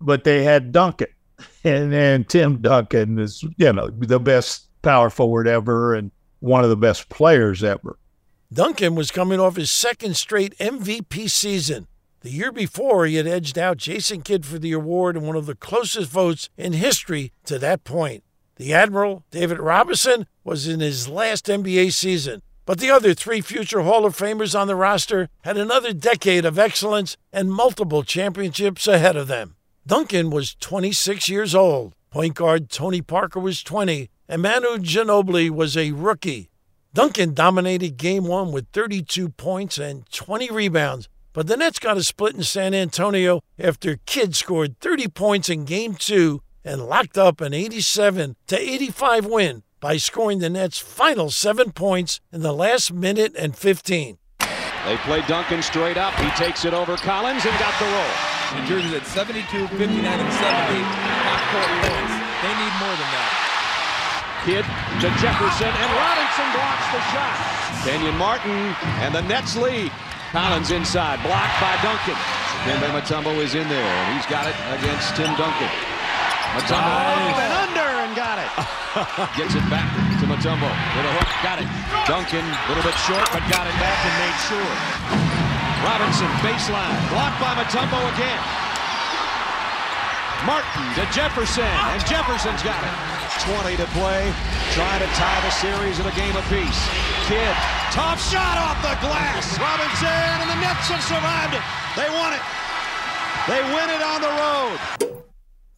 but 0.00 0.24
they 0.24 0.44
had 0.44 0.72
Duncan. 0.72 1.08
And 1.64 1.94
and 1.94 2.28
Tim 2.28 2.60
Duncan 2.60 3.20
is, 3.20 3.44
you 3.56 3.72
know, 3.72 3.88
the 3.88 4.18
best 4.18 4.68
power 4.82 5.10
forward 5.10 5.46
ever 5.46 5.94
and 5.94 6.10
one 6.40 6.64
of 6.64 6.70
the 6.70 6.76
best 6.76 7.08
players 7.08 7.62
ever. 7.62 7.98
Duncan 8.52 8.96
was 8.96 9.12
coming 9.12 9.38
off 9.38 9.56
his 9.56 9.70
second 9.70 10.16
straight 10.16 10.58
MVP 10.58 11.30
season. 11.30 11.86
The 12.20 12.30
year 12.30 12.52
before, 12.52 13.06
he 13.06 13.14
had 13.14 13.26
edged 13.26 13.58
out 13.58 13.78
Jason 13.78 14.22
Kidd 14.22 14.44
for 14.44 14.58
the 14.58 14.72
award 14.72 15.16
in 15.16 15.24
one 15.24 15.36
of 15.36 15.46
the 15.46 15.54
closest 15.54 16.10
votes 16.10 16.50
in 16.56 16.72
history 16.72 17.32
to 17.46 17.58
that 17.60 17.84
point. 17.84 18.24
The 18.56 18.74
Admiral, 18.74 19.24
David 19.30 19.58
Robinson, 19.58 20.26
was 20.44 20.68
in 20.68 20.80
his 20.80 21.08
last 21.08 21.46
NBA 21.46 21.92
season, 21.92 22.42
but 22.64 22.78
the 22.78 22.90
other 22.90 23.14
three 23.14 23.40
future 23.40 23.82
Hall 23.82 24.04
of 24.04 24.16
Famers 24.16 24.58
on 24.58 24.68
the 24.68 24.76
roster 24.76 25.28
had 25.42 25.56
another 25.56 25.92
decade 25.92 26.44
of 26.44 26.58
excellence 26.58 27.16
and 27.32 27.52
multiple 27.52 28.02
championships 28.02 28.86
ahead 28.86 29.16
of 29.16 29.28
them. 29.28 29.56
Duncan 29.86 30.30
was 30.30 30.54
26 30.56 31.28
years 31.28 31.54
old. 31.54 31.94
Point 32.10 32.34
guard 32.34 32.70
Tony 32.70 33.02
Parker 33.02 33.40
was 33.40 33.62
20, 33.62 34.10
and 34.28 34.42
Manu 34.42 34.78
Ginobili 34.78 35.50
was 35.50 35.76
a 35.76 35.92
rookie. 35.92 36.50
Duncan 36.94 37.32
dominated 37.32 37.96
game 37.96 38.24
one 38.24 38.52
with 38.52 38.68
32 38.72 39.30
points 39.30 39.78
and 39.78 40.08
20 40.10 40.50
rebounds, 40.50 41.08
but 41.32 41.46
the 41.46 41.56
Nets 41.56 41.78
got 41.78 41.96
a 41.96 42.02
split 42.02 42.34
in 42.34 42.42
San 42.42 42.74
Antonio 42.74 43.40
after 43.58 43.98
Kidd 44.04 44.36
scored 44.36 44.78
30 44.78 45.08
points 45.08 45.48
in 45.48 45.64
game 45.64 45.94
two 45.94 46.42
and 46.64 46.86
locked 46.86 47.16
up 47.16 47.40
an 47.40 47.54
87 47.54 48.36
to 48.48 48.60
85 48.60 49.26
win 49.26 49.62
by 49.82 49.96
scoring 49.98 50.38
the 50.38 50.48
Nets' 50.48 50.78
final 50.78 51.28
seven 51.28 51.72
points 51.72 52.20
in 52.30 52.40
the 52.40 52.54
last 52.54 52.94
minute 52.94 53.34
and 53.34 53.58
15. 53.58 54.16
They 54.38 54.96
play 55.02 55.26
Duncan 55.26 55.60
straight 55.60 55.98
up. 55.98 56.14
He 56.22 56.30
takes 56.38 56.64
it 56.64 56.72
over 56.72 56.94
Collins 56.96 57.42
and 57.42 57.58
got 57.58 57.74
the 57.82 57.90
roll. 57.90 58.14
New 58.54 58.64
Jersey's 58.70 58.94
at 58.94 59.06
72, 59.10 59.42
59, 59.42 59.82
and 59.82 60.32
70 60.38 60.86
half-court 60.86 61.70
points. 61.82 62.14
They 62.46 62.54
need 62.54 62.74
more 62.78 62.94
than 62.94 63.10
that. 63.10 63.32
Kidd 64.46 64.66
to 65.02 65.08
Jefferson, 65.18 65.74
and 65.74 65.90
Robinson 65.98 66.46
blocks 66.54 66.86
the 66.94 67.02
shot. 67.10 67.36
Kenyon 67.82 68.16
Martin, 68.22 68.62
and 69.02 69.10
the 69.10 69.22
Nets 69.26 69.58
lead. 69.58 69.90
Collins 70.30 70.70
inside, 70.70 71.18
blocked 71.26 71.58
by 71.58 71.74
Duncan. 71.82 72.14
Dikembe 72.62 72.86
Mutombo 72.94 73.34
is 73.42 73.58
in 73.58 73.66
there, 73.66 73.82
and 73.82 74.14
he's 74.14 74.30
got 74.30 74.46
it 74.46 74.54
against 74.78 75.10
Tim 75.18 75.34
Duncan. 75.34 75.70
Mutombo 76.54 76.86
up 76.86 77.18
oh, 77.18 77.34
and 77.34 77.52
under 77.66 77.88
and 78.06 78.14
got 78.14 78.38
it. 78.38 78.78
Gets 78.92 79.56
it 79.56 79.64
back 79.72 79.88
to 80.20 80.24
Mutombo. 80.28 80.68
with 80.68 81.08
a 81.08 81.12
hook, 81.16 81.30
got 81.40 81.56
it. 81.56 81.68
Duncan, 82.04 82.44
a 82.44 82.66
little 82.68 82.84
bit 82.84 82.92
short, 83.08 83.24
but 83.32 83.40
got 83.48 83.64
it 83.64 83.72
back 83.80 83.98
and 84.04 84.14
made 84.20 84.38
sure. 84.52 84.74
Robinson, 85.80 86.28
baseline, 86.44 87.00
blocked 87.08 87.40
by 87.40 87.56
Mutombo 87.56 87.96
again. 88.12 88.42
Martin 90.44 90.84
to 91.00 91.08
Jefferson, 91.08 91.64
and 91.64 92.04
Jefferson's 92.04 92.60
got 92.60 92.84
it. 92.84 92.94
20 93.64 93.80
to 93.80 93.88
play, 93.96 94.28
trying 94.76 95.00
to 95.00 95.08
tie 95.16 95.40
the 95.40 95.54
series 95.56 95.96
at 95.96 96.04
a 96.04 96.12
game 96.12 96.36
apiece. 96.36 96.80
Kidd, 97.24 97.56
tough 97.96 98.20
shot 98.20 98.60
off 98.60 98.76
the 98.84 98.92
glass. 99.00 99.56
Robinson 99.56 100.20
and 100.36 100.52
the 100.52 100.58
Nets 100.60 100.92
have 100.92 101.00
survived 101.00 101.56
it. 101.56 101.64
They 101.96 102.12
won 102.12 102.36
it. 102.36 102.44
They 103.48 103.64
win 103.72 103.88
it 103.88 104.04
on 104.04 104.20
the 104.20 104.32
road. 104.36 105.24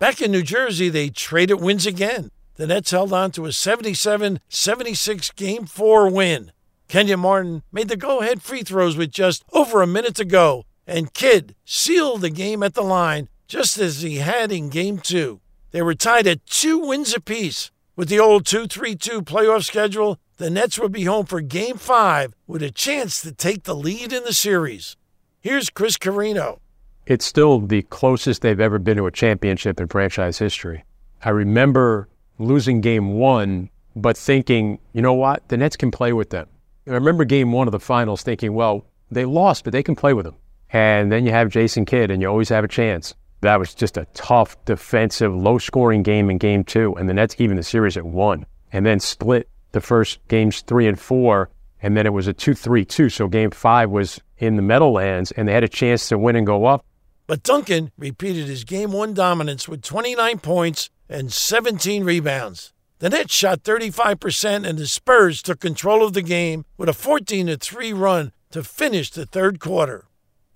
Back 0.01 0.21
in 0.21 0.33
New 0.33 0.43
Jersey, 0.43 0.89
they 0.89 1.11
traded 1.11 1.61
wins 1.61 1.87
again. 1.87 2.31
The 2.57 2.69
Nets 2.69 2.93
held 2.93 3.13
on 3.13 3.33
to 3.33 3.47
a 3.47 3.53
77 3.53 4.39
76 4.49 5.31
Game 5.33 5.67
4 5.67 6.11
win. 6.11 6.53
Kenyon 6.87 7.21
Martin 7.21 7.63
made 7.73 7.89
the 7.89 7.97
go 7.97 8.21
ahead 8.21 8.43
free 8.43 8.63
throws 8.63 8.97
with 8.97 9.11
just 9.11 9.45
over 9.53 9.83
a 9.83 9.87
minute 9.87 10.15
to 10.17 10.25
go, 10.25 10.65
and 10.87 11.13
Kidd 11.13 11.57
sealed 11.65 12.21
the 12.21 12.31
game 12.31 12.63
at 12.63 12.75
the 12.75 12.83
line 12.83 13.29
just 13.49 13.79
as 13.79 14.03
he 14.03 14.17
had 14.17 14.53
in 14.53 14.69
Game 14.69 14.99
2. 14.99 15.41
They 15.73 15.83
were 15.83 15.95
tied 15.95 16.29
at 16.29 16.47
two 16.47 16.79
wins 16.79 17.13
apiece. 17.13 17.73
With 17.97 18.09
the 18.09 18.21
old 18.21 18.47
2 18.47 18.67
3 18.67 18.95
2 18.95 19.23
playoff 19.23 19.65
schedule, 19.65 20.21
the 20.37 20.51
Nets 20.51 20.79
would 20.79 20.93
be 20.93 21.05
home 21.05 21.27
for 21.27 21.41
Game 21.41 21.77
5 21.77 22.35
with 22.47 22.63
a 22.63 22.71
chance 22.71 23.21
to 23.23 23.33
take 23.33 23.65
the 23.65 23.75
lead 23.75 24.13
in 24.13 24.23
the 24.23 24.33
series. 24.33 24.97
Here's 25.41 25.71
Chris 25.71 25.97
Carrino. 25.97 26.61
It's 27.07 27.25
still 27.25 27.61
the 27.61 27.83
closest 27.83 28.43
they've 28.43 28.61
ever 28.61 28.79
been 28.79 28.97
to 28.99 29.07
a 29.07 29.13
championship 29.13 29.81
in 29.81 29.89
franchise 29.89 30.39
history. 30.39 30.85
I 31.25 31.31
remember 31.31 32.09
losing 32.39 32.81
game 32.81 33.15
one, 33.15 33.71
but 33.97 34.17
thinking, 34.17 34.79
you 34.93 35.03
know 35.03 35.15
what? 35.15 35.49
The 35.49 35.57
Nets 35.57 35.77
can 35.77 35.91
play 35.91 36.13
with 36.13 36.31
them. 36.31 36.49
I 36.87 36.93
remember 36.93 37.25
game 37.25 37.53
one 37.53 37.69
of 37.69 37.73
the 37.73 37.81
finals 37.81 38.23
thinking, 38.23 38.55
well, 38.55 38.85
they 39.11 39.25
lost, 39.25 39.65
but 39.65 39.73
they 39.73 39.83
can 39.83 39.97
play 39.97 40.13
with 40.13 40.25
them. 40.25 40.37
And 40.71 41.11
then 41.11 41.25
you 41.25 41.33
have 41.33 41.49
Jason 41.51 41.85
Kidd, 41.85 42.11
and 42.11 42.21
you 42.21 42.29
always 42.29 42.49
have 42.49 42.65
a 42.65 42.69
chance. 42.69 43.15
That 43.41 43.59
was 43.59 43.75
just 43.75 43.97
a 43.97 44.07
tough, 44.15 44.63
defensive, 44.65 45.35
low 45.35 45.59
scoring 45.59 46.03
game 46.03 46.31
in 46.31 46.39
game 46.39 46.65
two. 46.65 46.95
And 46.95 47.09
the 47.09 47.15
Nets 47.15 47.37
even 47.39 47.57
the 47.57 47.63
series 47.63 47.97
at 47.97 48.05
one, 48.05 48.47
and 48.73 48.85
then 48.85 49.01
split 49.01 49.49
the 49.73 49.81
first 49.81 50.19
games 50.29 50.63
three 50.63 50.87
and 50.87 50.99
four. 50.99 51.51
And 51.83 51.97
then 51.97 52.07
it 52.07 52.15
was 52.15 52.27
a 52.27 52.33
2 52.33 52.55
3 52.55 52.85
2. 52.87 53.11
So 53.11 53.29
game 53.29 53.51
five 53.51 53.91
was 53.91 54.19
in 54.39 54.57
the 54.57 54.63
Meadowlands, 54.63 55.33
and 55.33 55.47
they 55.47 55.53
had 55.53 55.65
a 55.65 55.69
chance 55.69 56.09
to 56.09 56.17
win 56.17 56.35
and 56.35 56.47
go 56.47 56.65
up. 56.65 56.83
But 57.27 57.43
Duncan 57.43 57.93
repeated 57.99 58.47
his 58.47 58.65
game 58.65 58.93
one 58.93 59.13
dominance 59.13 59.69
with 59.69 59.83
29 59.83 60.39
points 60.39 60.89
and 61.09 61.33
17 61.33 62.05
rebounds. 62.05 62.73
The 62.99 63.11
Nets 63.11 63.35
shot 63.35 63.63
35%, 63.65 64.67
and 64.67 64.79
the 64.79 64.87
Spurs 64.87 65.43
took 65.43 65.61
control 65.61 66.05
of 66.05 66.13
the 66.13 66.23
game 66.23 66.65
with 66.77 66.89
a 66.89 66.95
14 66.95 67.57
3 67.57 67.93
run 67.93 68.33
to 68.51 68.63
finish 68.63 69.11
the 69.11 69.27
third 69.27 69.61
quarter. 69.61 70.07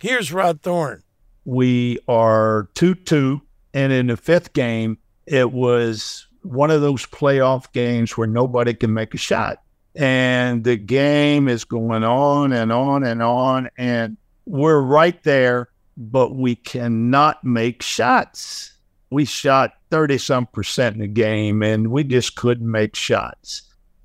Here's 0.00 0.32
Rod 0.32 0.62
Thorn. 0.62 1.02
We 1.44 1.98
are 2.06 2.68
2 2.74 2.94
2. 2.94 3.40
And 3.74 3.92
in 3.92 4.06
the 4.06 4.16
fifth 4.16 4.52
game, 4.52 4.98
it 5.26 5.52
was 5.52 6.26
one 6.42 6.70
of 6.70 6.80
those 6.80 7.04
playoff 7.06 7.72
games 7.72 8.16
where 8.16 8.26
nobody 8.26 8.72
can 8.72 8.94
make 8.94 9.14
a 9.14 9.18
shot. 9.18 9.62
And 9.94 10.64
the 10.64 10.76
game 10.76 11.48
is 11.48 11.64
going 11.64 12.04
on 12.04 12.52
and 12.52 12.72
on 12.72 13.04
and 13.04 13.22
on. 13.22 13.68
And 13.76 14.16
we're 14.46 14.80
right 14.80 15.22
there, 15.24 15.68
but 15.96 16.34
we 16.34 16.54
cannot 16.54 17.44
make 17.44 17.82
shots. 17.82 18.77
We 19.10 19.24
shot 19.24 19.72
30 19.90 20.18
some 20.18 20.46
percent 20.46 20.96
in 20.96 21.00
the 21.00 21.08
game 21.08 21.62
and 21.62 21.90
we 21.90 22.04
just 22.04 22.36
couldn't 22.36 22.70
make 22.70 22.94
shots. 22.94 23.62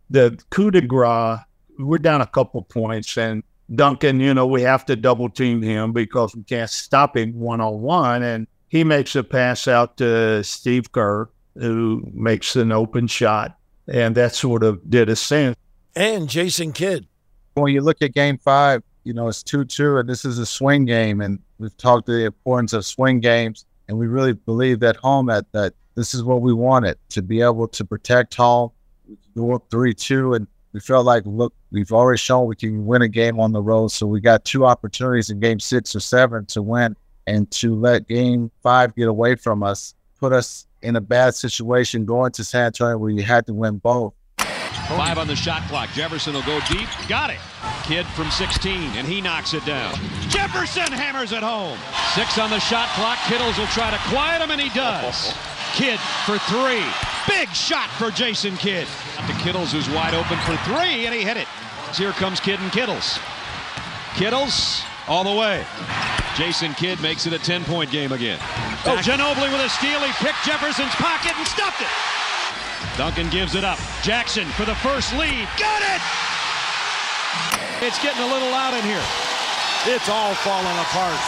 The 0.09 0.39
coup 0.49 0.71
de 0.71 0.81
grace, 0.81 1.39
we're 1.77 1.97
down 1.97 2.21
a 2.21 2.27
couple 2.27 2.61
points 2.61 3.17
and 3.17 3.43
Duncan, 3.73 4.19
you 4.19 4.33
know, 4.33 4.45
we 4.45 4.61
have 4.61 4.85
to 4.85 4.95
double 4.95 5.29
team 5.29 5.61
him 5.61 5.93
because 5.93 6.35
we 6.35 6.43
can't 6.43 6.69
stop 6.69 7.15
him 7.15 7.39
one 7.39 7.61
on 7.61 7.81
one. 7.81 8.23
And 8.23 8.47
he 8.67 8.83
makes 8.83 9.15
a 9.15 9.23
pass 9.23 9.67
out 9.67 9.97
to 9.97 10.43
Steve 10.43 10.91
Kerr, 10.91 11.29
who 11.55 12.07
makes 12.13 12.55
an 12.55 12.71
open 12.71 13.07
shot. 13.07 13.57
And 13.87 14.15
that 14.15 14.35
sort 14.35 14.63
of 14.63 14.89
did 14.89 15.09
a 15.09 15.15
sense. 15.15 15.55
And 15.95 16.27
Jason 16.29 16.73
Kidd. 16.73 17.07
When 17.55 17.71
you 17.71 17.81
look 17.81 18.01
at 18.01 18.13
game 18.13 18.39
five, 18.39 18.81
you 19.03 19.13
know, 19.13 19.27
it's 19.27 19.43
2 19.43 19.65
2, 19.65 19.97
and 19.97 20.09
this 20.09 20.25
is 20.25 20.39
a 20.39 20.45
swing 20.45 20.85
game. 20.85 21.21
And 21.21 21.39
we've 21.59 21.75
talked 21.77 22.07
the 22.07 22.25
importance 22.25 22.73
of 22.73 22.85
swing 22.85 23.19
games. 23.19 23.65
And 23.93 23.99
we 23.99 24.07
really 24.07 24.33
believe 24.33 24.81
at 24.81 24.95
home 24.95 25.29
at 25.29 25.51
that 25.51 25.75
this 25.93 26.15
is 26.15 26.23
what 26.23 26.41
we 26.41 26.51
wanted 26.51 26.97
to 27.09 27.21
be 27.21 27.41
able 27.41 27.67
to 27.67 27.85
protect 27.85 28.33
home, 28.33 28.71
go 29.35 29.53
up 29.53 29.69
3 29.69 29.93
2. 29.93 30.33
And 30.33 30.47
we 30.71 30.79
felt 30.79 31.05
like, 31.05 31.21
look, 31.27 31.53
we've 31.69 31.91
already 31.91 32.17
shown 32.17 32.47
we 32.47 32.55
can 32.55 32.87
win 32.87 33.03
a 33.03 33.07
game 33.07 33.39
on 33.39 33.51
the 33.51 33.61
road. 33.61 33.89
So 33.89 34.07
we 34.07 34.19
got 34.19 34.45
two 34.45 34.65
opportunities 34.65 35.29
in 35.29 35.39
game 35.39 35.59
six 35.59 35.95
or 35.95 35.99
seven 35.99 36.47
to 36.47 36.63
win. 36.63 36.95
And 37.27 37.51
to 37.51 37.75
let 37.75 38.07
game 38.07 38.49
five 38.63 38.95
get 38.95 39.07
away 39.07 39.35
from 39.35 39.61
us 39.61 39.93
put 40.19 40.33
us 40.33 40.65
in 40.81 40.95
a 40.95 41.01
bad 41.01 41.35
situation 41.35 42.03
going 42.03 42.31
to 42.31 42.43
San 42.43 42.65
Antonio 42.65 42.97
where 42.97 43.11
you 43.11 43.21
had 43.21 43.45
to 43.45 43.53
win 43.53 43.77
both. 43.77 44.15
Five 44.89 45.17
on 45.17 45.27
the 45.27 45.35
shot 45.35 45.63
clock. 45.69 45.89
Jefferson 45.91 46.33
will 46.33 46.43
go 46.43 46.59
deep. 46.69 46.87
Got 47.07 47.29
it. 47.29 47.39
Kidd 47.83 48.05
from 48.07 48.29
16, 48.29 48.91
and 48.95 49.07
he 49.07 49.21
knocks 49.21 49.53
it 49.53 49.65
down. 49.65 49.95
Jefferson 50.29 50.91
hammers 50.91 51.31
it 51.31 51.41
home. 51.41 51.77
Six 52.15 52.37
on 52.37 52.49
the 52.49 52.59
shot 52.59 52.89
clock. 52.89 53.17
Kittles 53.27 53.57
will 53.57 53.67
try 53.67 53.89
to 53.91 53.97
quiet 54.09 54.41
him, 54.41 54.51
and 54.51 54.59
he 54.59 54.69
does. 54.69 55.33
Kidd 55.73 55.99
for 56.25 56.37
three. 56.49 56.83
Big 57.27 57.49
shot 57.49 57.89
for 57.91 58.11
Jason 58.11 58.55
Kidd. 58.57 58.87
To 59.27 59.33
Kittles, 59.39 59.71
who's 59.71 59.89
wide 59.89 60.13
open 60.13 60.37
for 60.39 60.55
three, 60.65 61.05
and 61.05 61.15
he 61.15 61.23
hit 61.23 61.37
it. 61.37 61.47
Here 61.95 62.11
comes 62.11 62.39
Kidd 62.39 62.59
and 62.59 62.71
Kittles. 62.71 63.19
Kittles 64.15 64.83
all 65.07 65.23
the 65.23 65.33
way. 65.33 65.65
Jason 66.35 66.73
Kidd 66.73 67.01
makes 67.01 67.25
it 67.25 67.33
a 67.33 67.39
10-point 67.39 67.89
game 67.91 68.11
again. 68.11 68.39
Oh, 68.85 68.99
Ginobili 69.01 69.51
with 69.51 69.61
a 69.61 69.69
steal. 69.69 69.99
He 70.01 70.11
picked 70.13 70.43
Jefferson's 70.45 70.93
pocket 70.95 71.31
and 71.37 71.47
stuffed 71.47 71.81
it. 71.81 72.22
Duncan 72.97 73.29
gives 73.29 73.55
it 73.55 73.63
up. 73.63 73.79
Jackson 74.01 74.45
for 74.57 74.65
the 74.65 74.75
first 74.75 75.13
lead. 75.13 75.47
Got 75.57 75.81
it! 75.81 76.01
It's 77.81 78.01
getting 78.01 78.23
a 78.23 78.27
little 78.27 78.49
loud 78.49 78.73
in 78.73 78.83
here. 78.83 79.03
It's 79.85 80.07
all 80.07 80.33
falling 80.35 80.77
apart 80.77 81.19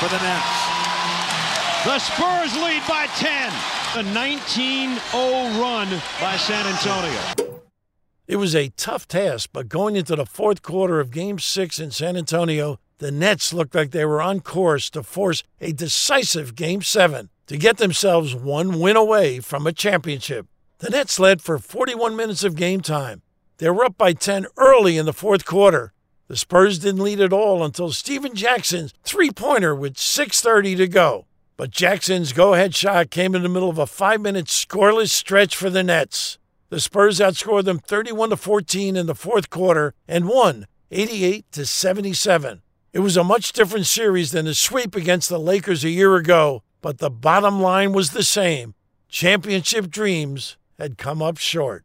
for 0.00 0.08
the 0.08 0.18
Nets. 0.18 0.72
The 1.84 1.98
Spurs 1.98 2.56
lead 2.62 2.82
by 2.88 3.06
10. 3.18 3.52
A 3.94 4.02
19-0 4.14 5.60
run 5.60 5.88
by 6.20 6.36
San 6.36 6.66
Antonio. 6.66 7.60
It 8.26 8.36
was 8.36 8.54
a 8.54 8.70
tough 8.70 9.06
task, 9.06 9.50
but 9.52 9.68
going 9.68 9.96
into 9.96 10.16
the 10.16 10.24
fourth 10.24 10.62
quarter 10.62 11.00
of 11.00 11.10
Game 11.10 11.38
6 11.38 11.78
in 11.78 11.90
San 11.90 12.16
Antonio, 12.16 12.78
the 12.98 13.10
Nets 13.10 13.52
looked 13.52 13.74
like 13.74 13.90
they 13.90 14.04
were 14.04 14.22
on 14.22 14.40
course 14.40 14.88
to 14.90 15.02
force 15.02 15.42
a 15.60 15.72
decisive 15.72 16.54
Game 16.54 16.82
7. 16.82 17.28
To 17.46 17.56
get 17.56 17.78
themselves 17.78 18.34
one 18.34 18.80
win 18.80 18.96
away 18.96 19.40
from 19.40 19.66
a 19.66 19.72
championship. 19.72 20.46
The 20.78 20.90
Nets 20.90 21.18
led 21.18 21.40
for 21.40 21.58
41 21.58 22.16
minutes 22.16 22.44
of 22.44 22.56
game 22.56 22.80
time. 22.80 23.22
They 23.58 23.70
were 23.70 23.84
up 23.84 23.96
by 23.96 24.12
10 24.12 24.46
early 24.56 24.96
in 24.98 25.06
the 25.06 25.12
fourth 25.12 25.44
quarter. 25.44 25.92
The 26.28 26.36
Spurs 26.36 26.78
didn't 26.78 27.02
lead 27.02 27.20
at 27.20 27.32
all 27.32 27.62
until 27.62 27.92
Stephen 27.92 28.34
Jackson's 28.34 28.92
three 29.04 29.30
pointer 29.30 29.74
with 29.74 29.94
6.30 29.94 30.76
to 30.78 30.88
go. 30.88 31.26
But 31.56 31.70
Jackson's 31.70 32.32
go 32.32 32.54
ahead 32.54 32.74
shot 32.74 33.10
came 33.10 33.34
in 33.34 33.42
the 33.42 33.48
middle 33.48 33.70
of 33.70 33.78
a 33.78 33.86
five 33.86 34.20
minute 34.20 34.46
scoreless 34.46 35.10
stretch 35.10 35.54
for 35.54 35.70
the 35.70 35.82
Nets. 35.82 36.38
The 36.70 36.80
Spurs 36.80 37.20
outscored 37.20 37.64
them 37.64 37.78
31 37.78 38.30
to 38.30 38.36
14 38.36 38.96
in 38.96 39.06
the 39.06 39.14
fourth 39.14 39.50
quarter 39.50 39.94
and 40.08 40.26
won 40.26 40.66
88 40.90 41.44
to 41.52 41.66
77. 41.66 42.62
It 42.92 43.00
was 43.00 43.16
a 43.16 43.22
much 43.22 43.52
different 43.52 43.86
series 43.86 44.32
than 44.32 44.46
the 44.46 44.54
sweep 44.54 44.96
against 44.96 45.28
the 45.28 45.38
Lakers 45.38 45.84
a 45.84 45.90
year 45.90 46.16
ago, 46.16 46.62
but 46.82 46.98
the 46.98 47.10
bottom 47.10 47.62
line 47.62 47.92
was 47.92 48.10
the 48.10 48.22
same. 48.22 48.74
Championship 49.08 49.88
dreams 49.88 50.56
had 50.78 50.98
come 50.98 51.22
up 51.22 51.38
short. 51.38 51.84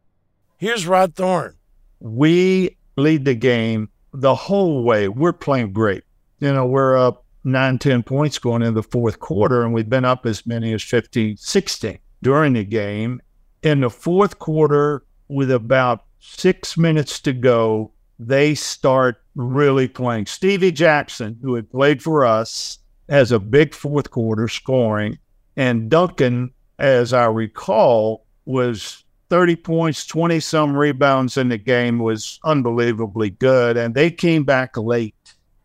Here's 0.58 0.88
Rod 0.88 1.16
Thorn. 1.16 1.56
We 2.00 2.78
lead 2.98 3.26
the 3.26 3.36
game 3.36 3.90
the 4.12 4.36
whole 4.36 4.84
way. 4.84 5.08
We're 5.08 5.34
playing 5.34 5.72
great. 5.72 6.04
You 6.40 6.52
know, 6.52 6.66
we're 6.66 6.98
up 6.98 7.26
nine, 7.44 7.78
10 7.78 8.04
points 8.04 8.40
going 8.40 8.62
into 8.62 8.82
the 8.82 8.84
fourth 8.84 9.20
quarter, 9.20 9.64
and 9.64 9.74
we've 9.74 9.90
been 9.90 10.06
up 10.06 10.26
as 10.26 10.46
many 10.46 10.74
as 10.74 10.84
50, 10.84 11.36
60 11.38 12.00
during 12.22 12.54
the 12.54 12.66
game. 12.66 13.22
In 13.64 13.82
the 13.82 13.90
fourth 13.90 14.40
quarter, 14.40 15.04
with 15.28 15.52
about 15.52 16.06
six 16.20 16.78
minutes 16.78 17.20
to 17.22 17.34
go, 17.34 17.92
they 18.20 18.56
start 18.56 19.22
really 19.36 19.88
playing. 19.88 20.26
Stevie 20.26 20.72
Jackson, 20.72 21.38
who 21.42 21.56
had 21.56 21.70
played 21.70 22.02
for 22.02 22.26
us, 22.26 22.80
has 23.10 23.32
a 23.32 23.40
big 23.40 23.74
fourth 23.74 24.12
quarter 24.12 24.48
scoring. 24.48 25.18
And 25.56 25.90
Duncan, 25.90 26.52
as 26.80 27.14
I 27.14 27.26
recall, 27.26 28.26
was 28.46 29.04
30 29.30 29.56
points, 29.58 30.06
20 30.06 30.40
some 30.40 30.76
rebounds 30.76 31.38
in 31.38 31.50
the 31.50 31.58
game, 31.58 32.00
was 32.00 32.40
unbelievably 32.44 33.32
good. 33.32 33.78
And 33.78 33.96
they 33.96 34.12
came 34.12 34.44
back 34.44 34.78
late 34.78 35.16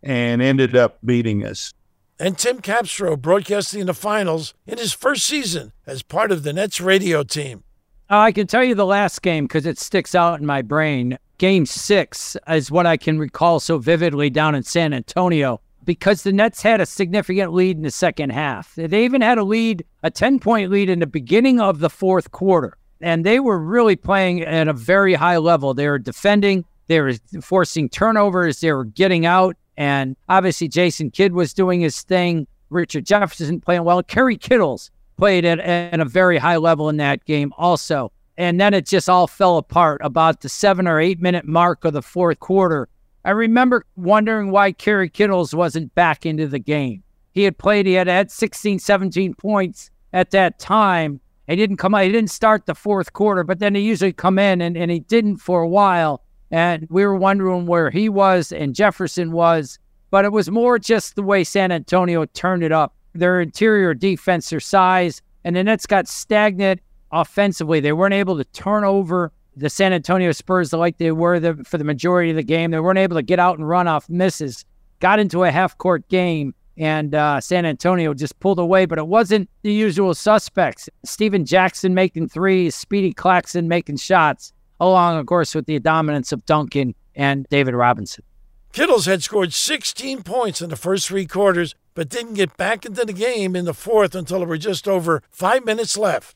and 0.03 0.43
ended 0.43 0.77
up 0.77 0.99
beating 1.05 1.45
us. 1.45 1.73
And 2.19 2.39
Tim 2.39 2.61
Capstraw 2.61 3.21
broadcasting 3.21 3.87
the 3.87 3.95
finals 3.95 4.55
in 4.67 4.79
his 4.79 4.93
first 4.93 5.25
season 5.25 5.73
as 5.87 6.03
part 6.03 6.31
of 6.31 6.43
the 6.43 6.53
Nets 6.53 6.81
radio 6.81 7.23
team. 7.25 7.65
Uh, 8.11 8.19
I 8.19 8.33
can 8.33 8.47
tell 8.47 8.63
you 8.63 8.75
the 8.75 8.87
last 8.87 9.23
game 9.23 9.45
because 9.47 9.67
it 9.67 9.79
sticks 9.79 10.15
out 10.15 10.39
in 10.39 10.47
my 10.47 10.63
brain. 10.63 11.19
Game 11.39 11.67
six 11.67 12.37
is 12.49 12.71
what 12.71 12.87
I 12.87 12.97
can 12.97 13.19
recall 13.19 13.59
so 13.59 13.79
vividly 13.79 14.31
down 14.31 14.55
in 14.55 14.63
San 14.63 14.93
Antonio 14.93 15.61
because 15.85 16.23
the 16.23 16.33
Nets 16.33 16.63
had 16.63 16.81
a 16.81 16.87
significant 16.87 17.53
lead 17.53 17.77
in 17.77 17.83
the 17.83 17.91
second 17.91 18.31
half. 18.31 18.75
They 18.75 19.05
even 19.05 19.21
had 19.21 19.39
a 19.39 19.45
lead, 19.45 19.85
a 20.03 20.11
10 20.11 20.39
point 20.39 20.71
lead 20.71 20.89
in 20.89 21.01
the 21.01 21.07
beginning 21.07 21.61
of 21.61 21.81
the 21.81 21.91
fourth 21.91 22.31
quarter. 22.31 22.77
And 23.01 23.27
they 23.27 23.41
were 23.41 23.59
really 23.59 23.97
playing 23.97 24.43
at 24.43 24.69
a 24.69 24.73
very 24.73 25.15
high 25.15 25.39
level. 25.39 25.75
They 25.75 25.89
were 25.89 25.99
defending, 25.99 26.65
they 26.87 27.01
were 27.01 27.15
forcing 27.41 27.89
turnovers, 27.89 28.61
they 28.61 28.73
were 28.73 28.85
getting 28.85 29.27
out. 29.27 29.57
And 29.77 30.17
obviously, 30.29 30.69
Jason 30.69 31.11
Kidd 31.11 31.33
was 31.33 31.53
doing 31.53 31.81
his 31.81 32.03
thing. 32.03 32.47
Richard 32.71 33.05
Jefferson 33.07 33.61
playing 33.61 33.85
well. 33.85 34.03
Kerry 34.03 34.37
Kittles 34.37 34.91
played 35.17 35.45
at, 35.45 35.61
at 35.61 36.01
a 36.01 36.05
very 36.05 36.39
high 36.39 36.57
level 36.57 36.89
in 36.89 36.97
that 36.99 37.25
game 37.25 37.53
also. 37.57 38.13
And 38.39 38.61
then 38.61 38.75
it 38.75 38.87
just 38.87 39.09
all 39.09 39.27
fell 39.27 39.59
apart 39.59 40.01
about 40.03 40.41
the 40.41 40.49
seven 40.49 40.89
or 40.89 40.99
eight 40.99 41.21
minute 41.21 41.47
mark 41.47 41.85
of 41.85 41.93
the 41.93 42.03
fourth 42.03 42.41
quarter. 42.41 42.89
I 43.25 43.31
remember 43.31 43.87
wondering 43.97 44.51
why 44.51 44.73
Kerry 44.73 45.09
Kittles 45.09 45.55
wasn't 45.55 45.95
back 45.95 46.27
into 46.27 46.49
the 46.49 46.59
game. 46.59 47.03
He 47.33 47.45
had 47.45 47.57
played, 47.57 47.87
he 47.87 47.93
had 47.93 48.09
had 48.09 48.31
16, 48.31 48.79
17 48.79 49.35
points 49.35 49.91
at 50.13 50.33
that 50.33 50.59
time. 50.59 51.21
He 51.47 51.57
didn't 51.57 51.77
come 51.77 51.95
out, 51.95 52.05
he 52.05 52.13
didn't 52.13 52.31
start 52.31 52.67
the 52.67 52.75
fourth 52.75 53.13
quarter, 53.13 53.45
but 53.45 53.59
then 53.59 53.75
he 53.75 53.83
usually 53.83 54.13
come 54.13 54.39
in 54.39 54.61
and, 54.61 54.77
and 54.77 54.91
he 54.91 55.01
didn't 55.01 55.37
for 55.37 55.63
a 55.63 55.69
while. 55.69 56.23
And 56.51 56.87
we 56.91 57.05
were 57.07 57.17
wondering 57.17 57.67
where 57.67 57.91
he 57.91 58.09
was 58.09 58.53
and 58.53 58.75
Jefferson 58.75 59.33
was, 59.33 59.79
but 60.11 60.25
it 60.25 60.33
was 60.33 60.51
more 60.51 60.79
just 60.79 61.15
the 61.15 61.23
way 61.23 61.45
San 61.45 61.73
Antonio 61.73 62.25
turned 62.27 62.63
it 62.63 62.73
up. 62.73 62.95
Their 63.15 63.41
interior 63.41 63.95
defense, 63.95 64.51
their 64.51 64.61
size, 64.61 65.23
and 65.45 65.57
the 65.57 65.65
Nets 65.65 65.87
got 65.87 66.09
stagnant 66.09 66.81
offensively. 67.13 67.81
They 67.81 67.93
weren't 67.93 68.15
able 68.15 68.37
to 68.37 68.45
turn 68.45 68.85
over 68.85 69.33
the 69.57 69.71
San 69.71 69.93
Antonio 69.93 70.33
Spurs 70.33 70.73
like 70.73 70.99
they 70.99 71.13
were 71.13 71.39
the, 71.39 71.55
for 71.65 71.79
the 71.79 71.85
majority 71.85 72.31
of 72.31 72.37
the 72.37 72.43
game. 72.43 72.71
They 72.71 72.81
weren't 72.81 72.99
able 72.99 73.17
to 73.17 73.23
get 73.23 73.39
out 73.39 73.59
and 73.59 73.69
run 73.69 73.89
off 73.89 74.09
misses. 74.09 74.65
Got 75.01 75.19
into 75.19 75.45
a 75.45 75.51
half 75.51 75.77
court 75.79 76.09
game, 76.09 76.55
and 76.77 77.15
uh, 77.15 77.41
San 77.41 77.67
Antonio 77.67 78.15
just 78.15 78.39
pulled 78.41 78.59
away, 78.59 78.87
but 78.87 78.99
it 78.99 79.07
wasn't 79.07 79.51
the 79.63 79.73
usual 79.73 80.15
suspects. 80.15 80.89
Stephen 81.05 81.45
Jackson 81.45 81.93
making 81.95 82.29
threes, 82.29 82.75
Speedy 82.75 83.13
Claxton 83.13 83.69
making 83.69 83.97
shots 83.97 84.53
along, 84.81 85.19
of 85.19 85.27
course, 85.27 85.55
with 85.55 85.67
the 85.67 85.79
dominance 85.79 86.33
of 86.33 86.45
Duncan 86.47 86.95
and 87.15 87.47
David 87.51 87.75
Robinson. 87.75 88.25
Kittles 88.73 89.05
had 89.05 89.23
scored 89.23 89.53
16 89.53 90.23
points 90.23 90.63
in 90.63 90.71
the 90.71 90.77
first 90.77 91.07
three 91.07 91.27
quarters, 91.27 91.75
but 91.95 92.09
didn't 92.09 92.35
get 92.35 92.57
back 92.57 92.87
into 92.87 93.05
the 93.05 93.13
game 93.13 93.55
in 93.55 93.67
the 93.67 93.75
fourth 93.75 94.15
until 94.15 94.39
there 94.39 94.49
were 94.49 94.57
just 94.57 94.89
over 94.89 95.23
five 95.31 95.65
minutes 95.67 95.99
left. 95.99 96.35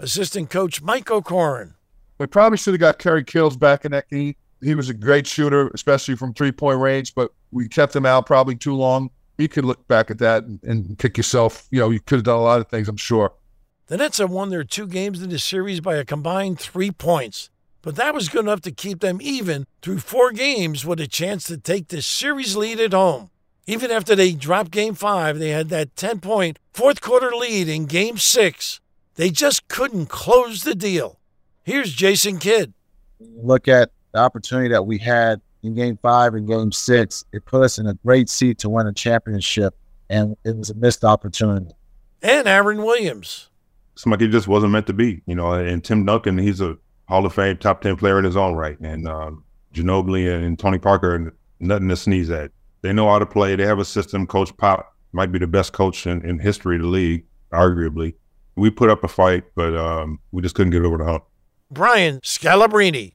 Assistant 0.00 0.48
coach 0.48 0.80
Mike 0.80 1.10
O'Koren. 1.10 1.73
We 2.18 2.26
probably 2.26 2.58
should 2.58 2.74
have 2.74 2.80
got 2.80 2.98
Kerry 2.98 3.24
Kittles 3.24 3.56
back 3.56 3.84
in 3.84 3.92
that 3.92 4.08
game. 4.08 4.34
He 4.62 4.74
was 4.74 4.88
a 4.88 4.94
great 4.94 5.26
shooter, 5.26 5.68
especially 5.68 6.16
from 6.16 6.32
three 6.32 6.52
point 6.52 6.78
range, 6.78 7.14
but 7.14 7.32
we 7.50 7.68
kept 7.68 7.94
him 7.94 8.06
out 8.06 8.26
probably 8.26 8.56
too 8.56 8.74
long. 8.74 9.10
You 9.36 9.48
could 9.48 9.64
look 9.64 9.86
back 9.88 10.10
at 10.10 10.18
that 10.18 10.44
and, 10.44 10.62
and 10.62 10.98
kick 10.98 11.16
yourself. 11.16 11.66
You 11.70 11.80
know, 11.80 11.90
you 11.90 12.00
could 12.00 12.16
have 12.16 12.24
done 12.24 12.38
a 12.38 12.42
lot 12.42 12.60
of 12.60 12.68
things, 12.68 12.88
I'm 12.88 12.96
sure. 12.96 13.32
The 13.88 13.96
Nets 13.96 14.18
have 14.18 14.30
won 14.30 14.50
their 14.50 14.64
two 14.64 14.86
games 14.86 15.22
in 15.22 15.28
the 15.28 15.38
series 15.38 15.80
by 15.80 15.96
a 15.96 16.04
combined 16.04 16.58
three 16.58 16.90
points 16.90 17.50
but 17.84 17.96
that 17.96 18.14
was 18.14 18.30
good 18.30 18.46
enough 18.46 18.62
to 18.62 18.72
keep 18.72 19.00
them 19.00 19.18
even 19.20 19.66
through 19.82 19.98
four 19.98 20.32
games 20.32 20.86
with 20.86 20.98
a 21.00 21.06
chance 21.06 21.44
to 21.44 21.58
take 21.58 21.88
the 21.88 22.00
series 22.00 22.56
lead 22.56 22.80
at 22.80 22.94
home. 22.94 23.28
Even 23.66 23.90
after 23.90 24.16
they 24.16 24.32
dropped 24.32 24.70
game 24.70 24.94
five, 24.94 25.38
they 25.38 25.50
had 25.50 25.68
that 25.68 25.94
10 25.94 26.20
point 26.20 26.58
fourth 26.72 27.02
quarter 27.02 27.30
lead 27.32 27.68
in 27.68 27.84
game 27.84 28.16
six. 28.16 28.80
They 29.16 29.28
just 29.28 29.68
couldn't 29.68 30.06
close 30.06 30.62
the 30.62 30.74
deal. 30.74 31.18
Here's 31.64 31.90
Jason 31.90 32.38
Kidd. 32.38 32.74
Look 33.20 33.68
at 33.68 33.90
the 34.12 34.18
opportunity 34.18 34.68
that 34.68 34.84
we 34.84 34.98
had 34.98 35.40
in 35.62 35.74
game 35.74 35.98
five 36.02 36.34
and 36.34 36.46
game 36.46 36.70
six. 36.70 37.24
It 37.32 37.46
put 37.46 37.62
us 37.62 37.78
in 37.78 37.86
a 37.86 37.94
great 38.04 38.28
seat 38.28 38.58
to 38.58 38.68
win 38.68 38.86
a 38.86 38.92
championship, 38.92 39.74
and 40.10 40.36
it 40.44 40.54
was 40.54 40.68
a 40.68 40.74
missed 40.74 41.04
opportunity. 41.04 41.70
And 42.22 42.46
Aaron 42.46 42.82
Williams. 42.82 43.48
Somebody 43.94 44.28
just 44.28 44.46
wasn't 44.46 44.72
meant 44.72 44.86
to 44.88 44.92
be, 44.92 45.22
you 45.24 45.34
know. 45.34 45.52
And 45.52 45.82
Tim 45.82 46.04
Duncan, 46.04 46.36
he's 46.36 46.60
a 46.60 46.76
Hall 47.08 47.24
of 47.24 47.32
Fame, 47.32 47.56
top 47.56 47.80
10 47.80 47.96
player 47.96 48.18
in 48.18 48.26
his 48.26 48.36
own 48.36 48.56
right. 48.56 48.78
And 48.80 49.08
um, 49.08 49.42
Ginobili 49.72 50.30
and 50.36 50.58
Tony 50.58 50.78
Parker, 50.78 51.34
nothing 51.60 51.88
to 51.88 51.96
sneeze 51.96 52.30
at. 52.30 52.50
They 52.82 52.92
know 52.92 53.08
how 53.08 53.18
to 53.18 53.26
play. 53.26 53.56
They 53.56 53.64
have 53.64 53.78
a 53.78 53.84
system. 53.86 54.26
Coach 54.26 54.54
Pop 54.58 54.94
might 55.12 55.32
be 55.32 55.38
the 55.38 55.46
best 55.46 55.72
coach 55.72 56.06
in, 56.06 56.22
in 56.26 56.38
history 56.38 56.76
of 56.76 56.82
the 56.82 56.88
league, 56.88 57.24
arguably. 57.52 58.16
We 58.56 58.68
put 58.68 58.90
up 58.90 59.02
a 59.02 59.08
fight, 59.08 59.44
but 59.54 59.74
um, 59.74 60.18
we 60.30 60.42
just 60.42 60.54
couldn't 60.54 60.72
get 60.72 60.84
over 60.84 60.98
the 60.98 61.04
hump. 61.04 61.24
Brian 61.74 62.20
Scalabrine. 62.20 63.12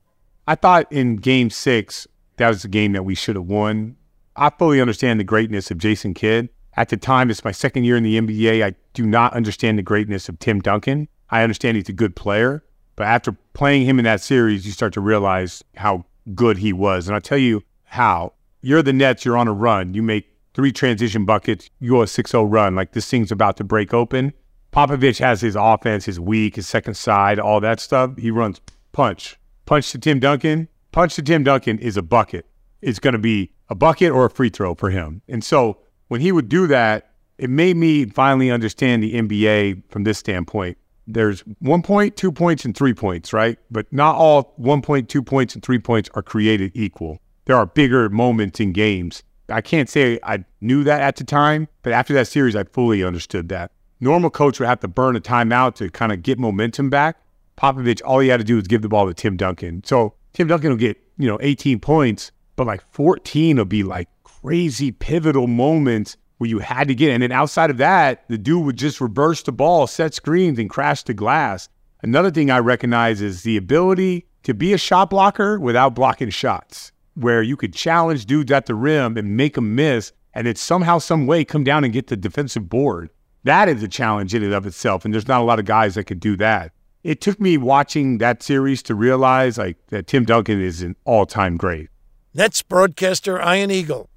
I 0.48 0.56
thought 0.56 0.92
in 0.92 1.16
game 1.16 1.50
six, 1.50 2.08
that 2.38 2.50
was 2.50 2.62
the 2.62 2.68
game 2.68 2.92
that 2.92 3.04
we 3.04 3.16
should 3.16 3.36
have 3.36 3.46
won. 3.46 3.96
I 4.36 4.50
fully 4.50 4.82
understand 4.82 5.20
the 5.20 5.24
greatness 5.24 5.72
of 5.72 5.78
Jason 5.78 6.14
Kidd. 6.14 6.50
At 6.76 6.90
the 6.90 6.98
time, 6.98 7.30
it's 7.30 7.44
my 7.44 7.52
second 7.52 7.86
year 7.86 7.98
in 7.98 8.04
the 8.04 8.20
NBA. 8.20 8.64
I 8.64 8.76
do 8.94 9.06
not 9.06 9.34
understand 9.34 9.78
the 9.78 9.84
greatness 9.84 10.30
of 10.30 10.40
Tim 10.40 10.60
Duncan. 10.60 11.08
I 11.30 11.44
understand 11.44 11.78
he's 11.78 11.90
a 11.90 11.94
good 11.94 12.16
player, 12.16 12.64
but 12.96 13.06
after 13.06 13.34
playing 13.54 13.86
him 13.86 14.00
in 14.00 14.06
that 14.06 14.22
series, 14.22 14.66
you 14.66 14.72
start 14.72 14.94
to 14.94 15.02
realize 15.02 15.64
how 15.76 16.06
good 16.36 16.58
he 16.58 16.74
was. 16.74 17.08
And 17.08 17.16
I'll 17.16 17.22
tell 17.22 17.38
you 17.38 17.64
how. 17.84 18.34
You're 18.62 18.82
the 18.82 18.94
Nets, 18.94 19.24
you're 19.26 19.38
on 19.38 19.48
a 19.48 19.54
run. 19.54 19.94
You 19.94 20.04
make 20.04 20.30
three 20.54 20.72
transition 20.72 21.26
buckets, 21.26 21.70
you 21.80 21.92
go 21.92 22.02
a 22.02 22.08
6 22.08 22.32
0 22.32 22.44
run. 22.44 22.76
Like 22.76 22.92
this 22.92 23.10
thing's 23.10 23.32
about 23.32 23.58
to 23.58 23.64
break 23.64 23.94
open. 23.94 24.34
Popovich 24.72 25.20
has 25.20 25.42
his 25.42 25.56
offense, 25.56 26.06
his 26.06 26.20
weak, 26.20 26.56
his 26.56 26.68
second 26.68 26.96
side, 26.96 27.40
all 27.40 27.60
that 27.60 27.80
stuff. 27.80 28.18
He 28.18 28.32
runs 28.32 28.62
punch. 28.92 29.38
Punch 29.66 29.92
to 29.92 29.98
Tim 29.98 30.20
Duncan. 30.20 30.68
Punch 30.92 31.16
to 31.16 31.22
Tim 31.22 31.44
Duncan 31.44 31.80
is 31.80 31.98
a 31.98 32.02
bucket. 32.02 32.46
It's 32.82 33.00
going 33.00 33.14
to 33.14 33.20
be 33.20 33.52
a 33.70 33.76
bucket 33.76 34.12
or 34.12 34.26
a 34.26 34.30
free 34.30 34.50
throw 34.50 34.76
for 34.76 34.90
him. 34.90 35.22
And 35.28 35.44
so 35.44 35.78
when 36.08 36.22
he 36.22 36.32
would 36.32 36.50
do 36.50 36.68
that, 36.68 37.12
it 37.38 37.50
made 37.50 37.78
me 37.78 38.06
finally 38.06 38.52
understand 38.52 39.02
the 39.02 39.14
NBA 39.16 39.84
from 39.90 40.04
this 40.04 40.18
standpoint 40.18 40.78
there's 41.10 41.42
one 41.60 41.82
point, 41.82 42.16
two 42.16 42.32
points, 42.32 42.66
and 42.66 42.78
three 42.78 42.94
points, 42.94 43.34
right? 43.34 43.58
But 43.72 43.92
not 43.92 44.16
all 44.16 44.54
one 44.58 44.82
point, 44.82 45.10
two 45.10 45.24
points, 45.24 45.56
and 45.56 45.64
three 45.64 45.80
points 45.80 46.10
are 46.14 46.22
created 46.22 46.72
equal. 46.76 47.20
There 47.46 47.56
are 47.56 47.66
bigger 47.66 48.10
moments 48.10 48.60
in 48.60 48.74
games. 48.74 49.24
I 49.50 49.62
can't 49.62 49.90
say 49.90 50.20
I 50.24 50.46
knew 50.62 50.84
that 50.84 51.02
at 51.02 51.16
the 51.16 51.24
time, 51.24 51.68
but 51.82 51.94
after 51.94 52.14
that 52.14 52.28
series, 52.28 52.56
I 52.56 52.64
fully 52.66 53.04
understood 53.04 53.50
that. 53.50 53.72
Normal 54.00 54.30
coach 54.30 54.60
would 54.60 54.68
have 54.68 54.80
to 54.80 54.88
burn 54.88 55.16
a 55.16 55.22
timeout 55.22 55.76
to 55.76 55.90
kind 55.90 56.12
of 56.12 56.24
get 56.24 56.40
momentum 56.40 56.90
back. 56.90 57.18
Popovich, 57.58 58.02
all 58.06 58.20
he 58.20 58.30
had 58.30 58.40
to 58.40 58.46
do 58.46 58.56
was 58.56 58.68
give 58.68 58.82
the 58.82 58.90
ball 58.90 59.08
to 59.08 59.14
Tim 59.14 59.36
Duncan. 59.36 59.84
So 59.84 60.14
Tim 60.34 60.48
Duncan 60.48 60.70
will 60.70 60.78
get, 60.78 60.98
you 61.18 61.28
know, 61.28 61.38
18 61.42 61.80
points, 61.80 62.32
but 62.56 62.66
like 62.68 62.82
14 62.92 63.58
will 63.58 63.66
be 63.66 63.84
like 63.84 64.08
crazy 64.24 64.92
pivotal 64.92 65.48
moments 65.48 66.16
where 66.38 66.50
you 66.50 66.60
had 66.60 66.88
to 66.88 66.96
get. 66.96 67.12
And 67.12 67.22
then 67.22 67.34
outside 67.34 67.70
of 67.70 67.78
that, 67.78 68.24
the 68.30 68.38
dude 68.38 68.66
would 68.66 68.78
just 68.78 69.02
reverse 69.02 69.44
the 69.44 69.52
ball, 69.52 69.88
set 69.88 70.14
screens, 70.14 70.58
and 70.58 70.70
crash 70.70 71.04
the 71.04 71.14
glass. 71.14 71.68
Another 72.02 72.32
thing 72.32 72.50
I 72.50 72.60
recognize 72.60 73.22
is 73.22 73.44
the 73.44 73.58
ability 73.58 74.26
to 74.44 74.54
be 74.54 74.72
a 74.72 74.78
shot 74.78 75.10
blocker 75.10 75.60
without 75.60 75.96
blocking 75.96 76.30
shots, 76.30 76.94
where 77.16 77.42
you 77.42 77.58
could 77.58 77.74
challenge 77.74 78.26
dudes 78.26 78.54
at 78.54 78.68
the 78.68 78.76
rim 78.76 79.18
and 79.18 79.36
make 79.36 79.56
them 79.56 79.76
miss, 79.76 80.14
and 80.34 80.48
it 80.48 80.58
somehow, 80.58 80.98
some 80.98 81.28
way 81.28 81.44
come 81.44 81.66
down 81.66 81.84
and 81.84 81.92
get 81.92 82.08
the 82.08 82.16
defensive 82.16 82.70
board. 82.70 83.10
That 83.44 83.70
is 83.70 83.82
a 83.84 83.88
challenge 83.88 84.34
in 84.36 84.44
and 84.44 84.54
of 84.54 84.66
itself, 84.66 85.06
and 85.06 85.14
there's 85.14 85.28
not 85.28 85.42
a 85.42 85.46
lot 85.46 85.60
of 85.60 85.66
guys 85.66 85.96
that 85.96 86.06
could 86.06 86.20
do 86.20 86.36
that. 86.38 86.72
It 87.04 87.22
took 87.22 87.40
me 87.40 87.58
watching 87.58 88.18
that 88.18 88.44
series 88.44 88.84
to 88.84 88.96
realize 88.96 89.58
like 89.58 89.78
that 89.88 90.08
Tim 90.08 90.26
Duncan 90.26 90.62
is 90.62 90.82
an 90.82 90.96
all-time 91.06 91.56
great. 91.56 91.90
Nets 92.34 92.62
broadcaster 92.62 93.40
Ian 93.42 93.72
Eagle. 93.72 94.10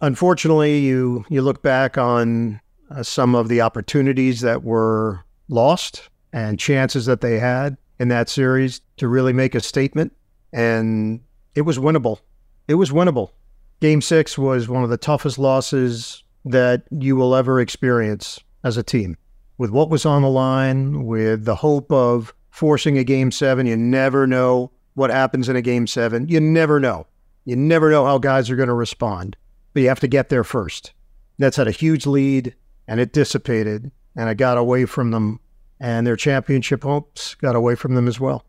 Unfortunately, 0.00 0.78
you 0.78 1.26
you 1.28 1.42
look 1.42 1.62
back 1.62 1.98
on 1.98 2.60
uh, 2.90 3.02
some 3.02 3.34
of 3.34 3.48
the 3.48 3.60
opportunities 3.60 4.40
that 4.40 4.64
were 4.64 5.20
lost 5.48 6.08
and 6.32 6.58
chances 6.58 7.04
that 7.06 7.20
they 7.20 7.38
had 7.38 7.76
in 7.98 8.08
that 8.08 8.28
series 8.30 8.80
to 8.96 9.08
really 9.08 9.34
make 9.34 9.54
a 9.54 9.60
statement, 9.60 10.12
and 10.52 11.20
it 11.54 11.62
was 11.62 11.78
winnable. 11.78 12.20
It 12.66 12.74
was 12.74 12.90
winnable. 12.90 13.32
Game 13.80 14.00
six 14.00 14.38
was 14.38 14.68
one 14.68 14.82
of 14.82 14.90
the 14.90 14.96
toughest 14.96 15.38
losses 15.38 16.24
that 16.46 16.84
you 16.90 17.16
will 17.16 17.34
ever 17.34 17.60
experience 17.60 18.40
as 18.62 18.76
a 18.76 18.82
team. 18.82 19.16
With 19.58 19.70
what 19.70 19.90
was 19.90 20.06
on 20.06 20.22
the 20.22 20.28
line, 20.28 21.04
with 21.04 21.44
the 21.44 21.56
hope 21.56 21.92
of 21.92 22.34
forcing 22.50 22.98
a 22.98 23.04
game 23.04 23.30
seven, 23.30 23.66
you 23.66 23.76
never 23.76 24.26
know 24.26 24.72
what 24.94 25.10
happens 25.10 25.48
in 25.48 25.56
a 25.56 25.62
game 25.62 25.86
seven. 25.86 26.28
You 26.28 26.40
never 26.40 26.80
know. 26.80 27.06
You 27.44 27.56
never 27.56 27.90
know 27.90 28.04
how 28.04 28.18
guys 28.18 28.50
are 28.50 28.56
going 28.56 28.68
to 28.68 28.74
respond, 28.74 29.36
but 29.72 29.82
you 29.82 29.88
have 29.88 30.00
to 30.00 30.08
get 30.08 30.28
there 30.28 30.44
first. 30.44 30.92
Nets 31.38 31.56
had 31.56 31.68
a 31.68 31.72
huge 31.72 32.06
lead 32.06 32.54
and 32.86 33.00
it 33.00 33.12
dissipated 33.12 33.90
and 34.16 34.28
it 34.28 34.36
got 34.36 34.58
away 34.58 34.84
from 34.84 35.10
them, 35.10 35.40
and 35.78 36.06
their 36.06 36.16
championship 36.16 36.82
hopes 36.82 37.34
got 37.36 37.56
away 37.56 37.74
from 37.74 37.94
them 37.94 38.08
as 38.08 38.18
well. 38.20 38.44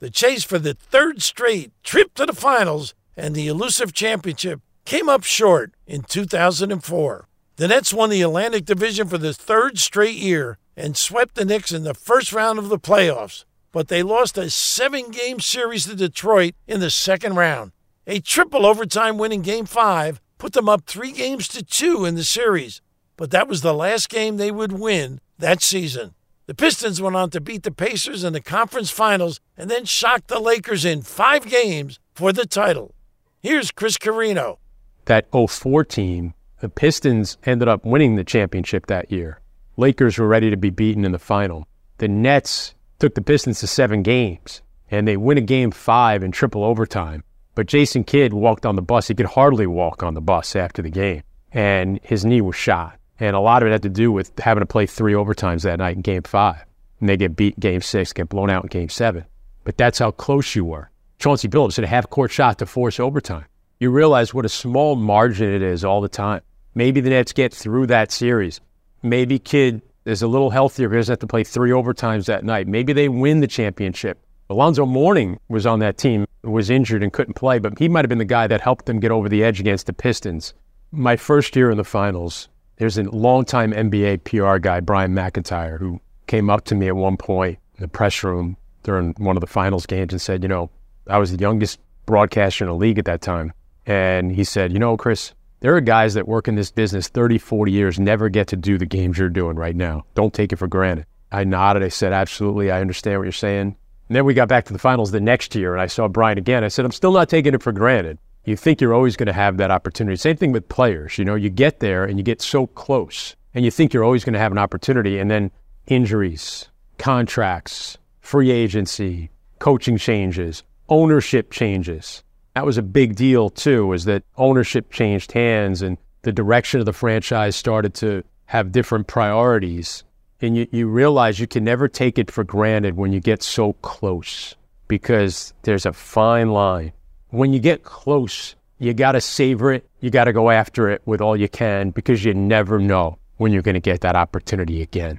The 0.00 0.10
chase 0.10 0.44
for 0.44 0.58
the 0.58 0.74
third 0.74 1.22
straight 1.22 1.72
trip 1.82 2.14
to 2.14 2.26
the 2.26 2.32
finals 2.34 2.94
and 3.16 3.34
the 3.34 3.48
elusive 3.48 3.92
championship 3.92 4.60
came 4.84 5.08
up 5.08 5.24
short 5.24 5.72
in 5.86 6.02
2004. 6.02 7.28
The 7.56 7.68
Nets 7.68 7.94
won 7.94 8.10
the 8.10 8.22
Atlantic 8.22 8.64
Division 8.64 9.06
for 9.06 9.16
the 9.16 9.32
third 9.32 9.78
straight 9.78 10.16
year 10.16 10.58
and 10.76 10.96
swept 10.96 11.36
the 11.36 11.44
Knicks 11.44 11.70
in 11.70 11.84
the 11.84 11.94
first 11.94 12.32
round 12.32 12.58
of 12.58 12.68
the 12.68 12.80
playoffs, 12.80 13.44
but 13.70 13.86
they 13.86 14.02
lost 14.02 14.36
a 14.36 14.50
seven 14.50 15.12
game 15.12 15.38
series 15.38 15.86
to 15.86 15.94
Detroit 15.94 16.54
in 16.66 16.80
the 16.80 16.90
second 16.90 17.36
round. 17.36 17.70
A 18.08 18.18
triple 18.18 18.66
overtime 18.66 19.18
win 19.18 19.30
in 19.30 19.42
Game 19.42 19.66
5 19.66 20.20
put 20.36 20.52
them 20.52 20.68
up 20.68 20.86
three 20.86 21.12
games 21.12 21.46
to 21.48 21.62
two 21.62 22.04
in 22.04 22.16
the 22.16 22.24
series, 22.24 22.80
but 23.16 23.30
that 23.30 23.46
was 23.46 23.60
the 23.60 23.72
last 23.72 24.08
game 24.08 24.36
they 24.36 24.50
would 24.50 24.72
win 24.72 25.20
that 25.38 25.62
season. 25.62 26.14
The 26.46 26.54
Pistons 26.54 27.00
went 27.00 27.14
on 27.14 27.30
to 27.30 27.40
beat 27.40 27.62
the 27.62 27.70
Pacers 27.70 28.24
in 28.24 28.32
the 28.32 28.40
conference 28.40 28.90
finals 28.90 29.38
and 29.56 29.70
then 29.70 29.84
shocked 29.84 30.26
the 30.26 30.40
Lakers 30.40 30.84
in 30.84 31.02
five 31.02 31.48
games 31.48 32.00
for 32.14 32.32
the 32.32 32.46
title. 32.46 32.96
Here's 33.40 33.70
Chris 33.70 33.96
Carrino. 33.96 34.58
That 35.04 35.28
04 35.30 35.84
team, 35.84 36.34
the 36.64 36.70
Pistons 36.70 37.36
ended 37.44 37.68
up 37.68 37.84
winning 37.84 38.16
the 38.16 38.24
championship 38.24 38.86
that 38.86 39.12
year. 39.12 39.38
Lakers 39.76 40.16
were 40.16 40.26
ready 40.26 40.48
to 40.48 40.56
be 40.56 40.70
beaten 40.70 41.04
in 41.04 41.12
the 41.12 41.18
final. 41.18 41.68
The 41.98 42.08
Nets 42.08 42.74
took 42.98 43.14
the 43.14 43.20
Pistons 43.20 43.60
to 43.60 43.66
seven 43.66 44.02
games, 44.02 44.62
and 44.90 45.06
they 45.06 45.18
win 45.18 45.36
a 45.36 45.42
game 45.42 45.72
five 45.72 46.22
in 46.22 46.32
triple 46.32 46.64
overtime. 46.64 47.22
But 47.54 47.66
Jason 47.66 48.02
Kidd 48.02 48.32
walked 48.32 48.64
on 48.64 48.76
the 48.76 48.80
bus. 48.80 49.08
He 49.08 49.14
could 49.14 49.26
hardly 49.26 49.66
walk 49.66 50.02
on 50.02 50.14
the 50.14 50.22
bus 50.22 50.56
after 50.56 50.80
the 50.80 50.88
game, 50.88 51.22
and 51.52 52.00
his 52.02 52.24
knee 52.24 52.40
was 52.40 52.56
shot. 52.56 52.98
And 53.20 53.36
a 53.36 53.40
lot 53.40 53.62
of 53.62 53.68
it 53.68 53.72
had 53.72 53.82
to 53.82 53.90
do 53.90 54.10
with 54.10 54.32
having 54.38 54.62
to 54.62 54.66
play 54.66 54.86
three 54.86 55.12
overtimes 55.12 55.64
that 55.64 55.80
night 55.80 55.96
in 55.96 56.00
game 56.00 56.22
five. 56.22 56.64
And 56.98 57.10
they 57.10 57.18
get 57.18 57.36
beat 57.36 57.60
game 57.60 57.82
six, 57.82 58.14
get 58.14 58.30
blown 58.30 58.48
out 58.48 58.62
in 58.62 58.68
game 58.68 58.88
seven. 58.88 59.26
But 59.64 59.76
that's 59.76 59.98
how 59.98 60.12
close 60.12 60.54
you 60.54 60.64
were. 60.64 60.90
Chauncey 61.18 61.46
Billups 61.46 61.76
hit 61.76 61.84
a 61.84 61.88
half 61.88 62.08
court 62.08 62.30
shot 62.30 62.56
to 62.60 62.64
force 62.64 62.98
overtime. 62.98 63.44
You 63.78 63.90
realize 63.90 64.32
what 64.32 64.46
a 64.46 64.48
small 64.48 64.96
margin 64.96 65.52
it 65.52 65.60
is 65.60 65.84
all 65.84 66.00
the 66.00 66.08
time. 66.08 66.40
Maybe 66.74 67.00
the 67.00 67.10
Nets 67.10 67.32
get 67.32 67.52
through 67.52 67.86
that 67.88 68.10
series. 68.10 68.60
Maybe 69.02 69.38
Kidd 69.38 69.82
is 70.04 70.22
a 70.22 70.28
little 70.28 70.50
healthier 70.50 70.88
because 70.88 71.06
he 71.06 71.10
doesn't 71.10 71.12
have 71.12 71.18
to 71.20 71.26
play 71.26 71.44
three 71.44 71.70
overtimes 71.70 72.26
that 72.26 72.44
night. 72.44 72.66
Maybe 72.66 72.92
they 72.92 73.08
win 73.08 73.40
the 73.40 73.46
championship. 73.46 74.18
Alonzo 74.50 74.84
Mourning 74.84 75.38
was 75.48 75.66
on 75.66 75.78
that 75.78 75.96
team, 75.96 76.26
was 76.42 76.70
injured 76.70 77.02
and 77.02 77.12
couldn't 77.12 77.34
play, 77.34 77.58
but 77.58 77.78
he 77.78 77.88
might 77.88 78.04
have 78.04 78.10
been 78.10 78.18
the 78.18 78.24
guy 78.24 78.46
that 78.46 78.60
helped 78.60 78.86
them 78.86 79.00
get 79.00 79.10
over 79.10 79.28
the 79.28 79.42
edge 79.42 79.60
against 79.60 79.86
the 79.86 79.92
Pistons. 79.92 80.52
My 80.92 81.16
first 81.16 81.56
year 81.56 81.70
in 81.70 81.76
the 81.76 81.84
finals, 81.84 82.48
there's 82.76 82.98
a 82.98 83.04
longtime 83.04 83.72
NBA 83.72 84.24
PR 84.24 84.58
guy, 84.58 84.80
Brian 84.80 85.14
McIntyre, 85.14 85.78
who 85.78 86.00
came 86.26 86.50
up 86.50 86.64
to 86.66 86.74
me 86.74 86.88
at 86.88 86.96
one 86.96 87.16
point 87.16 87.58
in 87.76 87.82
the 87.82 87.88
press 87.88 88.22
room 88.22 88.56
during 88.82 89.14
one 89.18 89.36
of 89.36 89.40
the 89.40 89.46
finals 89.46 89.86
games 89.86 90.12
and 90.12 90.20
said, 90.20 90.42
You 90.42 90.48
know, 90.48 90.70
I 91.08 91.18
was 91.18 91.32
the 91.32 91.38
youngest 91.38 91.78
broadcaster 92.04 92.64
in 92.64 92.68
the 92.68 92.76
league 92.76 92.98
at 92.98 93.06
that 93.06 93.22
time. 93.22 93.52
And 93.86 94.32
he 94.32 94.44
said, 94.44 94.72
You 94.72 94.78
know, 94.78 94.96
Chris, 94.96 95.32
there 95.64 95.74
are 95.74 95.80
guys 95.80 96.12
that 96.12 96.28
work 96.28 96.46
in 96.46 96.56
this 96.56 96.70
business 96.70 97.08
30, 97.08 97.38
40 97.38 97.72
years, 97.72 97.98
never 97.98 98.28
get 98.28 98.48
to 98.48 98.56
do 98.56 98.76
the 98.76 98.84
games 98.84 99.16
you're 99.16 99.30
doing 99.30 99.56
right 99.56 99.74
now. 99.74 100.04
Don't 100.14 100.34
take 100.34 100.52
it 100.52 100.56
for 100.56 100.68
granted. 100.68 101.06
I 101.32 101.44
nodded. 101.44 101.82
I 101.82 101.88
said, 101.88 102.12
Absolutely. 102.12 102.70
I 102.70 102.82
understand 102.82 103.18
what 103.18 103.24
you're 103.24 103.32
saying. 103.32 103.74
And 104.08 104.14
then 104.14 104.26
we 104.26 104.34
got 104.34 104.46
back 104.46 104.66
to 104.66 104.74
the 104.74 104.78
finals 104.78 105.10
the 105.10 105.22
next 105.22 105.54
year, 105.54 105.72
and 105.72 105.80
I 105.80 105.86
saw 105.86 106.06
Brian 106.06 106.36
again. 106.36 106.64
I 106.64 106.68
said, 106.68 106.84
I'm 106.84 106.92
still 106.92 107.12
not 107.12 107.30
taking 107.30 107.54
it 107.54 107.62
for 107.62 107.72
granted. 107.72 108.18
You 108.44 108.56
think 108.56 108.82
you're 108.82 108.92
always 108.92 109.16
going 109.16 109.28
to 109.28 109.32
have 109.32 109.56
that 109.56 109.70
opportunity. 109.70 110.16
Same 110.16 110.36
thing 110.36 110.52
with 110.52 110.68
players. 110.68 111.16
You 111.16 111.24
know, 111.24 111.34
you 111.34 111.48
get 111.48 111.80
there 111.80 112.04
and 112.04 112.18
you 112.18 112.24
get 112.24 112.42
so 112.42 112.66
close, 112.66 113.34
and 113.54 113.64
you 113.64 113.70
think 113.70 113.94
you're 113.94 114.04
always 114.04 114.22
going 114.22 114.34
to 114.34 114.40
have 114.40 114.52
an 114.52 114.58
opportunity, 114.58 115.18
and 115.18 115.30
then 115.30 115.50
injuries, 115.86 116.68
contracts, 116.98 117.96
free 118.20 118.50
agency, 118.50 119.30
coaching 119.60 119.96
changes, 119.96 120.62
ownership 120.90 121.50
changes. 121.50 122.22
That 122.54 122.66
was 122.66 122.78
a 122.78 122.82
big 122.82 123.16
deal 123.16 123.50
too, 123.50 123.92
is 123.92 124.04
that 124.04 124.22
ownership 124.36 124.92
changed 124.92 125.32
hands 125.32 125.82
and 125.82 125.98
the 126.22 126.32
direction 126.32 126.80
of 126.80 126.86
the 126.86 126.92
franchise 126.92 127.56
started 127.56 127.94
to 127.94 128.22
have 128.46 128.72
different 128.72 129.06
priorities. 129.06 130.04
And 130.40 130.56
you, 130.56 130.66
you 130.70 130.88
realize 130.88 131.40
you 131.40 131.46
can 131.46 131.64
never 131.64 131.88
take 131.88 132.18
it 132.18 132.30
for 132.30 132.44
granted 132.44 132.96
when 132.96 133.12
you 133.12 133.20
get 133.20 133.42
so 133.42 133.72
close 133.74 134.54
because 134.88 135.52
there's 135.62 135.86
a 135.86 135.92
fine 135.92 136.50
line. 136.50 136.92
When 137.30 137.52
you 137.52 137.58
get 137.58 137.82
close, 137.82 138.54
you 138.78 138.94
got 138.94 139.12
to 139.12 139.20
savor 139.20 139.72
it. 139.72 139.88
You 140.00 140.10
got 140.10 140.24
to 140.24 140.32
go 140.32 140.50
after 140.50 140.88
it 140.90 141.02
with 141.06 141.20
all 141.20 141.36
you 141.36 141.48
can 141.48 141.90
because 141.90 142.24
you 142.24 142.34
never 142.34 142.78
know 142.78 143.18
when 143.36 143.52
you're 143.52 143.62
going 143.62 143.74
to 143.74 143.80
get 143.80 144.00
that 144.02 144.16
opportunity 144.16 144.82
again. 144.82 145.18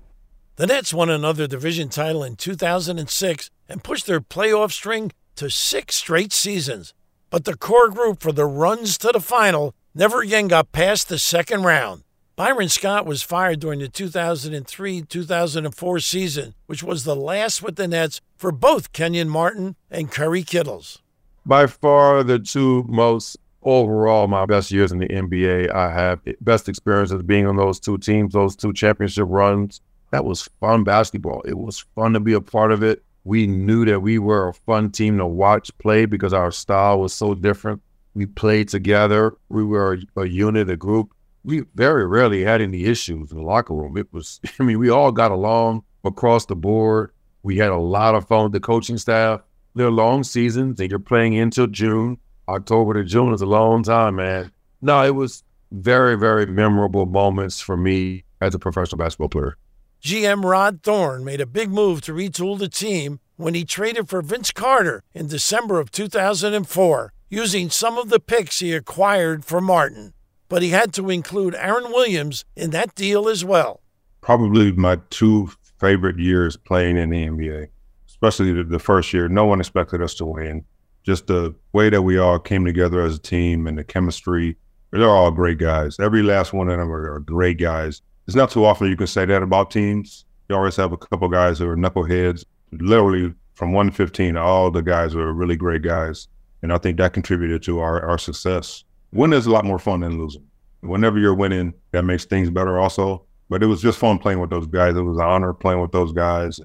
The 0.57 0.67
Nets 0.67 0.93
won 0.93 1.09
another 1.09 1.47
division 1.47 1.89
title 1.89 2.23
in 2.23 2.37
2006 2.37 3.49
and 3.67 3.83
pushed 3.83 4.05
their 4.05 4.21
playoff 4.21 4.71
string 4.71 5.11
to 5.35 5.49
six 5.49 5.95
straight 5.95 6.31
seasons. 6.31 6.93
But 7.29 7.45
the 7.45 7.57
core 7.57 7.89
group 7.89 8.21
for 8.21 8.31
the 8.31 8.45
runs 8.45 8.97
to 8.99 9.11
the 9.13 9.19
final 9.19 9.73
never 9.93 10.21
again 10.21 10.47
got 10.47 10.71
past 10.71 11.09
the 11.09 11.17
second 11.19 11.63
round. 11.63 12.03
Byron 12.35 12.67
Scott 12.67 13.05
was 13.05 13.21
fired 13.21 13.61
during 13.61 13.79
the 13.79 13.87
2003 13.87 15.01
2004 15.03 15.99
season, 15.99 16.53
which 16.65 16.83
was 16.83 17.03
the 17.03 17.15
last 17.15 17.63
with 17.63 17.77
the 17.77 17.87
Nets 17.87 18.19
for 18.35 18.51
both 18.51 18.91
Kenyon 18.91 19.29
Martin 19.29 19.75
and 19.89 20.11
Kerry 20.11 20.43
Kittles. 20.43 21.01
By 21.45 21.67
far, 21.67 22.23
the 22.23 22.39
two 22.39 22.83
most 22.89 23.37
overall 23.65 24.27
my 24.27 24.45
best 24.45 24.71
years 24.71 24.91
in 24.91 24.99
the 24.99 25.07
NBA. 25.07 25.73
I 25.73 25.91
have 25.91 26.19
best 26.41 26.69
experiences 26.69 27.21
being 27.23 27.47
on 27.47 27.55
those 27.55 27.79
two 27.79 27.97
teams, 27.97 28.33
those 28.33 28.55
two 28.55 28.73
championship 28.73 29.27
runs. 29.29 29.81
That 30.11 30.25
was 30.25 30.43
fun 30.59 30.83
basketball. 30.83 31.41
It 31.41 31.57
was 31.57 31.79
fun 31.95 32.13
to 32.13 32.19
be 32.19 32.33
a 32.33 32.41
part 32.41 32.71
of 32.71 32.83
it. 32.83 33.03
We 33.25 33.47
knew 33.47 33.83
that 33.85 33.99
we 33.99 34.17
were 34.19 34.47
a 34.47 34.53
fun 34.53 34.91
team 34.91 35.17
to 35.17 35.25
watch 35.25 35.77
play 35.79 36.05
because 36.05 36.31
our 36.31 36.51
style 36.51 37.01
was 37.01 37.13
so 37.13 37.33
different. 37.33 37.81
We 38.13 38.25
played 38.25 38.69
together. 38.69 39.35
We 39.49 39.65
were 39.65 39.99
a, 40.15 40.25
unit, 40.25 40.69
a 40.69 40.77
group 40.77 41.11
we 41.45 41.63
very 41.75 42.05
rarely 42.05 42.43
had 42.43 42.59
any 42.59 42.85
issues 42.85 43.31
in 43.31 43.37
the 43.37 43.43
locker 43.43 43.73
room. 43.73 43.95
It 43.97 44.11
was, 44.11 44.41
I 44.59 44.63
mean, 44.63 44.79
we 44.79 44.89
all 44.89 45.11
got 45.11 45.31
along 45.31 45.83
across 46.03 46.45
the 46.45 46.55
board. 46.55 47.11
We 47.43 47.57
had 47.57 47.69
a 47.69 47.77
lot 47.77 48.15
of 48.15 48.27
fun 48.27 48.43
with 48.43 48.51
the 48.51 48.59
coaching 48.59 48.97
staff. 48.97 49.41
They're 49.75 49.91
long 49.91 50.23
seasons 50.23 50.79
and 50.79 50.89
you're 50.89 50.99
playing 50.99 51.37
until 51.37 51.67
June. 51.67 52.17
October 52.47 52.95
to 52.95 53.03
June 53.03 53.33
is 53.33 53.41
a 53.41 53.45
long 53.45 53.83
time, 53.83 54.15
man. 54.15 54.51
No, 54.81 55.03
it 55.03 55.15
was 55.15 55.43
very, 55.71 56.17
very 56.17 56.45
memorable 56.45 57.05
moments 57.05 57.59
for 57.61 57.77
me 57.77 58.23
as 58.41 58.55
a 58.55 58.59
professional 58.59 58.97
basketball 58.97 59.29
player. 59.29 59.57
GM 60.03 60.43
Rod 60.43 60.81
Thorn 60.83 61.23
made 61.23 61.41
a 61.41 61.45
big 61.45 61.69
move 61.69 62.01
to 62.01 62.13
retool 62.13 62.57
the 62.57 62.69
team 62.69 63.19
when 63.37 63.53
he 63.53 63.65
traded 63.65 64.07
for 64.07 64.21
Vince 64.21 64.51
Carter 64.51 65.03
in 65.13 65.27
December 65.27 65.79
of 65.79 65.91
2004, 65.91 67.13
using 67.29 67.69
some 67.69 67.97
of 67.97 68.09
the 68.09 68.19
picks 68.19 68.59
he 68.59 68.73
acquired 68.73 69.43
for 69.43 69.59
Martin 69.59 70.13
but 70.49 70.61
he 70.61 70.69
had 70.69 70.93
to 70.93 71.09
include 71.09 71.55
Aaron 71.55 71.91
Williams 71.91 72.45
in 72.55 72.71
that 72.71 72.95
deal 72.95 73.27
as 73.27 73.43
well. 73.43 73.81
Probably 74.21 74.71
my 74.71 74.99
two 75.09 75.49
favorite 75.79 76.19
years 76.19 76.57
playing 76.57 76.97
in 76.97 77.09
the 77.09 77.27
NBA, 77.27 77.67
especially 78.07 78.63
the, 78.63 78.79
first 78.79 79.13
year. 79.13 79.27
No 79.27 79.45
one 79.45 79.59
expected 79.59 80.01
us 80.01 80.13
to 80.15 80.25
win. 80.25 80.65
Just 81.03 81.27
the 81.27 81.53
way 81.73 81.89
that 81.89 82.01
we 82.01 82.17
all 82.17 82.39
came 82.39 82.65
together 82.65 83.01
as 83.01 83.15
a 83.15 83.19
team 83.19 83.67
and 83.67 83.77
the 83.77 83.83
chemistry. 83.83 84.57
They're 84.91 85.09
all 85.09 85.31
great 85.31 85.57
guys. 85.57 85.99
Every 85.99 86.23
last 86.23 86.53
one 86.53 86.69
of 86.69 86.79
them 86.79 86.91
are 86.91 87.19
great 87.19 87.59
guys. 87.59 88.01
It's 88.27 88.35
not 88.35 88.51
too 88.51 88.65
often 88.65 88.87
you 88.87 88.97
can 88.97 89.07
say 89.07 89.25
that 89.25 89.43
about 89.43 89.71
teams. 89.71 90.25
You 90.49 90.55
always 90.55 90.75
have 90.77 90.91
a 90.91 90.97
couple 90.97 91.27
guys 91.29 91.59
who 91.59 91.67
are 91.67 91.77
knuckleheads. 91.77 92.45
Literally 92.71 93.33
from 93.53 93.71
115, 93.71 94.35
all 94.37 94.71
the 94.71 94.81
guys 94.81 95.15
were 95.15 95.31
really 95.33 95.55
great 95.55 95.81
guys. 95.81 96.27
And 96.61 96.73
I 96.73 96.77
think 96.77 96.97
that 96.97 97.13
contributed 97.13 97.63
to 97.63 97.79
our, 97.79 98.03
our 98.03 98.17
success. 98.17 98.83
Winning 99.11 99.37
is 99.37 99.45
a 99.45 99.51
lot 99.51 99.65
more 99.65 99.79
fun 99.79 100.01
than 100.01 100.19
losing. 100.19 100.45
Whenever 100.81 101.19
you're 101.19 101.35
winning, 101.35 101.73
that 101.91 102.03
makes 102.03 102.25
things 102.25 102.49
better 102.49 102.79
also. 102.79 103.25
But 103.49 103.61
it 103.61 103.67
was 103.67 103.81
just 103.81 103.99
fun 103.99 104.17
playing 104.17 104.39
with 104.39 104.49
those 104.49 104.67
guys. 104.67 104.95
It 104.95 105.01
was 105.01 105.17
an 105.17 105.23
honor 105.23 105.53
playing 105.53 105.81
with 105.81 105.91
those 105.91 106.11
guys. 106.11 106.59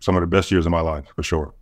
Some 0.00 0.16
of 0.16 0.20
the 0.20 0.26
best 0.26 0.50
years 0.50 0.66
of 0.66 0.72
my 0.72 0.80
life, 0.80 1.06
for 1.16 1.22
sure. 1.22 1.54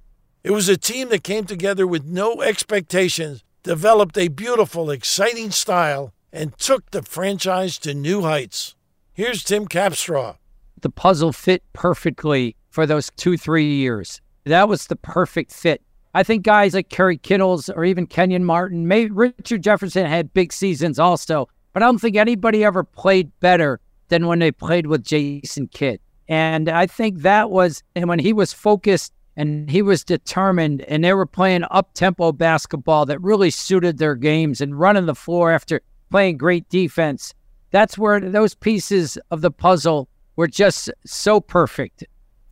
It 0.44 0.50
was 0.50 0.68
a 0.68 0.76
team 0.76 1.08
that 1.08 1.24
came 1.24 1.44
together 1.44 1.86
with 1.88 2.04
no 2.04 2.42
expectations, 2.42 3.42
developed 3.62 4.16
a 4.16 4.28
beautiful, 4.28 4.90
exciting 4.90 5.50
style, 5.50 6.12
and 6.32 6.56
took 6.58 6.90
the 6.90 7.02
franchise 7.02 7.78
to 7.78 7.94
new 7.94 8.22
heights. 8.22 8.75
Here's 9.16 9.42
Tim 9.42 9.66
Capstraw. 9.66 10.36
The 10.82 10.90
puzzle 10.90 11.32
fit 11.32 11.62
perfectly 11.72 12.54
for 12.68 12.84
those 12.84 13.10
two, 13.16 13.38
three 13.38 13.64
years. 13.76 14.20
That 14.44 14.68
was 14.68 14.88
the 14.88 14.96
perfect 14.96 15.54
fit. 15.54 15.80
I 16.12 16.22
think 16.22 16.44
guys 16.44 16.74
like 16.74 16.90
Kerry 16.90 17.16
Kittles 17.16 17.70
or 17.70 17.86
even 17.86 18.06
Kenyon 18.06 18.44
Martin, 18.44 18.86
maybe 18.86 19.10
Richard 19.10 19.62
Jefferson 19.62 20.04
had 20.04 20.34
big 20.34 20.52
seasons 20.52 20.98
also, 20.98 21.48
but 21.72 21.82
I 21.82 21.86
don't 21.86 21.98
think 21.98 22.16
anybody 22.16 22.62
ever 22.62 22.84
played 22.84 23.32
better 23.40 23.80
than 24.08 24.26
when 24.26 24.38
they 24.38 24.52
played 24.52 24.86
with 24.86 25.02
Jason 25.02 25.68
Kidd. 25.68 25.98
And 26.28 26.68
I 26.68 26.86
think 26.86 27.22
that 27.22 27.50
was, 27.50 27.82
and 27.94 28.10
when 28.10 28.18
he 28.18 28.34
was 28.34 28.52
focused 28.52 29.14
and 29.34 29.70
he 29.70 29.80
was 29.80 30.04
determined 30.04 30.82
and 30.82 31.02
they 31.02 31.14
were 31.14 31.24
playing 31.24 31.64
up 31.70 31.94
tempo 31.94 32.32
basketball 32.32 33.06
that 33.06 33.22
really 33.22 33.48
suited 33.48 33.96
their 33.96 34.14
games 34.14 34.60
and 34.60 34.78
running 34.78 35.06
the 35.06 35.14
floor 35.14 35.52
after 35.52 35.80
playing 36.10 36.36
great 36.36 36.68
defense. 36.68 37.32
That's 37.70 37.98
where 37.98 38.20
those 38.20 38.54
pieces 38.54 39.18
of 39.30 39.40
the 39.40 39.50
puzzle 39.50 40.08
were 40.36 40.46
just 40.46 40.90
so 41.04 41.40
perfect. 41.40 42.04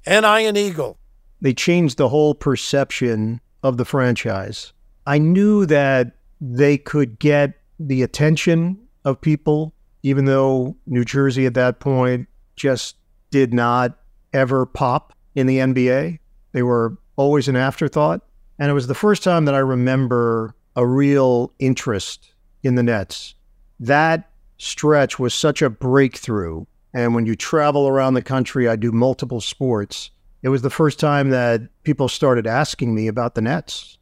And 0.07 0.27
I, 0.27 0.43
Ian 0.43 0.57
Eagle. 0.57 0.99
They 1.41 1.55
changed 1.55 1.99
the 1.99 2.09
whole 2.09 2.35
perception 2.35 3.41
of 3.63 3.77
the 3.77 3.85
franchise. 3.85 4.73
I 5.07 5.19
knew 5.19 5.67
that 5.67 6.17
they 6.41 6.79
could 6.79 7.19
get 7.19 7.55
the 7.79 8.03
attention 8.03 8.79
of 9.05 9.21
people, 9.21 9.75
even 10.03 10.25
though 10.25 10.77
New 10.87 11.05
Jersey 11.05 11.47
at 11.47 11.55
that 11.55 11.81
point 11.81 12.29
just 12.57 12.97
did 13.31 13.53
not 13.53 13.99
ever 14.33 14.67
pop 14.67 15.13
in 15.35 15.47
the 15.47 15.59
NBA. 15.59 16.19
They 16.53 16.63
were 16.63 16.97
always 17.17 17.49
an 17.49 17.57
afterthought. 17.57 18.23
And 18.59 18.71
it 18.71 18.75
was 18.75 18.87
the 18.87 18.95
first 18.95 19.23
time 19.23 19.45
that 19.47 19.55
I 19.55 19.59
remember 19.59 20.55
a 20.77 20.87
real 20.87 21.53
interest 21.59 22.33
in 22.63 22.75
the 22.75 22.83
Nets. 22.83 23.35
That 23.81 24.31
stretch 24.65 25.19
was 25.19 25.35
such 25.35 25.63
a 25.63 25.71
breakthrough. 25.71 26.65
And 26.93 27.15
when 27.15 27.27
you 27.27 27.35
travel 27.35 27.89
around 27.89 28.15
the 28.15 28.23
country, 28.23 28.69
I 28.69 28.77
do 28.77 28.93
multiple 28.93 29.41
sports 29.41 30.11
it 30.45 30.51
was 30.51 30.61
the 30.61 30.71
first 30.71 31.01
time 31.01 31.31
that 31.31 31.63
people 31.85 32.07
started 32.07 32.47
asking 32.47 32.95
me 32.95 33.09
about 33.09 33.35
the 33.35 33.41
Nets. 33.41 33.97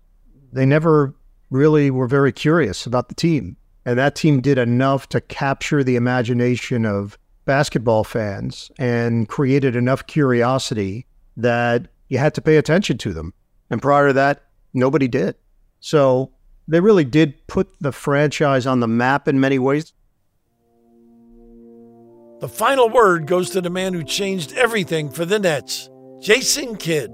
They 0.52 0.66
never 0.66 1.14
really 1.50 1.88
were 1.88 2.08
very 2.08 2.32
curious 2.32 2.84
about 2.84 3.08
the 3.08 3.14
team. 3.14 3.56
And 3.86 3.96
that 3.96 4.16
team 4.16 4.40
did 4.40 4.58
enough 4.58 5.08
to 5.10 5.20
capture 5.20 5.84
the 5.84 5.94
imagination 5.94 6.84
of 6.84 7.16
basketball 7.44 8.02
fans 8.02 8.72
and 8.76 9.28
created 9.28 9.76
enough 9.76 10.08
curiosity 10.08 11.06
that 11.36 11.86
you 12.08 12.18
had 12.18 12.34
to 12.34 12.42
pay 12.42 12.56
attention 12.56 12.98
to 12.98 13.12
them. 13.12 13.32
And 13.70 13.80
prior 13.80 14.08
to 14.08 14.12
that, 14.14 14.42
nobody 14.74 15.06
did. 15.06 15.36
So 15.78 16.32
they 16.66 16.80
really 16.80 17.04
did 17.04 17.46
put 17.46 17.68
the 17.80 17.92
franchise 17.92 18.66
on 18.66 18.80
the 18.80 18.88
map 18.88 19.28
in 19.28 19.38
many 19.38 19.60
ways. 19.60 19.92
The 22.42 22.48
final 22.48 22.88
word 22.88 23.28
goes 23.28 23.50
to 23.50 23.60
the 23.60 23.70
man 23.70 23.94
who 23.94 24.02
changed 24.02 24.54
everything 24.54 25.10
for 25.10 25.24
the 25.24 25.38
Nets. 25.38 25.88
Jason 26.18 26.74
Kidd. 26.74 27.08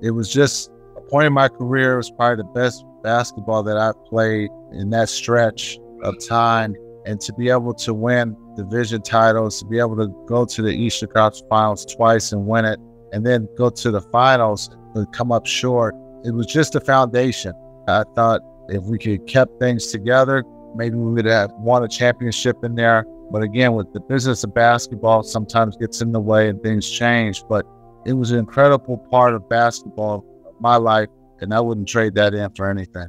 It 0.00 0.12
was 0.12 0.32
just 0.32 0.70
a 0.96 1.02
point 1.10 1.26
in 1.26 1.34
my 1.34 1.48
career. 1.48 1.92
It 1.92 1.96
was 1.98 2.10
probably 2.10 2.36
the 2.36 2.50
best 2.58 2.86
basketball 3.02 3.62
that 3.64 3.76
I 3.76 3.92
played 4.08 4.48
in 4.72 4.88
that 4.88 5.10
stretch 5.10 5.78
of 6.02 6.14
time. 6.26 6.74
And 7.04 7.20
to 7.20 7.34
be 7.34 7.50
able 7.50 7.74
to 7.74 7.92
win 7.92 8.34
division 8.56 9.02
titles, 9.02 9.60
to 9.60 9.66
be 9.66 9.78
able 9.78 9.96
to 9.96 10.08
go 10.26 10.46
to 10.46 10.62
the 10.62 10.70
Eastern 10.70 11.10
Conference 11.10 11.42
Finals 11.50 11.84
twice 11.84 12.32
and 12.32 12.46
win 12.46 12.64
it, 12.64 12.80
and 13.12 13.26
then 13.26 13.46
go 13.58 13.68
to 13.68 13.90
the 13.90 14.00
finals 14.00 14.74
and 14.94 15.06
come 15.12 15.32
up 15.32 15.44
short, 15.44 15.94
it 16.24 16.30
was 16.30 16.46
just 16.46 16.74
a 16.74 16.80
foundation. 16.80 17.52
I 17.88 18.04
thought 18.14 18.40
if 18.70 18.84
we 18.84 18.96
could 18.96 19.26
kept 19.26 19.60
things 19.60 19.88
together, 19.88 20.44
maybe 20.74 20.96
we 20.96 21.12
would 21.12 21.24
have 21.24 21.52
won 21.52 21.84
a 21.84 21.88
championship 21.88 22.64
in 22.64 22.74
there. 22.74 23.04
But 23.30 23.42
again, 23.42 23.74
with 23.74 23.92
the 23.92 24.00
business 24.00 24.44
of 24.44 24.54
basketball, 24.54 25.22
sometimes 25.22 25.76
gets 25.76 26.00
in 26.00 26.12
the 26.12 26.20
way 26.20 26.48
and 26.48 26.62
things 26.62 26.88
change. 26.88 27.44
But 27.48 27.66
it 28.04 28.12
was 28.12 28.30
an 28.30 28.38
incredible 28.38 28.98
part 29.10 29.34
of 29.34 29.48
basketball 29.48 30.24
my 30.60 30.76
life, 30.76 31.08
and 31.40 31.52
I 31.54 31.60
wouldn't 31.60 31.88
trade 31.88 32.14
that 32.14 32.34
in 32.34 32.50
for 32.54 32.68
anything. 32.68 33.08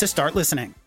to 0.01 0.07
start 0.07 0.33
listening. 0.33 0.80